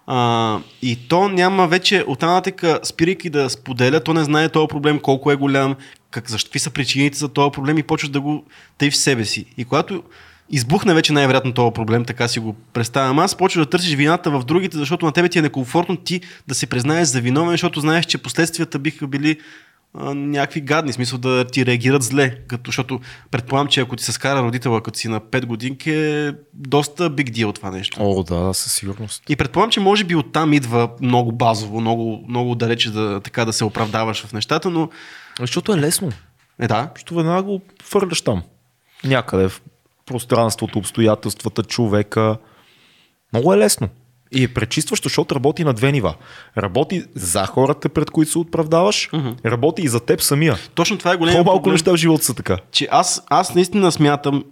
А, 0.08 0.60
и 0.82 0.96
то 0.96 1.30
няма 1.30 1.68
вече, 1.68 2.04
оттам 2.08 2.30
нататък, 2.30 2.86
спирайки 2.88 3.30
да 3.30 3.50
споделя, 3.50 4.00
то 4.00 4.14
не 4.14 4.24
знае 4.24 4.50
този 4.50 4.68
проблем 4.68 5.00
колко 5.00 5.32
е 5.32 5.36
голям, 5.36 5.76
как, 6.12 6.30
защо, 6.30 6.48
какви 6.48 6.60
са 6.60 6.70
причините 6.70 7.18
за 7.18 7.30
този 7.30 7.52
проблем 7.52 7.78
и 7.78 7.84
почваш 7.84 8.10
да 8.10 8.22
го 8.22 8.46
тъй 8.78 8.90
в 8.90 8.96
себе 8.96 9.26
си. 9.26 9.46
И 9.58 9.66
когато 9.66 10.04
избухне 10.50 10.94
вече 10.94 11.14
най-вероятно 11.14 11.54
този 11.54 11.74
проблем, 11.74 12.06
така 12.06 12.28
си 12.28 12.40
го 12.40 12.56
представям 12.74 13.20
аз, 13.20 13.36
почваш 13.36 13.66
да 13.66 13.70
търсиш 13.70 13.96
вината 13.96 14.32
в 14.32 14.44
другите, 14.44 14.78
защото 14.78 15.06
на 15.06 15.12
тебе 15.12 15.30
ти 15.30 15.40
е 15.40 15.42
некомфортно 15.42 15.96
ти 15.96 16.22
да 16.48 16.56
се 16.56 16.68
признаеш 16.68 17.08
за 17.08 17.22
виновен, 17.22 17.52
защото 17.52 17.80
знаеш, 17.80 18.06
че 18.06 18.18
последствията 18.18 18.80
биха 18.80 19.08
били 19.08 19.38
а, 20.00 20.14
някакви 20.14 20.62
гадни, 20.62 20.94
смисъл 20.94 21.20
да 21.20 21.46
ти 21.46 21.66
реагират 21.66 22.04
зле. 22.04 22.38
Като, 22.48 22.70
защото 22.72 23.00
предполагам, 23.32 23.68
че 23.68 23.82
ако 23.82 23.96
ти 23.96 24.04
се 24.04 24.12
скара 24.12 24.42
родителя 24.42 24.84
като 24.84 25.00
си 25.00 25.08
на 25.08 25.22
5 25.22 25.46
годинки, 25.46 25.92
е 25.92 26.34
доста 26.54 27.10
биг 27.10 27.28
deal 27.28 27.56
това 27.56 27.72
нещо. 27.72 27.98
О, 28.00 28.24
да, 28.24 28.54
със 28.54 28.74
сигурност. 28.74 29.24
И 29.30 29.36
предполагам, 29.36 29.72
че 29.72 29.80
може 29.80 30.04
би 30.04 30.16
оттам 30.16 30.54
идва 30.54 30.90
много 31.02 31.32
базово, 31.32 31.82
много, 31.82 32.26
много 32.28 32.56
далече 32.56 32.92
да, 32.92 33.20
така 33.20 33.46
да 33.46 33.54
се 33.54 33.66
оправдаваш 33.66 34.26
в 34.26 34.34
нещата, 34.34 34.70
но 34.70 34.90
Защото 35.40 35.74
е 35.74 35.78
лесно. 35.78 36.12
е 36.60 36.68
да. 36.68 36.90
Защото 36.96 37.16
веднага 37.16 37.44
го 37.44 37.62
фърляш 37.84 38.22
там. 38.22 38.44
Някъде 39.04 39.50
в 39.50 39.62
пространството, 40.06 40.80
обстоятелствата, 40.80 41.64
човека. 41.64 42.38
Много 43.34 43.54
е 43.54 43.58
лесно. 43.58 43.90
И 44.32 44.44
е 44.44 44.48
пречистващо, 44.48 45.10
защото 45.10 45.36
работи 45.36 45.64
на 45.64 45.74
две 45.74 45.92
нива. 45.92 46.16
Работи 46.58 47.04
за 47.16 47.46
хората, 47.46 47.90
пред 47.90 48.12
които 48.12 48.32
се 48.32 48.38
оправдаваш, 48.40 49.10
работи 49.46 49.82
и 49.82 49.88
за 49.88 50.00
теб 50.00 50.22
самия. 50.22 50.56
Точно 50.76 50.98
това 50.98 51.14
е 51.14 51.16
големият 51.16 51.46
По-малко 51.46 51.64
проблем, 51.64 51.74
неща 51.74 51.92
в 51.92 51.96
живота 51.96 52.24
са 52.24 52.34
така. 52.34 52.58
че 52.72 52.88
аз, 52.92 53.24
аз 53.30 53.56
наистина 53.56 53.92
смятам, 53.92 54.44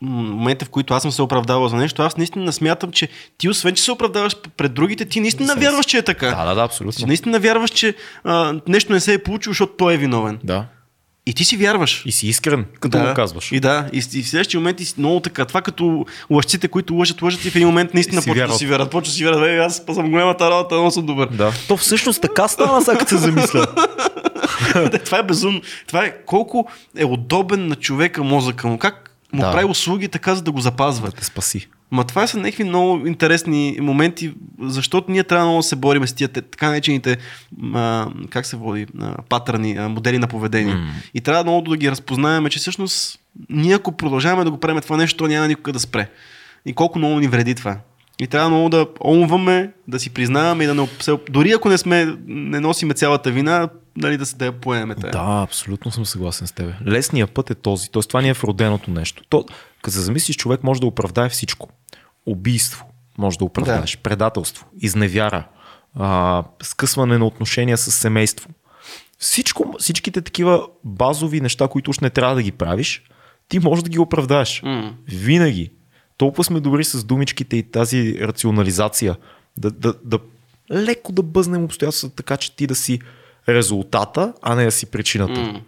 момента 0.00 0.64
в 0.64 0.70
които 0.70 0.94
аз 0.94 1.02
съм 1.02 1.12
се 1.12 1.22
оправдавал 1.22 1.68
за 1.68 1.76
нещо, 1.76 2.02
аз 2.02 2.16
наистина 2.16 2.52
смятам, 2.52 2.92
че 2.92 3.08
ти 3.38 3.48
освен, 3.48 3.74
че 3.74 3.82
се 3.82 3.92
оправдаваш 3.92 4.36
пред 4.56 4.74
другите, 4.74 5.04
ти 5.04 5.20
наистина 5.20 5.54
вярваш, 5.54 5.86
че 5.86 5.98
е 5.98 6.02
така. 6.02 6.26
Да, 6.26 6.44
да, 6.44 6.54
да, 6.54 6.54
Ти 6.54 6.60
абсолютно. 6.64 7.06
наистина 7.06 7.40
вярваш, 7.40 7.70
че 7.70 7.94
а, 8.24 8.54
нещо 8.68 8.92
не 8.92 9.00
се 9.00 9.14
е 9.14 9.18
получило, 9.22 9.52
защото 9.52 9.72
той 9.78 9.94
е 9.94 9.96
виновен. 9.96 10.38
Да. 10.44 10.64
И 11.26 11.34
ти 11.34 11.44
си 11.44 11.56
вярваш. 11.56 12.02
И 12.06 12.12
си 12.12 12.26
искрен, 12.26 12.64
като 12.80 12.98
да, 12.98 13.08
го 13.08 13.14
казваш. 13.14 13.52
И 13.52 13.60
да, 13.60 13.88
и, 13.92 13.96
и 13.96 14.22
в 14.22 14.28
следващия 14.28 14.60
момент 14.60 14.80
и 14.80 14.94
много 14.98 15.20
така. 15.20 15.44
Това 15.44 15.62
като 15.62 16.06
лъжците, 16.30 16.68
които 16.68 16.94
лъжат, 16.94 17.22
лъжат 17.22 17.44
и 17.44 17.50
в 17.50 17.56
един 17.56 17.68
момент 17.68 17.94
наистина 17.94 18.22
почват 18.22 18.48
да 18.50 18.54
си 18.54 18.66
вярват. 18.66 18.90
Почват 18.90 19.12
да 19.12 19.16
си 19.16 19.24
вярват, 19.24 19.40
«Бе, 19.40 19.58
аз 19.58 19.82
съм 19.94 20.10
голямата 20.10 20.50
работа, 20.50 20.74
много 20.74 20.90
съм 20.90 21.06
добър. 21.06 21.28
Да. 21.28 21.52
То 21.68 21.76
всъщност 21.76 22.22
така 22.22 22.48
стана, 22.48 22.82
сега 22.82 22.98
като 22.98 23.08
се 23.08 23.16
замисля. 23.18 23.66
това 25.04 25.18
е 25.18 25.22
безумно. 25.22 25.60
Това 25.86 26.04
е 26.04 26.24
колко 26.26 26.68
е 26.96 27.04
удобен 27.04 27.68
на 27.68 27.76
човека 27.76 28.22
мозъка 28.22 28.68
му. 28.68 28.78
Как 28.78 29.10
му 29.32 29.40
Да. 29.40 29.52
прави 29.52 29.64
услуги 29.64 30.08
така, 30.08 30.34
за 30.34 30.42
да 30.42 30.52
го 30.52 30.60
запазва. 30.60 31.10
Те 31.10 31.24
спаси. 31.24 31.68
Ма 31.92 32.04
това 32.04 32.26
са 32.26 32.38
някакви 32.38 32.64
много 32.64 33.06
интересни 33.06 33.76
моменти, 33.80 34.34
защото 34.60 35.10
ние 35.12 35.24
трябва 35.24 35.46
много 35.46 35.58
да 35.58 35.62
се 35.62 35.76
бориме 35.76 36.06
с 36.06 36.12
тия 36.12 36.28
така 36.28 36.68
наречените, 36.68 37.16
как 38.30 38.46
се 38.46 38.56
води, 38.56 38.86
а, 39.00 39.16
патърни, 39.28 39.76
а, 39.76 39.88
модели 39.88 40.18
на 40.18 40.26
поведение. 40.26 40.74
М. 40.74 40.90
И 41.14 41.20
трябва 41.20 41.42
много 41.42 41.70
да 41.70 41.76
ги 41.76 41.90
разпознаем, 41.90 42.46
че 42.46 42.58
всъщност 42.58 43.18
ние 43.50 43.74
ако 43.74 43.92
продължаваме 43.92 44.44
да 44.44 44.50
го 44.50 44.58
правим 44.60 44.80
това 44.82 44.96
нещо, 44.96 45.16
то 45.16 45.26
няма 45.26 45.48
никога 45.48 45.72
да 45.72 45.80
спре. 45.80 46.10
И 46.66 46.72
колко 46.72 46.98
много 46.98 47.20
ни 47.20 47.28
вреди 47.28 47.54
това. 47.54 47.76
И 48.20 48.26
трябва 48.26 48.48
много 48.50 48.68
да 48.68 48.86
омваме, 49.04 49.70
да 49.88 49.98
си 49.98 50.10
признаваме 50.10 50.64
и 50.64 50.66
да 50.66 50.74
не, 50.74 50.88
се- 51.00 51.18
дори 51.30 51.52
ако 51.52 51.68
не 51.68 51.78
сме, 51.78 52.16
не 52.26 52.60
носиме 52.60 52.94
цялата 52.94 53.30
вина, 53.30 53.68
нали, 53.96 54.16
да 54.16 54.26
се 54.26 54.36
да 54.36 54.44
я 54.44 54.52
поемем. 54.52 54.96
тая. 55.00 55.12
Да, 55.12 55.42
абсолютно 55.42 55.90
съм 55.90 56.06
съгласен 56.06 56.46
с 56.46 56.52
теб. 56.52 56.74
Лесният 56.86 57.30
път 57.30 57.50
е 57.50 57.54
този. 57.54 57.90
Тоест, 57.90 58.08
това 58.08 58.22
ни 58.22 58.28
е 58.28 58.32
вроденото 58.32 58.90
нещо. 58.90 59.22
То, 59.28 59.44
като 59.82 59.94
се 59.94 60.00
замислиш, 60.00 60.36
човек 60.36 60.64
може 60.64 60.80
да 60.80 60.86
оправдае 60.86 61.28
всичко. 61.28 61.68
Убийство 62.26 62.86
може 63.18 63.38
да 63.38 63.44
оправдаеш, 63.44 63.96
да. 63.96 64.02
предателство, 64.02 64.66
изневяра, 64.80 65.48
а, 65.94 66.44
скъсване 66.62 67.18
на 67.18 67.26
отношения 67.26 67.78
с 67.78 67.90
семейство. 67.90 68.50
Всичко, 69.18 69.74
всичките 69.78 70.22
такива 70.22 70.66
базови 70.84 71.40
неща, 71.40 71.68
които 71.68 71.90
уж 71.90 71.98
не 71.98 72.10
трябва 72.10 72.34
да 72.34 72.42
ги 72.42 72.52
правиш, 72.52 73.02
ти 73.48 73.58
можеш 73.58 73.82
да 73.82 73.90
ги 73.90 73.98
оправдаеш. 73.98 74.62
М. 74.62 74.94
Винаги. 75.06 75.70
Толкова 76.16 76.44
сме 76.44 76.60
добри 76.60 76.84
с 76.84 77.04
думичките 77.04 77.56
и 77.56 77.62
тази 77.62 78.18
рационализация. 78.20 79.16
Да, 79.56 79.70
да, 79.70 79.94
да 80.04 80.18
леко 80.72 81.12
да 81.12 81.22
бъзнем 81.22 81.64
обстоятелствата 81.64 82.16
така, 82.16 82.36
че 82.36 82.56
ти 82.56 82.66
да 82.66 82.74
си 82.74 83.00
резултата, 83.48 84.34
а 84.42 84.54
не 84.54 84.64
да 84.64 84.72
си 84.72 84.86
причината. 84.86 85.40
М. 85.40 85.60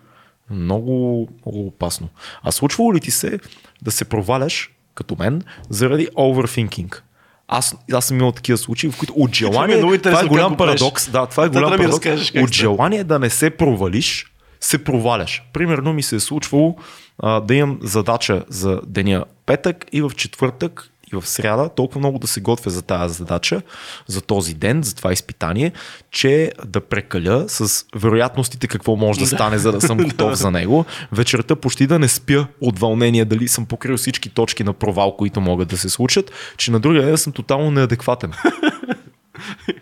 Много, 0.51 1.29
много 1.47 1.67
опасно. 1.67 2.09
А 2.43 2.53
случвало 2.53 2.95
ли 2.95 3.01
ти 3.01 3.11
се 3.11 3.41
да 3.83 3.91
се 3.91 4.05
проваляш, 4.05 4.74
като 4.95 5.17
мен, 5.19 5.43
заради 5.71 6.09
overthinking? 6.09 7.01
Аз, 7.49 7.77
аз 7.93 8.05
съм 8.05 8.19
имал 8.19 8.33
такива 8.33 8.59
случаи, 8.59 8.91
в 8.91 8.99
които 8.99 9.13
от 9.17 9.35
желание, 9.35 9.77
много 9.77 9.99
това 9.99 10.21
е 10.21 10.25
голям 10.25 10.57
парадокс, 10.57 11.11
да, 11.11 11.27
това 11.27 11.45
е 11.45 11.49
голям 11.49 11.71
да 11.71 11.77
парадокс, 11.77 12.07
разкажеш 12.07 12.33
от 12.43 12.53
желание 12.53 13.05
да 13.05 13.19
не 13.19 13.31
се 13.31 13.51
провалиш, 13.51 14.27
се 14.61 14.85
проваляш. 14.85 15.43
Примерно 15.53 15.93
ми 15.93 16.03
се 16.03 16.17
е 16.17 16.21
случвало 16.21 16.77
а, 17.19 17.41
да 17.41 17.55
имам 17.55 17.79
задача 17.83 18.45
за 18.49 18.81
деня 18.87 19.25
петък 19.47 19.87
и 19.93 20.03
в 20.03 20.11
четвъртък 20.17 20.91
и 21.13 21.17
в 21.17 21.27
сряда 21.29 21.69
толкова 21.69 21.99
много 21.99 22.19
да 22.19 22.27
се 22.27 22.41
готвя 22.41 22.71
за 22.71 22.83
тази 22.83 23.15
задача, 23.15 23.63
за 24.07 24.21
този 24.21 24.55
ден, 24.55 24.83
за 24.83 24.95
това 24.95 25.13
изпитание, 25.13 25.73
че 26.11 26.53
да 26.67 26.81
прекаля 26.81 27.45
с 27.49 27.85
вероятностите 27.97 28.67
какво 28.67 28.97
може 28.97 29.21
да 29.21 29.27
стане, 29.27 29.59
за 29.59 29.73
да 29.73 29.81
съм 29.81 29.99
готов 30.05 30.35
за 30.35 30.51
него. 30.51 30.85
Вечерта 31.13 31.57
почти 31.57 31.87
да 31.87 31.99
не 31.99 32.09
спя 32.09 32.47
от 32.61 32.79
вълнение 32.79 33.25
дали 33.25 33.49
съм 33.49 33.67
покрил 33.67 33.97
всички 33.97 34.29
точки 34.29 34.65
на 34.65 34.73
провал, 34.73 35.17
които 35.17 35.41
могат 35.41 35.69
да 35.69 35.77
се 35.79 35.89
случат, 35.89 36.31
че 36.57 36.71
на 36.71 36.81
другия 36.81 37.05
ден 37.05 37.19
съм 37.19 37.33
тотално 37.33 37.71
неадекватен. 37.71 38.33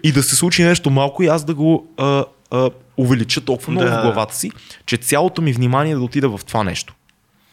И 0.03 0.13
да 0.13 0.23
се 0.23 0.37
случи 0.37 0.65
нещо 0.65 0.90
малко 0.90 1.23
и 1.23 1.27
аз 1.27 1.44
да 1.44 1.55
го 1.55 1.87
а, 1.96 2.25
а, 2.51 2.71
увелича 2.96 3.40
толкова 3.40 3.71
много 3.71 3.87
Да. 3.87 3.99
в 3.99 4.03
главата 4.03 4.37
си, 4.37 4.51
че 4.87 4.96
цялото 4.96 5.42
ми 5.42 5.53
внимание 5.53 5.94
да 5.94 6.01
отида 6.01 6.29
в 6.29 6.44
това 6.44 6.65
нещо. 6.65 6.94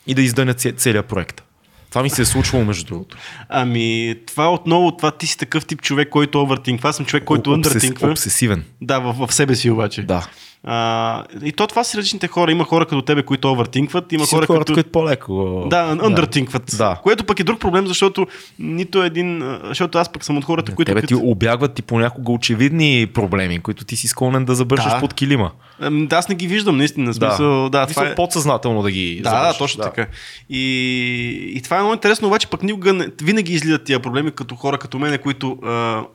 И 0.08 0.14
да 0.14 0.22
изданя 0.22 0.54
целият 0.54 1.06
проект. 1.06 1.43
Това 1.90 2.04
ми 2.04 2.10
се 2.10 2.22
е 2.22 2.26
случвало 2.26 2.66
между 2.66 2.86
другото. 2.86 3.18
Ами, 3.50 4.16
това 4.28 4.54
отново, 4.54 4.92
това 4.98 5.12
ти 5.12 5.28
си 5.28 5.38
такъв 5.38 5.66
тип 5.66 5.82
човек, 5.82 6.10
който 6.10 6.42
овъртинква. 6.42 6.90
Аз 6.90 6.96
съм 6.96 7.06
човек, 7.06 7.24
който 7.24 7.50
Обсес- 7.50 7.54
андъртинква. 7.54 8.12
Обсесивен. 8.12 8.64
Да, 8.82 9.00
в, 9.00 9.28
в 9.28 9.34
себе 9.34 9.56
си 9.56 9.70
обаче. 9.70 10.02
Да. 10.04 10.28
А, 10.64 11.24
и 11.43 11.51
то 11.51 11.68
това 11.68 11.84
са 11.84 11.97
различните 11.97 12.28
хора. 12.28 12.51
Има 12.51 12.64
хора 12.64 12.86
като 12.86 13.01
тебе, 13.01 13.24
които 13.24 13.51
овъртинкват, 13.51 14.12
има 14.12 14.26
хора, 14.26 14.41
от 14.41 14.47
хората, 14.47 14.74
които... 14.74 14.89
по-леко. 14.89 15.64
Да, 15.70 15.97
underтинкват. 16.03 16.76
Да. 16.78 16.99
Което 17.03 17.24
пък 17.24 17.39
е 17.39 17.43
друг 17.43 17.60
проблем, 17.60 17.88
защото 17.88 18.28
нито 18.60 19.03
един... 19.03 19.57
Защото 19.64 19.97
аз 19.97 20.12
пък 20.12 20.24
съм 20.24 20.38
от 20.38 20.45
хората, 20.45 20.76
които... 20.76 20.89
Тебе 20.89 21.01
ти 21.01 21.14
като- 21.14 21.26
обягват 21.26 21.74
ти 21.74 21.82
понякога 21.82 22.32
очевидни 22.32 23.07
проблеми, 23.14 23.60
които 23.60 23.86
ти 23.86 23.95
си 23.95 24.07
склонен 24.07 24.45
да 24.45 24.55
забършиш 24.55 24.91
Да. 24.91 24.99
под 24.99 25.14
килима. 25.14 25.51
Да, 25.91 26.16
аз 26.16 26.30
не 26.30 26.36
ги 26.36 26.47
виждам, 26.47 26.78
наистина. 26.78 27.14
Смисъл, 27.14 27.70
да, 27.70 27.86
това 27.88 28.01
Мисъл, 28.03 28.12
е... 28.14 28.16
подсъзнателно 28.16 28.82
да 28.82 28.91
ги 28.91 29.22
Да, 29.24 29.47
да, 29.47 29.57
точно 29.57 29.84
така. 29.84 30.07
И, 30.49 31.53
и 31.55 31.62
това 31.62 31.78
е 31.78 31.80
много 31.80 31.93
интересно, 31.93 32.28
обаче 32.28 32.47
пък 32.47 32.64
никога 32.64 32.93
не, 32.93 33.07
винаги 33.22 33.53
излизат 33.53 33.84
тия 33.84 33.99
проблеми 33.99 34.32
като 34.32 34.55
хора 34.55 34.78
като 34.78 34.99
мене, 34.99 35.18
които 35.18 35.57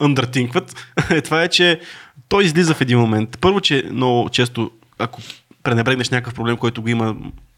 underтинкват. 0.01 0.77
това 1.25 1.43
е, 1.43 1.49
че 1.49 1.81
той 2.35 2.45
излиза 2.45 2.75
в 2.75 2.81
един 2.81 2.99
момент. 2.99 3.39
Първо, 3.41 3.61
че 3.61 3.85
много 3.93 4.29
често, 4.29 4.71
ако 4.99 5.21
пренебрегнеш 5.63 6.11
някакъв 6.11 6.35
проблем, 6.35 6.57
който 6.57 6.83
го 6.83 6.89
има, 6.89 7.17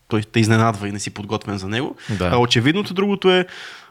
той 0.09 0.23
те 0.23 0.41
изненадва 0.41 0.89
и 0.89 0.93
не 0.93 0.99
си 0.99 1.11
подготвен 1.11 1.59
за 1.59 1.69
него. 1.69 1.97
Да. 2.11 2.31
А 2.33 2.39
очевидното 2.39 2.95
другото 2.95 3.31
е, 3.31 3.47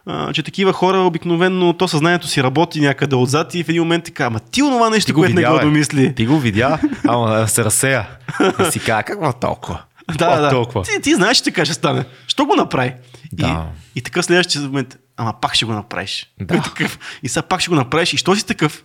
а, 0.06 0.34
че 0.34 0.44
такива 0.44 0.74
хора 0.74 0.98
обикновено 0.98 1.74
то 1.74 1.88
съзнанието 1.88 2.28
си 2.28 2.44
работи 2.44 2.82
някъде 2.82 3.16
отзад 3.16 3.56
и 3.56 3.64
в 3.64 3.70
един 3.70 3.82
момент 3.82 4.04
така, 4.04 4.26
ама 4.26 4.40
ти 4.40 4.64
онова 4.64 4.90
нещо, 4.90 5.14
го 5.14 5.20
което 5.20 5.36
не 5.36 5.42
видя, 5.42 5.52
го 5.52 5.58
бе. 5.58 5.64
домисли. 5.64 6.16
Ти 6.16 6.26
го 6.26 6.40
видя, 6.40 6.80
ама 7.08 7.48
се 7.48 7.64
разсея. 7.64 8.08
И 8.68 8.72
си 8.72 8.80
казва, 8.80 9.04
какво 9.04 9.34
толкова? 9.34 9.82
Да, 10.18 10.42
да. 10.42 10.50
толкова? 10.50 10.84
Ти, 10.84 11.02
ти 11.02 11.16
знаеш, 11.16 11.38
че 11.38 11.44
така 11.44 11.66
ще 11.66 11.74
стане. 11.74 12.06
Що 12.28 12.46
го 12.46 12.56
направи? 12.56 12.94
Да. 13.34 13.68
И, 13.96 14.00
и 14.00 14.02
така 14.02 14.24
следващия 14.24 14.62
момент, 14.62 14.98
ама 15.18 15.34
пак 15.42 15.56
ще 15.56 15.66
го 15.66 15.74
направиш. 15.74 16.28
Да. 16.42 16.56
И, 16.56 16.62
такъв, 16.64 17.00
и 17.24 17.30
сега 17.30 17.42
пак 17.42 17.62
ще 17.62 17.70
го 17.70 17.76
направиш. 17.76 18.14
И 18.14 18.18
що 18.18 18.36
си 18.36 18.46
такъв? 18.46 18.84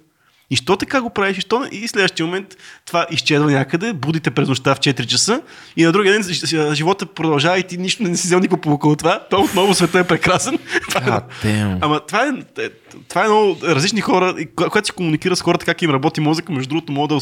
И 0.50 0.56
що 0.56 0.76
така 0.76 1.00
го 1.00 1.10
правиш? 1.10 1.38
И, 1.38 1.40
що... 1.40 1.64
и 1.72 1.88
следващия 1.88 2.26
момент 2.26 2.56
това 2.86 3.06
изчезва 3.10 3.50
някъде, 3.50 3.92
будите 3.92 4.30
през 4.30 4.48
нощта 4.48 4.74
в 4.74 4.78
4 4.78 5.06
часа 5.06 5.42
и 5.76 5.84
на 5.84 5.92
другия 5.92 6.12
ден 6.12 6.74
живота 6.74 7.06
продължава 7.06 7.58
и 7.58 7.62
ти 7.62 7.78
нищо 7.78 8.02
не 8.02 8.16
си 8.16 8.26
взел 8.26 8.38
никакво 8.38 8.72
около 8.72 8.96
това. 8.96 9.26
То 9.30 9.40
отново 9.40 9.74
света 9.74 9.98
е 9.98 10.06
прекрасен. 10.06 10.54
Е- 10.94 11.00
God 11.00 11.22
damn. 11.44 11.78
Ама 11.80 12.00
това 12.00 12.24
е, 12.26 12.62
е- 12.62 12.70
това 13.08 13.24
е 13.24 13.28
много 13.28 13.56
различни 13.62 14.00
хора, 14.00 14.34
когато 14.54 14.86
си 14.86 14.92
комуникира 14.92 15.36
с 15.36 15.42
хората, 15.42 15.64
как 15.64 15.82
им 15.82 15.90
работи 15.90 16.20
мозъка, 16.20 16.52
между 16.52 16.68
другото, 16.68 16.92
мога 16.92 17.08
да 17.14 17.20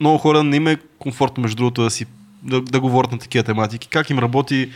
много 0.00 0.18
хора 0.18 0.42
не 0.42 0.56
им 0.56 0.66
е 0.66 0.76
комфортно, 0.98 1.42
между 1.42 1.56
другото, 1.56 1.82
да, 1.82 1.90
си, 1.90 2.06
да, 2.42 2.60
да 2.60 2.80
говорят 2.80 3.12
на 3.12 3.18
такива 3.18 3.44
тематики, 3.44 3.88
как 3.88 4.10
им 4.10 4.18
работи, 4.18 4.70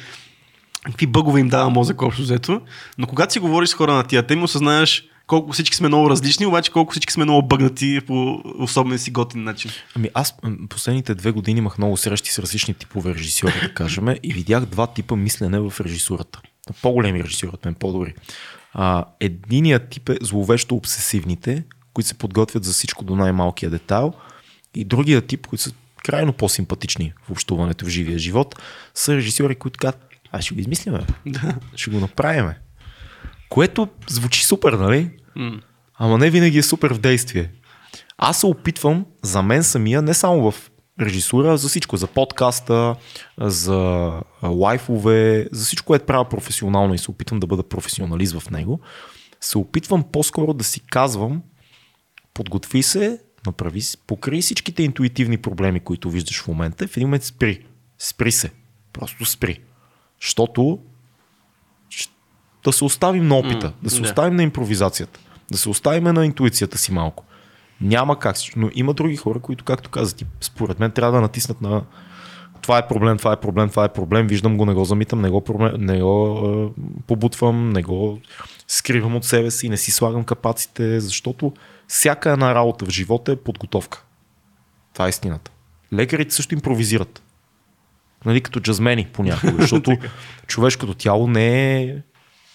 какви 0.87 1.07
бъгове 1.07 1.41
им 1.41 1.49
дава 1.49 1.70
мозък 1.70 2.03
общо 2.03 2.22
взето. 2.22 2.61
Но 2.99 3.07
когато 3.07 3.33
си 3.33 3.39
говориш 3.39 3.68
с 3.68 3.74
хора 3.74 3.93
на 3.93 4.05
тия 4.05 4.22
теми, 4.22 4.43
осъзнаеш 4.43 5.05
колко 5.29 5.53
всички 5.53 5.76
сме 5.76 5.89
много 5.89 6.11
различни, 6.11 6.47
обаче 6.47 6.72
колко 6.72 6.91
всички 6.93 7.12
сме 7.12 7.24
много 7.24 7.49
бъгнати 7.49 8.01
по 8.07 8.43
особен 8.59 8.99
си 8.99 9.11
готин 9.11 9.45
начин. 9.45 9.70
Ами 9.97 10.11
аз 10.14 10.35
последните 10.68 11.14
две 11.14 11.31
години 11.31 11.59
имах 11.59 11.79
много 11.79 11.97
срещи 11.97 12.31
с 12.33 12.39
различни 12.39 12.74
типове 12.74 13.14
режисьори, 13.14 13.61
да 13.62 13.74
кажем, 13.74 14.09
и 14.22 14.33
видях 14.33 14.66
два 14.66 14.87
типа 14.87 15.16
мислене 15.16 15.61
в 15.61 15.72
режисурата. 15.81 16.41
По-големи 16.83 17.24
режисьори 17.24 17.51
от 17.55 17.64
мен, 17.64 17.74
по-добри. 17.74 18.14
А, 18.72 19.05
единият 19.20 19.89
тип 19.89 20.09
е 20.09 20.16
зловещо 20.22 20.74
обсесивните, 20.74 21.64
които 21.95 22.09
се 22.09 22.18
подготвят 22.18 22.64
за 22.64 22.72
всичко 22.72 23.05
до 23.05 23.16
най-малкия 23.16 23.70
детайл, 23.70 24.12
и 24.74 24.85
другия 24.85 25.22
тип, 25.22 25.47
които 25.47 25.62
са 25.62 25.72
крайно 26.05 26.33
по-симпатични 26.33 27.12
в 27.26 27.31
общуването 27.31 27.85
в 27.85 27.89
живия 27.89 28.18
живот, 28.18 28.62
са 28.95 29.16
режисьори, 29.16 29.55
които 29.55 29.79
казват, 29.79 30.09
а 30.33 30.43
ще 30.43 30.55
го 30.55 30.61
измислиме, 30.61 31.07
Да. 31.26 31.55
ще 31.76 31.91
го 31.91 32.01
направиме. 32.01 32.59
Което 33.49 33.88
звучи 34.09 34.44
супер, 34.44 34.72
нали? 34.72 35.11
М. 35.36 35.61
Ама 35.99 36.18
не 36.18 36.30
винаги 36.30 36.59
е 36.59 36.62
супер 36.62 36.94
в 36.94 36.99
действие. 36.99 37.51
Аз 38.18 38.40
се 38.40 38.46
опитвам 38.46 39.07
за 39.22 39.42
мен 39.42 39.64
самия, 39.64 40.03
не 40.03 40.14
само 40.14 40.51
в 40.51 40.70
режисура, 41.01 41.59
за 41.59 41.68
всичко, 41.68 41.96
за 41.96 42.07
подкаста, 42.07 42.96
за 43.40 44.12
лайфове, 44.42 45.49
за 45.53 45.64
всичко, 45.64 45.86
което 45.86 46.07
правя 46.07 46.28
професионално 46.28 46.94
и 46.94 46.99
се 46.99 47.11
опитвам 47.11 47.40
да 47.40 47.46
бъда 47.46 47.62
професионалист 47.62 48.40
в 48.40 48.51
него, 48.51 48.80
се 49.40 49.59
опитвам 49.59 50.05
по-скоро 50.12 50.55
да 50.55 50.64
си 50.64 50.80
казвам, 50.80 51.42
подготви 52.34 52.82
се, 52.82 53.20
направи, 53.46 53.80
покри 54.07 54.42
всичките 54.42 54.82
интуитивни 54.82 55.38
проблеми, 55.38 55.80
които 55.80 56.11
виждаш 56.11 56.42
в 56.42 56.49
момента 56.49 56.88
в 56.88 56.96
един 56.96 57.09
момент 57.09 57.24
спри. 57.24 57.64
Спри 57.99 58.32
се. 58.32 58.51
Просто 58.92 59.24
спри. 59.24 59.61
Защото 60.22 60.78
да 62.69 62.73
се 62.73 62.85
оставим 62.85 63.29
на 63.29 63.37
опита, 63.37 63.66
М, 63.66 63.73
да 63.83 63.91
се 63.91 64.01
да. 64.01 64.03
оставим 64.03 64.37
на 64.37 64.43
импровизацията, 64.43 65.21
да 65.51 65.59
се 65.59 65.69
оставим 65.69 66.05
на 66.05 66.27
интуицията 66.27 66.79
си 66.79 66.93
малко. 66.93 67.25
Няма 67.81 68.19
как, 68.19 68.37
но 68.57 68.71
има 68.75 68.95
други 68.95 69.16
хора, 69.16 69.39
които, 69.39 69.64
както 69.64 69.91
каза 69.91 70.16
ти, 70.16 70.27
според 70.41 70.81
мен 70.81 70.91
трябва 70.91 71.12
да 71.12 71.21
натиснат 71.21 71.61
на 71.61 71.83
това 72.62 72.79
е 72.79 72.89
проблем, 72.89 73.19
това 73.19 73.33
е 73.33 73.37
проблем, 73.37 73.69
това 73.69 73.85
е 73.85 73.89
проблем, 73.89 74.27
виждам 74.27 74.57
го, 74.57 74.66
не 74.66 74.75
го 74.75 74.85
замитам, 74.85 75.21
не 75.21 75.31
го, 75.31 75.41
проблем, 75.41 75.73
не 75.79 76.01
го 76.01 76.73
е, 76.79 76.83
побутвам, 77.07 77.71
не 77.71 77.83
го 77.83 78.19
скривам 78.69 79.16
от 79.16 79.25
себе 79.25 79.51
си, 79.51 79.69
не 79.69 79.77
си 79.77 79.91
слагам 79.91 80.25
капаците, 80.25 81.01
защото 81.01 81.53
всяка 81.89 82.31
една 82.31 82.55
работа 82.55 82.85
в 82.85 82.91
живота 82.91 83.33
е 83.33 83.37
подготовка. 83.37 84.05
Това 84.93 85.07
е 85.07 85.09
истината. 85.09 85.51
Лекарите 85.93 86.35
също 86.35 86.55
импровизират. 86.55 87.23
Нали, 88.25 88.41
като 88.41 88.61
джазмени 88.61 89.07
понякога, 89.12 89.55
защото 89.59 89.97
човешкото 90.47 90.95
тяло 90.95 91.27
не 91.27 91.77
е 91.83 91.97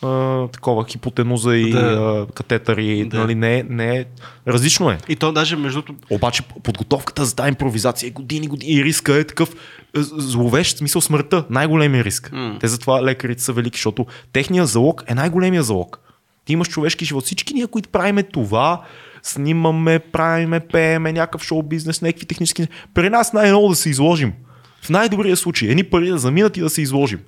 а, 0.04 0.47
такова 0.47 0.86
хипотенуза 0.86 1.56
и 1.56 1.72
Да. 1.72 1.80
а, 1.80 2.34
катетъри, 2.34 3.06
Да. 3.06 3.18
нали, 3.18 3.36
не, 3.36 3.64
не 3.70 3.97
е. 3.97 4.06
Различно 4.47 4.89
е. 4.89 4.97
И 5.10 5.16
то 5.16 5.32
даже 5.32 5.56
между 5.56 5.82
Обаче 6.10 6.43
подготовката 6.64 7.26
за 7.26 7.36
тази 7.36 7.49
импровизация 7.49 8.08
е 8.08 8.12
години, 8.12 8.47
години 8.47 8.74
и 8.74 8.84
риска 8.84 9.16
е 9.16 9.24
такъв 9.24 9.56
зловещ, 9.95 10.78
смисъл 10.78 11.01
смъртта, 11.01 11.45
най-големия 11.49 12.04
риск. 12.04 12.32
М. 12.32 12.58
Те 12.60 12.68
затова 12.68 13.04
лекарите 13.04 13.43
са 13.43 13.54
велики, 13.54 13.78
защото 13.78 14.06
техният 14.34 14.70
залог 14.70 15.04
е 15.08 15.16
най-големия 15.16 15.64
залог. 15.64 15.99
Ти 16.45 16.54
имаш 16.54 16.70
човешки 16.70 17.06
живот. 17.06 17.24
Всички 17.26 17.54
ние, 17.54 17.68
които 17.68 17.89
правиме 17.89 18.24
това, 18.24 18.82
снимаме, 19.24 19.99
правиме, 19.99 20.60
пееме, 20.60 21.14
някакъв 21.14 21.43
шоу 21.43 21.64
бизнес, 21.64 22.01
някакви 22.01 22.26
технически. 22.26 22.68
При 22.93 23.10
нас 23.10 23.34
най-много 23.34 23.70
да 23.70 23.76
се 23.76 23.89
изложим. 23.89 24.34
В 24.82 24.89
най-добрия 24.89 25.38
случай, 25.38 25.70
едни 25.70 25.84
пари 25.84 26.10
да 26.10 26.18
заминат 26.18 26.58
и 26.58 26.62
да 26.62 26.70
се 26.70 26.82
изложим. 26.82 27.20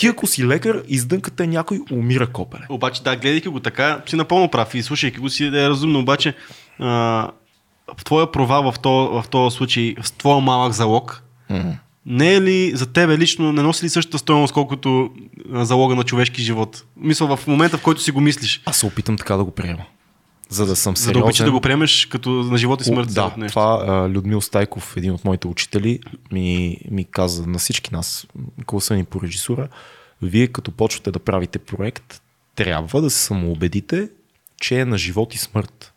Ти 0.00 0.06
ако 0.06 0.26
си 0.26 0.46
лекар, 0.46 0.82
издънката 0.88 1.46
някой 1.46 1.80
умира 1.92 2.26
копеле. 2.26 2.66
Обаче, 2.68 3.02
да, 3.02 3.16
гледайки 3.16 3.48
го 3.48 3.60
така, 3.60 4.02
си 4.06 4.16
напълно 4.16 4.48
прав 4.48 4.74
и 4.74 4.82
слушайки 4.82 5.18
го 5.18 5.28
си 5.28 5.50
да 5.50 5.64
е 5.64 5.68
разумно, 5.68 5.98
обаче 5.98 6.34
а, 6.78 6.86
в 7.98 8.04
твоя 8.04 8.32
провал 8.32 8.72
в 8.72 8.78
този 9.30 9.50
в 9.50 9.50
случай, 9.50 9.94
в 10.02 10.12
твоя 10.12 10.40
малък 10.40 10.72
залог, 10.72 11.22
не 12.06 12.34
е 12.34 12.40
ли 12.40 12.76
за 12.76 12.92
тебе 12.92 13.18
лично, 13.18 13.52
не 13.52 13.62
носи 13.62 13.84
ли 13.84 13.88
същата 13.88 14.18
стоеност, 14.18 14.52
колкото 14.52 15.10
залога 15.52 15.94
на 15.94 16.04
човешки 16.04 16.42
живот? 16.42 16.84
Мисля, 16.96 17.36
в 17.36 17.46
момента, 17.46 17.78
в 17.78 17.82
който 17.82 18.00
си 18.00 18.10
го 18.10 18.20
мислиш. 18.20 18.62
Аз 18.66 18.76
се 18.76 18.86
опитам 18.86 19.16
така 19.16 19.36
да 19.36 19.44
го 19.44 19.50
приема. 19.50 19.84
За 20.50 20.66
да 20.66 20.76
съм 20.76 20.96
За 20.96 21.02
сериозен. 21.02 21.20
да 21.20 21.24
обичаш 21.24 21.44
да 21.44 21.52
го 21.52 21.60
приемеш 21.60 22.06
като 22.06 22.30
на 22.30 22.58
живот 22.58 22.80
и 22.80 22.84
смърт. 22.84 23.10
О, 23.10 23.12
да, 23.12 23.34
нещо. 23.36 23.52
това 23.52 24.08
Людмил 24.14 24.40
Стайков, 24.40 24.96
един 24.96 25.12
от 25.12 25.24
моите 25.24 25.48
учители, 25.48 26.00
ми, 26.32 26.78
ми 26.90 27.04
каза 27.04 27.46
на 27.46 27.58
всички 27.58 27.94
нас, 27.94 28.26
класа 28.66 28.94
ни 28.94 29.04
по 29.04 29.22
режисура, 29.22 29.68
вие 30.22 30.46
като 30.46 30.70
почвате 30.70 31.10
да 31.10 31.18
правите 31.18 31.58
проект, 31.58 32.22
трябва 32.56 33.02
да 33.02 33.10
се 33.10 33.18
самоубедите, 33.18 34.08
че 34.60 34.80
е 34.80 34.84
на 34.84 34.98
живот 34.98 35.34
и 35.34 35.38
смърт. 35.38 35.92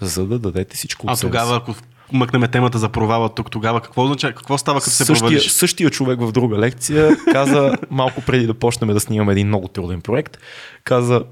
За 0.00 0.26
да 0.26 0.38
дадете 0.38 0.76
всичко 0.76 1.06
от 1.06 1.12
А 1.12 1.20
тогава, 1.20 1.56
ако 1.56 1.74
мъкнем 2.12 2.50
темата 2.50 2.78
за 2.78 2.88
провала 2.88 3.34
тук, 3.34 3.50
тогава 3.50 3.80
какво 3.80 4.04
означава? 4.04 4.32
Какво 4.32 4.58
става, 4.58 4.80
като 4.80 4.90
се 4.90 5.04
същия, 5.04 5.18
провалиш? 5.18 5.50
същия 5.50 5.90
човек 5.90 6.20
в 6.20 6.32
друга 6.32 6.58
лекция 6.58 7.16
каза, 7.32 7.78
малко 7.90 8.22
преди 8.22 8.46
да 8.46 8.54
почнем 8.54 8.90
да 8.90 9.00
снимаме 9.00 9.32
един 9.32 9.46
много 9.46 9.68
труден 9.68 10.00
проект, 10.00 10.38
каза, 10.84 11.24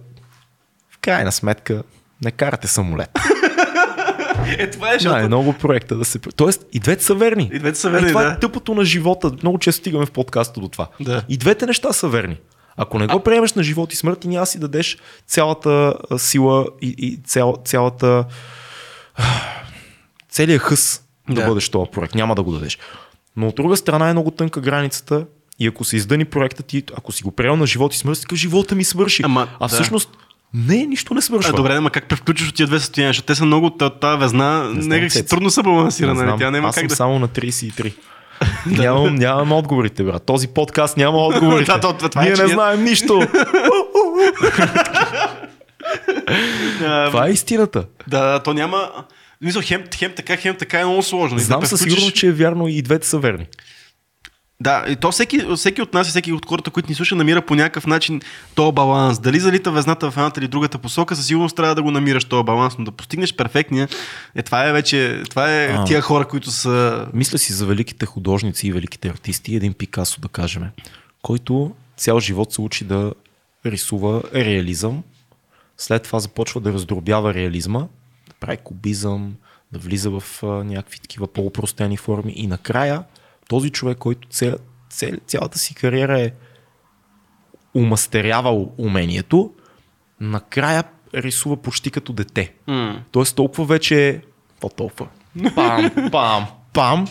в 0.91 0.99
крайна 0.99 1.33
сметка, 1.33 1.83
не 2.25 2.31
карате 2.31 2.69
самолет. 2.69 3.11
Е, 4.59 4.71
това 4.71 4.93
е, 4.93 4.97
Да, 4.97 5.21
е 5.21 5.27
много 5.27 5.53
проекта 5.53 5.97
да 5.97 6.05
се... 6.05 6.19
Тоест, 6.19 6.67
и 6.73 6.81
двете 6.81 7.05
са 7.05 7.15
верни. 7.15 7.51
И 7.53 7.59
двете 7.59 7.79
са 7.79 7.91
верни, 7.91 8.07
и 8.07 8.11
това 8.11 8.23
да. 8.23 8.33
е 8.33 8.39
тъпото 8.39 8.75
на 8.75 8.85
живота. 8.85 9.33
Много 9.43 9.59
често 9.59 9.81
стигаме 9.81 10.07
в 10.07 10.11
подкаста 10.11 10.61
до 10.61 10.69
това. 10.69 10.89
Да. 11.01 11.23
И 11.29 11.37
двете 11.37 11.67
неща 11.67 11.93
са 11.93 12.09
верни. 12.09 12.37
Ако 12.77 12.99
не 12.99 13.07
го 13.07 13.21
приемеш 13.21 13.53
на 13.53 13.63
живот 13.63 13.93
и 13.93 13.97
смърт, 13.97 14.21
ти 14.21 14.29
няма 14.29 14.47
си 14.47 14.59
дадеш 14.59 14.99
цялата 15.27 15.95
а, 16.11 16.19
сила 16.19 16.67
и, 16.83 16.95
и 16.99 17.21
цял, 17.27 17.57
цялата 17.65 18.25
целият 20.31 20.63
хъс 20.63 21.03
да. 21.29 21.35
Да. 21.35 21.47
бъдеш 21.47 21.69
този 21.69 21.91
проект. 21.91 22.15
Няма 22.15 22.35
да 22.35 22.43
го 22.43 22.53
дадеш. 22.53 22.79
Но 23.37 23.49
от 23.49 23.55
друга 23.55 23.77
страна 23.77 24.09
е 24.09 24.13
много 24.13 24.31
тънка 24.31 24.61
границата 24.61 25.27
и 25.59 25.67
ако 25.67 25.85
се 25.85 25.97
издъни 25.97 26.25
проектът 26.25 26.67
ти, 26.67 26.83
ако 26.97 27.13
си 27.13 27.23
го 27.23 27.31
приел 27.31 27.57
на 27.57 27.67
живот 27.67 27.95
и 27.95 27.99
смърт, 27.99 28.21
такъв, 28.21 28.39
живота 28.39 28.75
ми 28.75 28.85
свърши. 28.85 29.23
Ама, 29.25 29.49
а 29.61 29.69
да. 29.69 30.01
Не, 30.55 30.87
нищо 30.87 31.15
не 31.15 31.23
свършва. 31.23 31.51
А, 31.51 31.57
добре, 31.57 31.75
ама 31.77 31.91
как 31.91 32.09
превключиш 32.09 32.49
от 32.49 32.55
тия 32.55 32.67
две 32.67 32.79
състояния? 32.79 33.11
Защото 33.11 33.27
те 33.27 33.35
са 33.35 33.45
много, 33.45 33.71
та- 33.71 33.91
тази 33.91 34.19
везна, 34.21 34.71
знам, 34.73 34.89
някак 34.89 35.13
си 35.13 35.27
трудно 35.27 35.51
се 35.51 35.61
Не 35.61 35.65
балансира, 35.65 36.15
нали? 36.15 36.39
Тя 36.39 36.51
няма 36.51 36.69
Аз 36.69 36.75
как 36.75 36.83
съм 36.83 36.89
да... 36.89 36.97
само 36.97 37.19
на 37.19 37.29
33. 37.29 37.95
нямам, 38.67 39.15
нямам 39.15 39.53
отговорите, 39.53 40.05
брат. 40.05 40.27
Този 40.27 40.49
подкаст 40.49 40.97
няма 40.97 41.19
отговорите. 41.19 41.73
Да, 41.73 41.81
то- 41.81 42.09
това 42.09 42.23
е, 42.23 42.25
Ние 42.25 42.35
не 42.35 42.49
знаем 42.49 42.85
нищо. 42.85 43.23
Това 47.07 47.27
е 47.29 47.31
истината. 47.31 47.85
Да, 48.09 48.25
да, 48.25 48.39
то 48.39 48.55
няма... 48.55 48.91
Мисля, 49.41 49.63
хем, 49.63 49.85
хем 49.95 50.13
така, 50.17 50.37
хем 50.37 50.57
така 50.59 50.81
е 50.81 50.85
много 50.85 51.03
сложно. 51.03 51.39
Знам 51.39 51.61
да 51.61 51.67
със 51.67 51.81
сигурност, 51.81 52.15
че 52.15 52.27
е 52.27 52.33
вярно 52.33 52.69
и 52.69 52.83
двете 52.83 53.07
са 53.09 53.19
верни. 53.19 53.47
Да, 54.61 54.85
и 54.89 54.97
то 54.97 55.13
всеки, 55.13 55.41
всеки 55.57 55.83
от 55.83 55.95
нас 55.95 56.09
и 56.09 56.11
всеки 56.11 56.33
от 56.33 56.47
хората, 56.47 56.71
които 56.71 56.89
ни 56.89 56.95
слуша, 56.95 57.17
намира 57.17 57.43
по 57.43 57.55
някакъв 57.55 57.87
начин 57.87 58.21
този 58.55 58.73
баланс. 58.73 59.19
Дали 59.19 59.41
залита 59.41 59.73
везната 59.73 60.11
в 60.11 60.17
едната 60.17 60.41
или 60.41 60.49
другата 60.49 60.79
посока, 60.79 61.17
със 61.17 61.27
сигурност 61.27 61.57
трябва 61.57 61.75
да 61.75 61.83
го 61.83 61.91
намираш 61.91 62.25
този 62.25 62.45
баланс, 62.45 62.79
но 62.79 62.85
да 62.85 62.91
постигнеш 62.91 63.35
перфектния, 63.35 63.89
е, 64.35 64.43
това 64.43 64.69
е 64.69 64.73
вече, 64.73 65.23
това 65.31 65.55
е 65.55 65.67
А. 65.67 65.85
тия 65.85 66.01
хора, 66.01 66.29
които 66.29 66.51
са... 66.51 67.07
Мисля 67.15 67.39
си 67.39 67.53
за 67.53 67.67
великите 67.67 68.07
художници 68.07 68.69
и 68.69 68.73
великите 68.73 69.09
артисти, 69.09 69.55
един 69.55 69.73
Пикасо 69.73 70.21
да 70.21 70.29
кажем, 70.29 70.63
който 71.23 71.75
цял 71.97 72.21
живот 72.21 72.53
се 72.53 72.61
учи 72.61 72.85
да 72.85 73.13
рисува 73.67 74.23
реализъм, 74.35 75.03
след 75.77 76.03
това 76.03 76.19
започва 76.19 76.61
да 76.61 76.73
раздробява 76.73 77.35
реализма, 77.35 77.81
да 78.29 78.35
прави 78.41 78.57
кубизъм, 78.57 79.35
да 79.73 79.79
влиза 79.79 80.11
в 80.11 80.43
някакви 80.43 80.99
такива 80.99 81.27
по-упростени 81.27 81.97
форми 81.97 82.33
и 82.37 82.47
накрая 82.47 83.03
този 83.49 83.71
човек, 83.71 83.99
който 83.99 84.29
ця, 84.29 84.57
ця, 84.91 85.11
цялата 85.27 85.59
си 85.59 85.75
кариера 85.75 86.21
е 86.21 86.33
умастерявал 87.75 88.73
умението, 88.79 89.55
накрая 90.21 90.85
рисува 91.15 91.57
почти 91.57 91.91
като 91.91 92.13
дете. 92.13 92.53
М. 92.67 93.03
Тоест 93.11 93.37
толкова 93.37 93.65
вече 93.65 94.09
е... 94.09 94.21
Толкова? 94.77 95.09
Пам, 95.55 95.91
пам, 96.13 96.47
пам. 96.73 97.07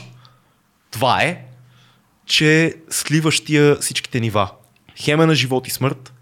Това 0.91 1.23
е, 1.23 1.45
че 2.25 2.75
сливаш 2.89 3.39
тия 3.39 3.75
всичките 3.75 4.19
нива. 4.19 4.51
Хем 4.95 5.21
е 5.21 5.25
на 5.25 5.35
живот 5.35 5.67
и 5.67 5.71
смърт, 5.71 6.13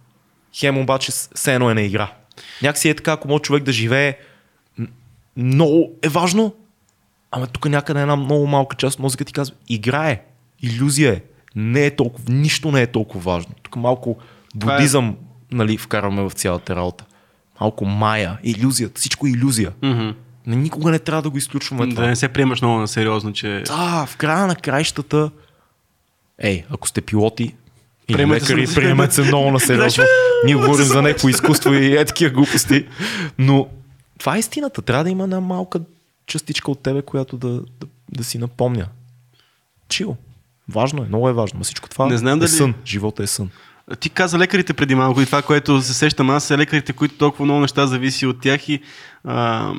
хем 0.55 0.77
обаче 0.77 1.11
все 1.35 1.53
едно 1.53 1.69
е 1.69 1.73
на 1.73 1.81
игра. 1.81 2.13
Някакси 2.61 2.89
е 2.89 2.95
така, 2.95 3.11
ако 3.11 3.27
може 3.27 3.41
човек 3.41 3.63
да 3.63 3.71
живее, 3.71 4.17
много 5.37 5.91
е 6.01 6.09
важно, 6.09 6.55
ама 7.31 7.47
тук 7.47 7.65
някъде 7.65 8.01
една 8.01 8.15
много 8.15 8.47
малка 8.47 8.75
част 8.75 8.93
от 8.95 8.99
мозъка 8.99 9.25
ти 9.25 9.33
казва, 9.33 9.55
играе, 9.69 10.21
иллюзия 10.61 11.13
е, 11.13 11.21
не 11.55 11.85
е 11.85 11.95
толкова, 11.95 12.33
нищо 12.33 12.71
не 12.71 12.81
е 12.81 12.87
толкова 12.87 13.33
важно. 13.33 13.53
Тук 13.63 13.75
малко 13.75 14.17
Това 14.59 14.73
е- 14.73 14.77
будизъм 14.77 15.15
нали, 15.51 15.77
вкарваме 15.77 16.21
в 16.21 16.31
цялата 16.31 16.75
работа. 16.75 17.05
Малко 17.61 17.85
мая, 17.85 18.37
иллюзията, 18.43 18.99
всичко 18.99 19.27
е 19.27 19.29
иллюзия. 19.29 19.71
Не, 20.47 20.55
никога 20.55 20.91
не 20.91 20.99
трябва 20.99 21.21
да 21.21 21.29
го 21.29 21.37
изключваме 21.37 21.89
това. 21.89 22.01
Да 22.01 22.07
не 22.07 22.15
се 22.15 22.27
приемаш 22.27 22.61
много 22.61 22.79
на 22.79 22.87
сериозно, 22.87 23.33
че... 23.33 23.63
Да, 23.67 24.05
в 24.05 24.17
края 24.17 24.47
на 24.47 24.55
краищата, 24.55 25.31
ей, 26.39 26.63
ако 26.69 26.87
сте 26.87 27.01
пилоти 27.01 27.55
или 28.07 28.17
Приемете 28.17 28.45
се 28.45 28.53
лекари, 28.53 28.67
на- 28.67 28.73
приемете 28.75 29.15
се 29.15 29.21
много 29.21 29.51
на 29.51 29.59
сериозно. 29.59 30.03
Ние 30.45 30.55
говорим 30.55 30.85
за 30.85 31.01
някакво 31.01 31.29
изкуство 31.29 31.73
и 31.73 31.97
е 31.97 32.05
такива 32.05 32.31
глупости. 32.31 32.85
Но 33.37 33.67
това 34.19 34.35
е 34.35 34.39
истината. 34.39 34.81
Трябва 34.81 35.03
да 35.03 35.09
има 35.09 35.23
една 35.23 35.39
малка 35.39 35.81
частичка 36.31 36.71
от 36.71 36.83
тебе, 36.83 37.01
която 37.01 37.37
да, 37.37 37.49
да, 37.49 37.87
да 38.11 38.23
си 38.23 38.37
напомня. 38.37 38.87
Чил. 39.89 40.17
Важно 40.69 41.03
е, 41.03 41.07
много 41.07 41.29
е 41.29 41.33
важно. 41.33 41.57
Но 41.57 41.63
всичко 41.63 41.89
това 41.89 42.07
Не 42.07 42.17
знам 42.17 42.37
е 42.37 42.39
дали- 42.39 42.49
сън. 42.49 42.73
Живота 42.85 43.23
е 43.23 43.27
сън. 43.27 43.49
Ти 43.99 44.09
каза 44.09 44.39
лекарите 44.39 44.73
преди 44.73 44.95
малко 44.95 45.21
и 45.21 45.25
това, 45.25 45.41
което 45.41 45.81
се 45.81 45.93
сещам 45.93 46.29
аз, 46.29 46.43
са 46.43 46.57
лекарите, 46.57 46.93
които 46.93 47.17
толкова 47.17 47.45
много 47.45 47.61
неща 47.61 47.87
зависи 47.87 48.25
от 48.25 48.41
тях 48.41 48.69
и 48.69 48.79
а, 49.23 49.71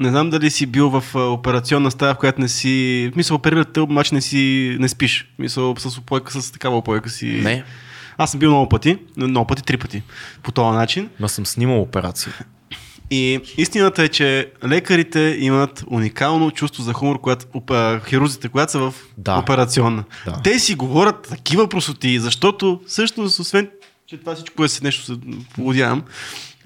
не 0.00 0.08
знам 0.08 0.30
дали 0.30 0.50
си 0.50 0.66
бил 0.66 0.90
в 0.90 1.14
операционна 1.14 1.90
стая, 1.90 2.14
в 2.14 2.18
която 2.18 2.40
не 2.40 2.48
си... 2.48 3.08
В 3.10 3.14
смисъл, 3.14 3.36
оперират 3.36 3.72
те, 3.72 3.80
обаче 3.80 4.14
не 4.14 4.20
си... 4.20 4.76
не 4.80 4.88
спиш. 4.88 5.28
В 5.32 5.36
смисъл, 5.36 5.74
с 5.78 5.98
опойка, 5.98 6.42
с 6.42 6.52
такава 6.52 6.76
опойка 6.76 7.08
си... 7.10 7.26
Не. 7.26 7.64
Аз 8.18 8.30
съм 8.30 8.40
бил 8.40 8.50
много 8.50 8.68
пъти, 8.68 8.98
много 9.16 9.46
пъти, 9.46 9.62
три 9.62 9.76
пъти 9.76 10.02
по 10.42 10.52
този 10.52 10.76
начин. 10.76 11.10
Но 11.20 11.28
съм 11.28 11.46
снимал 11.46 11.82
операции. 11.82 12.32
И 13.10 13.40
истината 13.56 14.02
е, 14.02 14.08
че 14.08 14.52
лекарите 14.64 15.36
имат 15.40 15.84
уникално 15.86 16.50
чувство 16.50 16.82
за 16.82 16.92
хумор, 16.92 17.20
когато, 17.20 17.46
опа, 17.54 18.00
хирурзите, 18.08 18.48
когато 18.48 18.72
са 18.72 18.78
в 18.78 18.94
Да. 19.18 19.38
операционна. 19.38 20.04
Да. 20.26 20.40
Те 20.44 20.58
си 20.58 20.74
говорят 20.74 21.26
такива 21.28 21.68
просоти, 21.68 22.20
защото 22.20 22.80
всъщност, 22.86 23.38
освен 23.38 23.68
че 24.06 24.16
това 24.16 24.34
всичко 24.34 24.64
е 24.64 24.68
нещо 24.82 25.04
се 25.04 25.12
поводявам, 25.54 26.02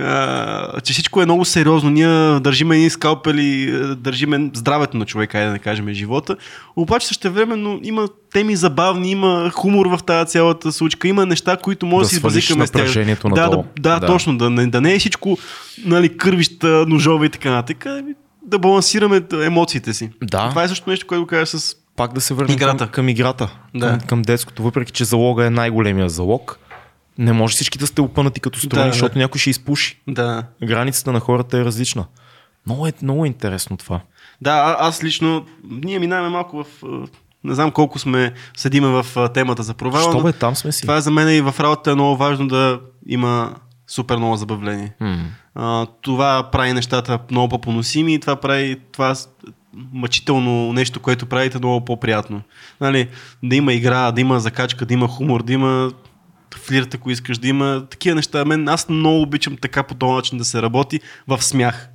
а, 0.00 0.80
че 0.80 0.92
всичко 0.92 1.22
е 1.22 1.24
много 1.24 1.44
сериозно. 1.44 1.90
Ние 1.90 2.40
държиме 2.40 2.76
едни 2.76 2.90
скалпели, 2.90 3.70
а, 3.74 3.94
държиме 3.94 4.50
здравето 4.54 4.96
на 4.96 5.04
човека, 5.06 5.38
айде 5.38 5.46
да 5.46 5.52
не 5.52 5.58
кажем 5.58 5.88
живота. 5.88 6.36
Обаче 6.76 7.06
същевременно 7.06 7.80
има 7.82 8.08
теми 8.32 8.56
забавни, 8.56 9.10
има 9.10 9.50
хумор 9.54 9.86
в 9.86 9.98
тази 10.06 10.30
цялата 10.30 10.72
случка, 10.72 11.08
има 11.08 11.26
неща, 11.26 11.56
които 11.56 11.86
може 11.86 11.98
Да 11.98 12.04
да 12.04 12.08
си 12.08 12.16
свалиш 12.16 12.50
избазикаме 12.50 12.66
с 12.66 12.70
тях. 12.70 13.06
да, 13.34 13.48
да, 13.50 13.62
да, 13.80 13.98
Да. 14.00 14.06
точно, 14.06 14.38
да 14.38 14.50
не, 14.50 14.66
да 14.66 14.80
не 14.80 14.94
е 14.94 14.98
всичко 14.98 15.38
нали, 15.84 16.16
кървища, 16.16 16.84
ножове 16.88 17.26
и 17.26 17.30
така 17.30 17.50
нататък. 17.50 17.86
Да 18.46 18.58
балансираме 18.58 19.22
емоциите 19.44 19.94
си. 19.94 20.10
Да. 20.22 20.48
Това 20.48 20.62
е 20.62 20.68
също 20.68 20.90
нещо, 20.90 21.06
което 21.06 21.26
кажа 21.26 21.46
с 21.46 21.76
Пак 21.96 22.12
да 22.12 22.20
се 22.20 22.34
върнем 22.34 22.54
Играта. 22.54 22.78
Към, 22.84 22.88
към 22.88 23.08
играта, 23.08 23.48
Да. 23.74 23.88
към, 23.88 24.00
към 24.00 24.22
детското. 24.22 24.62
Въпреки, 24.62 24.92
че 24.92 25.04
залога 25.04 25.46
е 25.46 25.50
най-големия 25.50 26.08
залог, 26.08 26.58
не 27.20 27.32
може 27.32 27.54
всички 27.54 27.78
да 27.78 27.86
сте 27.86 28.00
опънати 28.00 28.40
като 28.40 28.58
струни, 28.58 28.80
Да, 28.80 28.86
да. 28.86 28.92
защото 28.92 29.18
някой 29.18 29.38
ще 29.38 29.50
изпуши. 29.50 30.00
Да. 30.08 30.44
Границата 30.64 31.12
на 31.12 31.20
хората 31.20 31.58
е 31.58 31.64
различна. 31.64 32.04
Много 32.66 32.86
е, 32.86 32.92
много 33.02 33.24
е 33.24 33.28
интересно 33.28 33.76
това. 33.76 34.00
Да, 34.40 34.50
а- 34.52 34.88
аз 34.88 35.04
лично, 35.04 35.44
ние 35.64 35.98
минаваме 35.98 36.28
малко 36.28 36.64
в... 36.64 36.66
Не 37.44 37.54
знам 37.54 37.70
колко 37.70 37.98
сме 37.98 38.32
седиме 38.56 38.88
в 38.88 39.06
темата 39.34 39.62
за 39.62 39.74
провала, 39.74 40.12
Що 40.12 40.22
бе, 40.22 40.32
там 40.32 40.56
сме 40.56 40.72
си. 40.72 40.82
това 40.82 40.96
е 40.96 41.00
за 41.00 41.10
мен 41.10 41.36
и 41.36 41.40
в 41.40 41.54
работата 41.60 41.90
е 41.90 41.94
много 41.94 42.16
важно 42.16 42.48
да 42.48 42.80
има 43.06 43.54
супер 43.88 44.16
много 44.16 44.36
забавление. 44.36 44.92
М. 45.00 45.18
А, 45.54 45.86
това 46.02 46.48
прави 46.52 46.72
нещата 46.72 47.18
много 47.30 47.48
по-поносими 47.48 48.14
и 48.14 48.20
това 48.20 48.36
прави 48.36 48.80
това 48.92 49.14
мъчително 49.92 50.72
нещо, 50.72 51.00
което 51.00 51.26
правите 51.26 51.58
много 51.58 51.84
по-приятно. 51.84 52.42
Нали, 52.80 53.08
да 53.42 53.56
има 53.56 53.72
игра, 53.72 54.12
да 54.12 54.20
има 54.20 54.40
закачка, 54.40 54.86
да 54.86 54.94
има 54.94 55.08
хумор, 55.08 55.42
да 55.42 55.52
има 55.52 55.90
флирт, 56.60 56.94
ако 56.94 57.10
искаш, 57.10 57.38
да 57.38 57.48
има 57.48 57.86
такива 57.90 58.14
неща. 58.14 58.44
Мен, 58.44 58.68
аз 58.68 58.88
много 58.88 59.22
обичам 59.22 59.56
така 59.56 59.82
по 59.82 59.94
този 59.94 60.12
начин 60.12 60.38
да 60.38 60.44
се 60.44 60.62
работи 60.62 61.00
в 61.28 61.42
смях. 61.42 61.88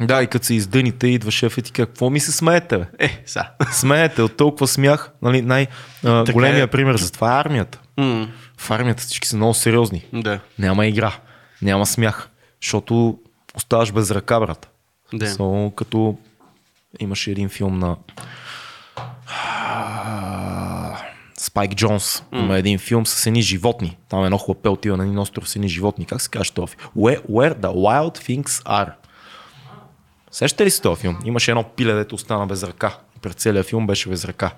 Да, 0.00 0.22
и 0.22 0.26
като 0.26 0.46
се 0.46 0.54
издъните, 0.54 1.06
идва 1.06 1.30
шеф 1.30 1.58
и 1.58 1.62
какво 1.62 2.10
ми 2.10 2.20
се 2.20 2.32
смеете, 2.32 2.78
бе? 2.78 2.84
Е, 2.98 3.22
са. 3.26 3.44
Смеете 3.72 4.22
от 4.22 4.36
толкова 4.36 4.66
смях. 4.68 5.10
Нали, 5.22 5.42
най-големия 5.42 6.62
е. 6.64 6.66
пример 6.66 6.96
за 6.96 7.12
това 7.12 7.36
е 7.36 7.40
армията. 7.40 7.80
М, 7.96 8.28
В 8.58 8.70
армията 8.70 9.02
всички 9.02 9.28
са 9.28 9.36
много 9.36 9.54
сериозни. 9.54 10.04
да. 10.12 10.40
Няма 10.58 10.86
игра, 10.86 11.12
няма 11.62 11.86
смях, 11.86 12.28
защото 12.62 13.18
оставаш 13.56 13.92
без 13.92 14.10
ръка, 14.10 14.40
брат. 14.40 14.68
Да. 15.12 15.26
Само 15.26 15.70
като 15.70 16.18
имаше 17.00 17.30
един 17.30 17.48
филм 17.48 17.78
на 17.78 17.96
Спайк 21.40 21.74
Джонс. 21.74 22.22
Има 22.32 22.58
един 22.58 22.78
филм 22.78 23.06
с 23.06 23.26
едни 23.26 23.42
животни. 23.42 23.96
Там 24.08 24.24
едно 24.24 24.38
хлапе 24.38 24.68
отива 24.68 24.96
на 24.96 25.04
един 25.04 25.18
остров 25.18 25.48
с 25.48 25.56
едни 25.56 25.68
животни. 25.68 26.06
Как 26.06 26.22
се 26.22 26.28
казва 26.28 26.54
този 26.54 26.72
филм? 26.72 26.90
Where, 26.96 27.26
where 27.26 27.54
the 27.54 27.68
wild 27.68 28.18
things 28.18 28.46
are. 28.64 28.92
Сещате 30.30 30.64
ли 30.66 30.70
си 30.70 30.82
този 30.82 31.00
филм? 31.00 31.18
Имаше 31.24 31.50
едно 31.50 31.64
пиле, 31.64 31.94
дето 31.94 32.14
остана 32.14 32.46
без 32.46 32.62
ръка. 32.62 32.98
През 33.22 33.34
целия 33.34 33.64
филм 33.64 33.86
беше 33.86 34.08
без 34.08 34.24
ръка. 34.24 34.50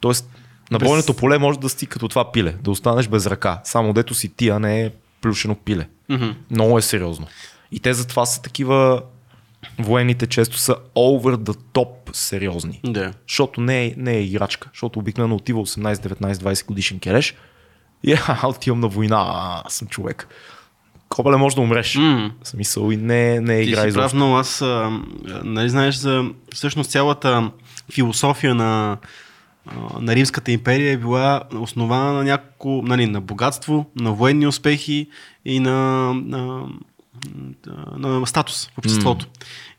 Тоест, 0.00 0.30
на 0.70 0.78
Без- 0.78 0.88
бойното 0.88 1.14
поле 1.14 1.38
може 1.38 1.58
да 1.58 1.68
си 1.68 1.86
като 1.86 2.08
това 2.08 2.32
пиле, 2.32 2.52
да 2.52 2.70
останеш 2.70 3.08
без 3.08 3.26
ръка. 3.26 3.60
Само 3.64 3.92
дето 3.92 4.14
си 4.14 4.28
ти, 4.28 4.48
а 4.48 4.58
не 4.58 4.82
е 4.82 4.90
плюшено 5.20 5.54
пиле. 5.54 5.88
Мгм. 6.08 6.28
Много 6.50 6.78
е 6.78 6.82
сериозно. 6.82 7.26
И 7.72 7.80
те 7.80 7.94
затова 7.94 8.26
са 8.26 8.42
такива 8.42 9.02
военните 9.78 10.26
често 10.26 10.58
са 10.58 10.76
over 10.96 11.36
the 11.36 11.56
top 11.74 11.88
сериозни. 12.12 12.80
Да. 12.84 13.12
Защото 13.28 13.60
не 13.60 13.84
е, 13.84 13.94
не 13.96 14.12
е 14.12 14.22
играчка. 14.22 14.68
Защото 14.72 14.98
обикновено 14.98 15.34
отива 15.34 15.60
18, 15.60 15.94
19, 15.94 16.32
20 16.32 16.66
годишен 16.66 16.98
кереш 16.98 17.34
и 18.02 18.12
а, 18.26 18.48
отивам 18.48 18.80
на 18.80 18.88
война, 18.88 19.60
аз 19.64 19.74
съм 19.74 19.88
човек. 19.88 20.28
Кобеле 21.08 21.36
може 21.36 21.56
да 21.56 21.62
умреш. 21.62 21.96
В 21.96 22.30
Смисъл 22.42 22.90
и 22.90 22.96
не, 22.96 23.40
не 23.40 23.56
е 23.56 23.62
игра 23.62 23.76
си 23.76 23.82
прав, 23.82 23.88
изобщо. 23.88 24.16
но 24.16 24.36
аз, 24.36 24.62
а, 24.62 25.00
нали 25.44 25.68
знаеш 25.68 25.94
за 25.94 26.24
всъщност 26.54 26.90
цялата 26.90 27.50
философия 27.92 28.54
на, 28.54 28.96
на 30.00 30.14
Римската 30.14 30.52
империя 30.52 30.92
е 30.92 30.96
била 30.96 31.42
основана 31.54 32.12
на 32.12 32.24
няколко, 32.24 32.82
нали, 32.86 33.06
на 33.06 33.20
богатство, 33.20 33.86
на 33.96 34.12
военни 34.12 34.46
успехи 34.46 35.08
и 35.44 35.60
на, 35.60 36.12
на, 36.14 36.66
на 37.96 38.26
статус 38.26 38.70
в 38.74 38.78
обществото. 38.78 39.26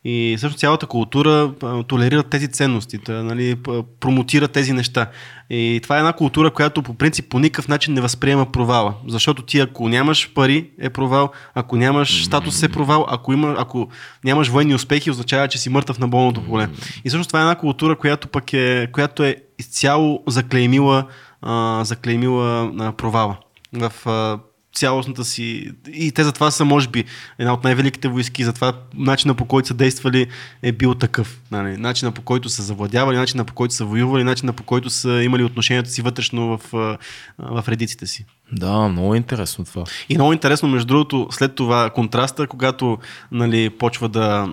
И 0.06 0.36
всъщност 0.38 0.60
цялата 0.60 0.88
култура 0.88 1.54
толерира 1.88 2.24
тези 2.24 2.48
ценности, 2.48 2.98
да, 2.98 3.24
нали, 3.24 3.56
промотира 4.00 4.48
тези 4.48 4.74
неща. 4.74 5.10
И 5.50 5.80
това 5.84 5.96
е 5.96 6.00
една 6.00 6.14
култура, 6.14 6.52
която 6.52 6.84
по 6.84 6.94
принцип 6.94 7.30
по 7.30 7.40
никакъв 7.40 7.68
начин 7.68 7.94
не 7.94 8.02
възприема 8.02 8.52
провала. 8.52 8.94
Защото 9.08 9.42
ти 9.42 9.60
ако 9.60 9.90
нямаш 9.90 10.34
пари 10.34 10.70
е 10.80 10.90
провал, 10.90 11.32
ако 11.54 11.76
нямаш 11.76 12.26
статус 12.26 12.64
е 12.64 12.70
провал, 12.70 13.06
ако, 13.10 13.34
има, 13.34 13.56
ако 13.58 13.90
нямаш 14.24 14.48
военни 14.48 14.76
успехи 14.76 15.12
означава, 15.12 15.48
че 15.48 15.58
си 15.58 15.70
мъртъв 15.70 16.00
на 16.00 16.08
болното 16.08 16.46
поле. 16.46 16.70
И 17.06 17.10
всъщност 17.10 17.28
това 17.28 17.40
е 17.40 17.44
една 17.44 17.56
култура, 17.56 17.96
която 17.96 18.28
пък 18.28 18.54
е, 18.54 18.88
която 18.92 19.24
е 19.24 19.36
изцяло 19.60 20.24
заклеймила, 20.28 21.08
а, 21.42 21.84
заклеймила 21.84 22.72
а, 22.80 22.92
провала. 22.92 23.38
В, 23.74 23.92
цялостната 24.74 25.24
си... 25.26 25.72
И 25.94 26.12
те 26.12 26.24
затова 26.24 26.52
са, 26.52 26.66
може 26.66 26.88
би, 26.88 27.06
една 27.40 27.54
от 27.54 27.64
най-великите 27.64 28.08
войски, 28.08 28.44
затова 28.44 28.74
начина 28.94 29.34
по 29.34 29.46
който 29.46 29.68
са 29.68 29.74
действали 29.74 30.28
е 30.62 30.72
бил 30.72 30.96
такъв. 30.96 31.42
Нали? 31.52 31.78
Начина 31.78 32.12
по 32.12 32.22
който 32.22 32.50
са 32.50 32.64
завладявали, 32.64 33.18
начина 33.18 33.46
по 33.46 33.54
който 33.54 33.74
са 33.74 33.86
воювали, 33.86 34.24
начина 34.24 34.54
по 34.54 34.64
който 34.64 34.90
са 34.90 35.24
имали 35.24 35.44
отношението 35.44 35.90
си 35.90 36.02
вътрешно 36.02 36.58
в, 36.58 36.72
в 37.40 37.64
редиците 37.68 38.08
си. 38.08 38.26
Да, 38.52 38.88
много 38.88 39.16
интересно 39.16 39.66
това. 39.66 39.84
И 40.10 40.16
много 40.16 40.34
интересно, 40.34 40.70
между 40.70 40.88
другото, 40.88 41.28
след 41.32 41.56
това 41.56 41.90
контраста, 41.90 42.48
когато 42.48 42.98
нали, 43.32 43.70
почва 43.70 44.10
да 44.10 44.50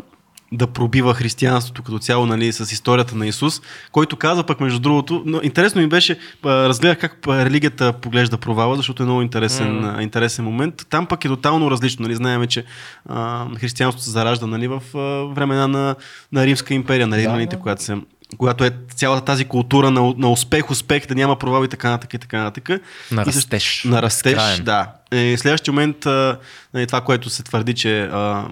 да 0.52 0.66
пробива 0.66 1.14
християнството 1.14 1.82
като 1.82 1.98
цяло 1.98 2.26
нали, 2.26 2.52
с 2.52 2.72
историята 2.72 3.16
на 3.16 3.26
Исус, 3.26 3.60
който 3.92 4.16
каза 4.16 4.44
пък 4.44 4.60
между 4.60 4.78
другото, 4.78 5.22
но 5.26 5.40
интересно 5.42 5.80
ми 5.80 5.86
беше, 5.86 6.18
разгледах 6.44 6.98
как 6.98 7.18
религията 7.28 7.92
поглежда 7.92 8.38
провала, 8.38 8.76
защото 8.76 9.02
е 9.02 9.06
много 9.06 9.22
интересен, 9.22 9.82
mm. 9.82 10.02
интересен 10.02 10.44
момент. 10.44 10.86
Там 10.90 11.06
пък 11.06 11.24
е 11.24 11.28
тотално 11.28 11.70
различно. 11.70 12.02
Нали, 12.02 12.14
знаем, 12.14 12.46
че 12.46 12.64
а, 13.08 13.46
християнството 13.56 14.04
се 14.04 14.10
заражда 14.10 14.46
нали, 14.46 14.68
в 14.68 14.82
а, 14.94 14.98
времена 15.34 15.68
на, 15.68 15.94
на 16.32 16.46
Римска 16.46 16.74
империя, 16.74 17.06
нали, 17.06 17.22
да, 17.22 17.46
да. 17.46 17.58
която 17.58 17.82
се 17.82 17.96
когато 18.36 18.64
е 18.64 18.70
цялата 18.94 19.24
тази 19.24 19.44
култура 19.44 19.90
на, 19.90 20.14
на 20.16 20.30
успех, 20.30 20.70
успех, 20.70 21.06
да 21.06 21.14
няма 21.14 21.36
провал 21.36 21.64
и 21.64 21.68
така 21.68 21.90
нататък 21.90 22.14
и 22.14 22.18
така 22.18 22.42
нататък. 22.42 22.80
На 23.12 23.26
растеж. 23.26 23.84
На 23.84 24.02
растеж, 24.02 24.60
да. 24.62 24.92
И 25.12 25.36
следващия 25.38 25.72
момент, 25.72 26.06
нали, 26.74 26.86
това, 26.86 27.00
което 27.00 27.30
се 27.30 27.42
твърди, 27.42 27.74
че 27.74 28.02
а, 28.02 28.48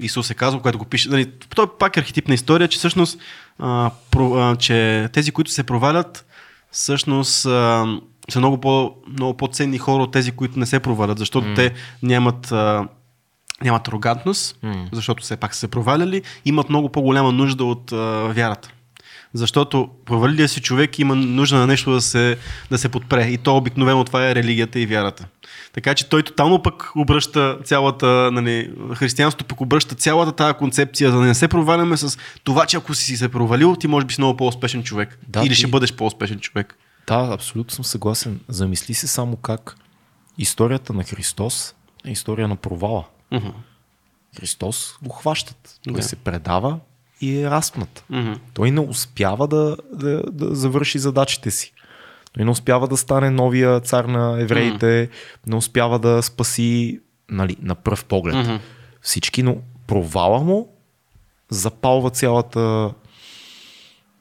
Исус 0.00 0.30
е 0.30 0.34
казал, 0.34 0.60
когато 0.60 0.78
го 0.78 0.84
пише. 0.84 1.08
Нали, 1.08 1.32
той 1.54 1.64
е 1.64 1.68
пак 1.78 1.96
архетипна 1.96 2.34
история, 2.34 2.68
че 2.68 2.78
всъщност 2.78 3.18
а, 3.58 3.90
про, 4.10 4.34
а, 4.34 4.56
че 4.56 5.08
тези, 5.12 5.32
които 5.32 5.50
се 5.50 5.62
провалят, 5.62 6.26
всъщност 6.70 7.46
а, 7.46 7.86
са 8.30 8.38
много, 8.38 8.60
по, 8.60 8.94
много 9.08 9.36
по-ценни 9.36 9.78
хора 9.78 10.02
от 10.02 10.12
тези, 10.12 10.32
които 10.32 10.58
не 10.58 10.66
се 10.66 10.80
провалят, 10.80 11.18
защото 11.18 11.46
mm. 11.46 11.56
те 11.56 11.74
нямат, 12.02 12.52
а, 12.52 12.88
нямат 13.62 13.88
арогантност, 13.88 14.56
mm. 14.64 14.88
защото 14.92 15.22
все 15.22 15.36
пак 15.36 15.54
са 15.54 15.60
се 15.60 15.68
проваляли, 15.68 16.22
имат 16.44 16.68
много 16.68 16.88
по-голяма 16.88 17.32
нужда 17.32 17.64
от 17.64 17.92
а, 17.92 17.96
вярата. 18.34 18.70
Защото 19.34 19.88
провалилия 20.04 20.48
си 20.48 20.60
човек 20.60 20.98
има 20.98 21.14
нужда 21.14 21.56
на 21.56 21.66
нещо 21.66 21.92
да 21.92 22.00
се, 22.00 22.36
да 22.70 22.78
се 22.78 22.88
подпре. 22.88 23.28
И 23.28 23.38
то 23.38 23.56
обикновено 23.56 24.04
това 24.04 24.30
е 24.30 24.34
религията 24.34 24.80
и 24.80 24.86
вярата. 24.86 25.26
Така 25.72 25.94
че 25.94 26.08
той 26.08 26.22
тотално 26.22 26.62
пък 26.62 26.92
обръща 26.96 27.58
цялата, 27.64 28.30
нали, 28.32 28.72
християнството 28.94 29.44
пък 29.44 29.60
обръща 29.60 29.94
цялата 29.94 30.32
тази 30.32 30.54
концепция, 30.54 31.10
за 31.10 31.18
да 31.18 31.24
не 31.24 31.34
се 31.34 31.48
проваляме 31.48 31.96
с 31.96 32.18
това, 32.44 32.66
че 32.66 32.76
ако 32.76 32.94
си 32.94 33.16
се 33.16 33.28
провалил, 33.28 33.76
ти 33.76 33.86
може 33.86 34.06
би 34.06 34.14
си 34.14 34.20
много 34.20 34.36
по-успешен 34.36 34.82
човек. 34.82 35.18
Да, 35.28 35.40
Или 35.40 35.48
ти... 35.48 35.54
ще 35.54 35.66
бъдеш 35.66 35.92
по-успешен 35.92 36.40
човек. 36.40 36.78
Да, 37.06 37.30
абсолютно 37.32 37.74
съм 37.74 37.84
съгласен. 37.84 38.40
Замисли 38.48 38.94
се 38.94 39.06
само 39.06 39.36
как 39.36 39.76
историята 40.38 40.92
на 40.92 41.04
Христос 41.04 41.74
е 42.04 42.10
история 42.10 42.48
на 42.48 42.56
провала. 42.56 43.04
Uh-huh. 43.32 43.52
Христос 44.40 44.98
го 45.02 45.10
хващат. 45.10 45.80
Той 45.84 45.92
да. 45.92 46.02
се 46.02 46.16
предава 46.16 46.78
и 47.20 47.40
е 47.40 47.50
разпнат. 47.50 48.04
Uh-huh. 48.12 48.38
Той 48.54 48.70
не 48.70 48.80
успява 48.80 49.48
да, 49.48 49.76
да, 49.92 50.22
да 50.22 50.54
завърши 50.54 50.98
задачите 50.98 51.50
си. 51.50 51.72
Той 52.32 52.44
не 52.44 52.50
успява 52.50 52.88
да 52.88 52.96
стане 52.96 53.30
новия 53.30 53.80
цар 53.80 54.04
на 54.04 54.40
евреите, 54.40 54.86
mm. 54.86 55.10
не 55.46 55.56
успява 55.56 55.98
да 55.98 56.22
спаси 56.22 57.00
нали, 57.30 57.56
на 57.62 57.74
пръв 57.74 58.04
поглед 58.04 58.34
mm-hmm. 58.34 58.60
всички, 59.02 59.42
но 59.42 59.56
провала 59.86 60.40
му 60.40 60.68
запалва 61.50 62.10
цялата 62.10 62.90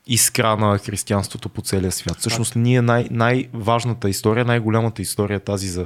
искра 0.08 0.58
на 0.58 0.78
християнството 0.78 1.50
по 1.50 1.62
целия 1.62 1.92
свят. 1.92 2.18
Всъщност 2.20 2.56
ние 2.56 2.82
най- 2.82 3.08
най-важната 3.12 4.10
история, 4.10 4.46
най-голямата 4.46 5.02
история 5.02 5.40
тази 5.40 5.68
за 5.68 5.86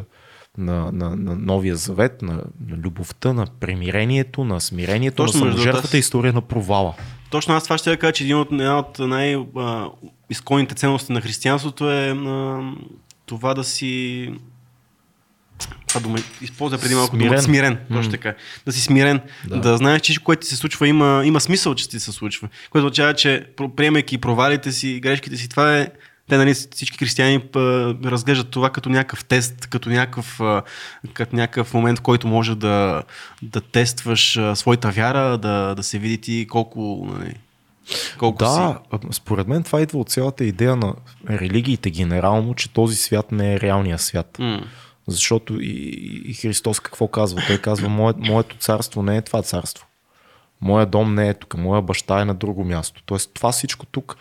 на, 0.57 0.91
на, 0.91 1.15
на 1.15 1.35
Новия 1.35 1.75
завет, 1.75 2.21
на, 2.21 2.33
на 2.67 2.77
любовта, 2.77 3.33
на 3.33 3.47
примирението, 3.59 4.43
на 4.43 4.61
смирението, 4.61 5.15
Точно, 5.15 5.45
на 5.45 5.51
саможертвата, 5.51 5.97
история 5.97 6.33
на 6.33 6.41
провала. 6.41 6.93
Точно 7.29 7.53
аз 7.53 7.63
това 7.63 7.77
ще 7.77 7.97
кажа, 7.97 8.13
че 8.13 8.23
един 8.23 8.37
от, 8.37 8.51
една 8.51 8.79
от 8.79 8.99
най-изконните 8.99 10.75
ценности 10.75 11.13
на 11.13 11.21
християнството 11.21 11.91
е 11.91 12.09
а, 12.09 12.61
това 13.25 13.53
да 13.53 13.63
си 13.63 14.29
това 15.87 16.01
дума, 16.01 16.17
използва 16.41 16.77
преди 16.77 16.95
малко 16.95 17.15
смирен. 17.15 17.29
думата 17.29 17.41
смирен. 17.41 17.77
Mm. 17.77 17.95
Точно 17.95 18.11
така. 18.11 18.35
Да 18.65 18.71
си 18.71 18.81
смирен. 18.81 19.21
Да, 19.47 19.59
да 19.59 19.77
знаеш, 19.77 20.01
че 20.01 20.23
което 20.23 20.41
ти 20.41 20.47
се 20.47 20.55
случва 20.55 20.87
има, 20.87 21.21
има 21.25 21.39
смисъл, 21.39 21.75
че 21.75 21.89
ти 21.89 21.99
се 21.99 22.11
случва. 22.11 22.49
Което 22.69 22.85
означава, 22.85 23.13
че 23.13 23.47
приемайки 23.75 24.17
провалите 24.17 24.71
си, 24.71 24.99
грешките 24.99 25.37
си, 25.37 25.49
това 25.49 25.77
е 25.77 25.87
те, 26.31 26.37
нали, 26.37 26.53
всички 26.53 26.97
християни 26.97 27.43
разглеждат 28.05 28.49
това 28.49 28.69
като 28.69 28.89
някакъв 28.89 29.25
тест, 29.25 29.67
като 29.67 29.89
някакъв, 29.89 30.39
като 31.13 31.35
някакъв 31.35 31.73
момент, 31.73 31.99
в 31.99 32.01
който 32.01 32.27
може 32.27 32.55
да, 32.55 33.03
да 33.41 33.61
тестваш 33.61 34.39
своята 34.53 34.91
вяра, 34.91 35.37
да, 35.37 35.75
да 35.75 35.83
се 35.83 35.99
види 35.99 36.17
ти 36.17 36.47
колко, 36.49 37.09
нали, 37.19 37.35
колко 38.17 38.37
да, 38.37 38.79
си. 38.91 39.07
според 39.11 39.47
мен 39.47 39.63
това 39.63 39.81
идва 39.81 39.99
от 39.99 40.09
цялата 40.09 40.43
идея 40.45 40.75
на 40.75 40.93
религиите 41.29 41.89
генерално, 41.89 42.53
че 42.53 42.73
този 42.73 42.95
свят 42.95 43.31
не 43.31 43.53
е 43.53 43.59
реалния 43.59 43.99
свят. 43.99 44.37
Mm. 44.39 44.63
Защото 45.07 45.61
и, 45.61 45.69
и 46.25 46.33
Христос 46.33 46.79
какво 46.79 47.07
казва? 47.07 47.41
Той 47.47 47.57
казва, 47.57 47.89
Мое, 47.89 48.13
моето 48.17 48.55
царство 48.57 49.03
не 49.03 49.17
е 49.17 49.21
това 49.21 49.41
царство. 49.41 49.85
Моя 50.61 50.85
дом 50.85 51.15
не 51.15 51.29
е 51.29 51.33
тук, 51.33 51.57
моя 51.57 51.81
баща 51.81 52.21
е 52.21 52.25
на 52.25 52.33
друго 52.33 52.63
място. 52.63 53.03
Тоест 53.05 53.31
това 53.33 53.51
всичко 53.51 53.85
тук 53.85 54.17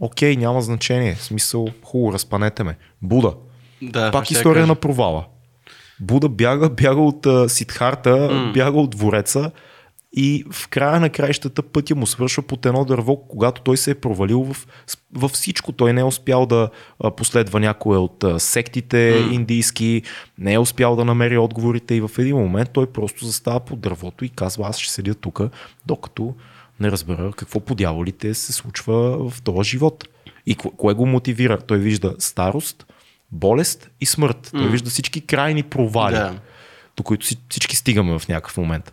окей, 0.00 0.36
няма 0.36 0.62
значение. 0.62 1.14
В 1.14 1.22
смисъл, 1.22 1.68
хубаво, 1.84 2.12
разпанете 2.12 2.64
ме. 2.64 2.76
Буда. 3.02 3.32
Да, 3.82 4.10
Пак 4.10 4.30
история 4.30 4.62
кажа. 4.62 4.66
на 4.66 4.74
провала. 4.74 5.24
Буда 6.00 6.28
бяга, 6.28 6.70
бяга 6.70 7.00
от 7.00 7.26
uh, 7.26 7.46
Сидхарта, 7.46 8.10
mm. 8.10 8.52
бяга 8.52 8.78
от 8.78 8.90
двореца 8.90 9.50
и 10.16 10.44
в 10.52 10.68
края 10.68 11.00
на 11.00 11.10
краищата 11.10 11.62
пътя 11.62 11.94
му 11.94 12.06
свършва 12.06 12.42
под 12.42 12.66
едно 12.66 12.84
дърво, 12.84 13.16
когато 13.16 13.62
той 13.62 13.76
се 13.76 13.90
е 13.90 13.94
провалил 13.94 14.42
в, 14.42 14.66
във 15.12 15.30
всичко. 15.30 15.72
Той 15.72 15.92
не 15.92 16.00
е 16.00 16.04
успял 16.04 16.46
да 16.46 16.70
последва 17.16 17.60
някоя 17.60 18.00
от 18.00 18.24
сектите 18.38 18.96
mm. 18.96 19.32
индийски, 19.32 20.02
не 20.38 20.52
е 20.52 20.58
успял 20.58 20.96
да 20.96 21.04
намери 21.04 21.38
отговорите 21.38 21.94
и 21.94 22.00
в 22.00 22.10
един 22.18 22.36
момент 22.36 22.70
той 22.72 22.86
просто 22.86 23.24
застава 23.24 23.60
под 23.60 23.80
дървото 23.80 24.24
и 24.24 24.28
казва 24.28 24.66
аз 24.68 24.78
ще 24.78 24.92
седя 24.92 25.14
тук, 25.14 25.40
докато 25.86 26.34
не 26.80 26.90
разбера 26.90 27.32
какво 27.32 27.60
по 27.60 27.74
дяволите 27.74 28.34
се 28.34 28.52
случва 28.52 29.30
в 29.30 29.42
този 29.42 29.70
живот. 29.70 30.08
И 30.46 30.54
кое 30.54 30.94
го 30.94 31.06
мотивира? 31.06 31.60
Той 31.60 31.78
вижда 31.78 32.14
старост, 32.18 32.86
болест 33.32 33.90
и 34.00 34.06
смърт. 34.06 34.50
Той 34.52 34.68
вижда 34.68 34.90
всички 34.90 35.20
крайни 35.20 35.62
провали, 35.62 36.14
да. 36.14 36.38
до 36.96 37.02
които 37.02 37.26
всички 37.48 37.76
стигаме 37.76 38.18
в 38.18 38.28
някакъв 38.28 38.56
момент. 38.56 38.92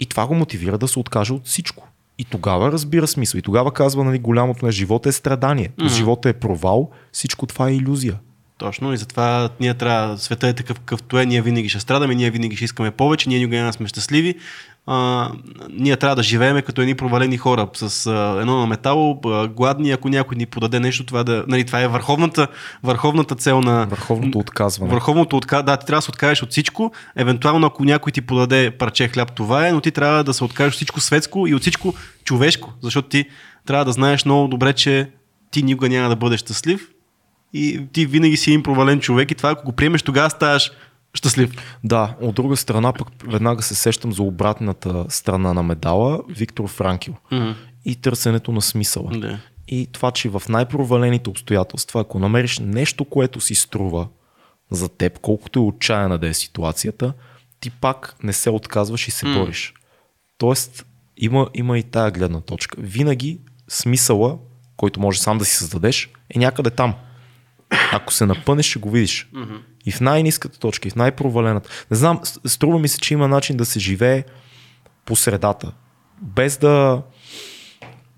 И 0.00 0.06
това 0.06 0.26
го 0.26 0.34
мотивира 0.34 0.78
да 0.78 0.88
се 0.88 0.98
откаже 0.98 1.32
от 1.32 1.46
всичко. 1.46 1.88
И 2.18 2.24
тогава 2.24 2.72
разбира 2.72 3.06
смисъл. 3.06 3.38
И 3.38 3.42
тогава 3.42 3.72
казва, 3.72 4.04
нали, 4.04 4.18
голямото 4.18 4.66
на 4.66 4.72
живота 4.72 5.08
е 5.08 5.12
страдание. 5.12 5.68
Mm-hmm. 5.68 5.96
Живота 5.96 6.28
е 6.28 6.32
провал, 6.32 6.90
всичко 7.12 7.46
това 7.46 7.68
е 7.68 7.74
иллюзия. 7.74 8.18
Точно 8.58 8.92
и 8.92 8.96
затова 8.96 9.50
ние 9.60 9.74
трябва, 9.74 10.18
света 10.18 10.48
е 10.48 10.52
такъв 10.52 10.78
какъвто 10.78 11.18
е, 11.18 11.26
ние 11.26 11.42
винаги 11.42 11.68
ще 11.68 11.80
страдаме, 11.80 12.14
ние 12.14 12.30
винаги 12.30 12.56
ще 12.56 12.64
искаме 12.64 12.90
повече, 12.90 13.28
ние 13.28 13.38
никога 13.38 13.56
не 13.56 13.72
сме 13.72 13.86
щастливи, 13.86 14.34
а, 14.86 15.30
ние 15.70 15.96
трябва 15.96 16.16
да 16.16 16.22
живеем 16.22 16.62
като 16.62 16.80
едни 16.80 16.94
провалени 16.94 17.38
хора 17.38 17.68
с 17.74 18.06
а, 18.06 18.40
едно 18.40 18.60
на 18.60 18.66
метало, 18.66 19.20
а, 19.26 19.48
гладни, 19.48 19.90
ако 19.90 20.08
някой 20.08 20.36
ни 20.36 20.46
подаде 20.46 20.80
нещо, 20.80 21.04
това, 21.04 21.24
да, 21.24 21.44
нали, 21.48 21.64
това 21.64 21.80
е 21.80 21.88
върховната, 21.88 22.48
върховната 22.82 23.34
цел 23.34 23.60
на... 23.60 23.86
Върховното 23.86 24.38
отказване. 24.38 24.92
Върховното 24.92 25.36
отказване. 25.36 25.66
Да, 25.66 25.76
ти 25.76 25.86
трябва 25.86 25.98
да 25.98 26.02
се 26.02 26.10
откажеш 26.10 26.42
от 26.42 26.50
всичко. 26.50 26.92
Евентуално, 27.16 27.66
ако 27.66 27.84
някой 27.84 28.12
ти 28.12 28.20
подаде 28.20 28.70
парче 28.70 29.08
хляб, 29.08 29.32
това 29.32 29.68
е, 29.68 29.72
но 29.72 29.80
ти 29.80 29.90
трябва 29.90 30.24
да 30.24 30.34
се 30.34 30.44
откажеш 30.44 30.72
от 30.72 30.76
всичко 30.76 31.00
светско 31.00 31.46
и 31.46 31.54
от 31.54 31.60
всичко 31.60 31.94
човешко, 32.24 32.72
защото 32.82 33.08
ти 33.08 33.24
трябва 33.66 33.84
да 33.84 33.92
знаеш 33.92 34.24
много 34.24 34.48
добре, 34.48 34.72
че 34.72 35.10
ти 35.50 35.62
никога 35.62 35.88
няма 35.88 36.08
да 36.08 36.16
бъдеш 36.16 36.40
щастлив 36.40 36.88
и 37.52 37.80
ти 37.92 38.06
винаги 38.06 38.36
си 38.36 38.50
един 38.50 38.62
провален 38.62 39.00
човек 39.00 39.30
и 39.30 39.34
това, 39.34 39.50
ако 39.50 39.64
го 39.64 39.72
приемеш, 39.72 40.02
тогава 40.02 40.30
ставаш 40.30 40.70
щастлив. 41.14 41.78
Да, 41.84 42.16
от 42.20 42.34
друга 42.34 42.56
страна 42.56 42.92
пък 42.92 43.08
веднага 43.24 43.62
се 43.62 43.74
сещам 43.74 44.12
за 44.12 44.22
обратната 44.22 45.06
страна 45.08 45.52
на 45.54 45.62
медала 45.62 46.20
Виктор 46.28 46.68
Франкил 46.68 47.14
mm-hmm. 47.32 47.54
и 47.84 47.96
търсенето 47.96 48.52
на 48.52 48.62
смисъла. 48.62 49.10
Yeah. 49.10 49.38
И 49.68 49.86
това, 49.92 50.10
че 50.10 50.28
в 50.28 50.42
най-провалените 50.48 51.30
обстоятелства, 51.30 52.00
ако 52.00 52.18
намериш 52.18 52.58
нещо, 52.58 53.04
което 53.04 53.40
си 53.40 53.54
струва 53.54 54.08
за 54.70 54.88
теб, 54.88 55.18
колкото 55.18 55.58
е 55.58 55.62
отчаяна 55.62 56.18
да 56.18 56.28
е 56.28 56.34
ситуацията, 56.34 57.12
ти 57.60 57.70
пак 57.70 58.16
не 58.22 58.32
се 58.32 58.50
отказваш 58.50 59.08
и 59.08 59.10
се 59.10 59.26
mm. 59.26 59.38
бориш. 59.38 59.74
Тоест, 60.38 60.86
има, 61.16 61.48
има 61.54 61.78
и 61.78 61.82
тая 61.82 62.10
гледна 62.10 62.40
точка. 62.40 62.80
Винаги 62.80 63.40
смисъла, 63.68 64.38
който 64.76 65.00
може 65.00 65.20
сам 65.20 65.38
да 65.38 65.44
си 65.44 65.56
създадеш, 65.56 66.10
е 66.34 66.38
някъде 66.38 66.70
там. 66.70 66.94
Ако 67.94 68.12
се 68.12 68.26
напънеш, 68.26 68.66
ще 68.66 68.78
го 68.78 68.90
видиш. 68.90 69.28
Mm-hmm. 69.34 69.58
И 69.86 69.92
в 69.92 70.00
най-низката 70.00 70.58
точка, 70.58 70.88
и 70.88 70.90
в 70.90 70.96
най-провалената. 70.96 71.70
Не 71.90 71.96
знам, 71.96 72.20
струва 72.46 72.78
ми 72.78 72.88
се, 72.88 72.98
че 73.00 73.14
има 73.14 73.28
начин 73.28 73.56
да 73.56 73.64
се 73.64 73.78
живее 73.78 74.24
по 75.04 75.16
средата. 75.16 75.72
Без 76.22 76.56
да 76.56 77.02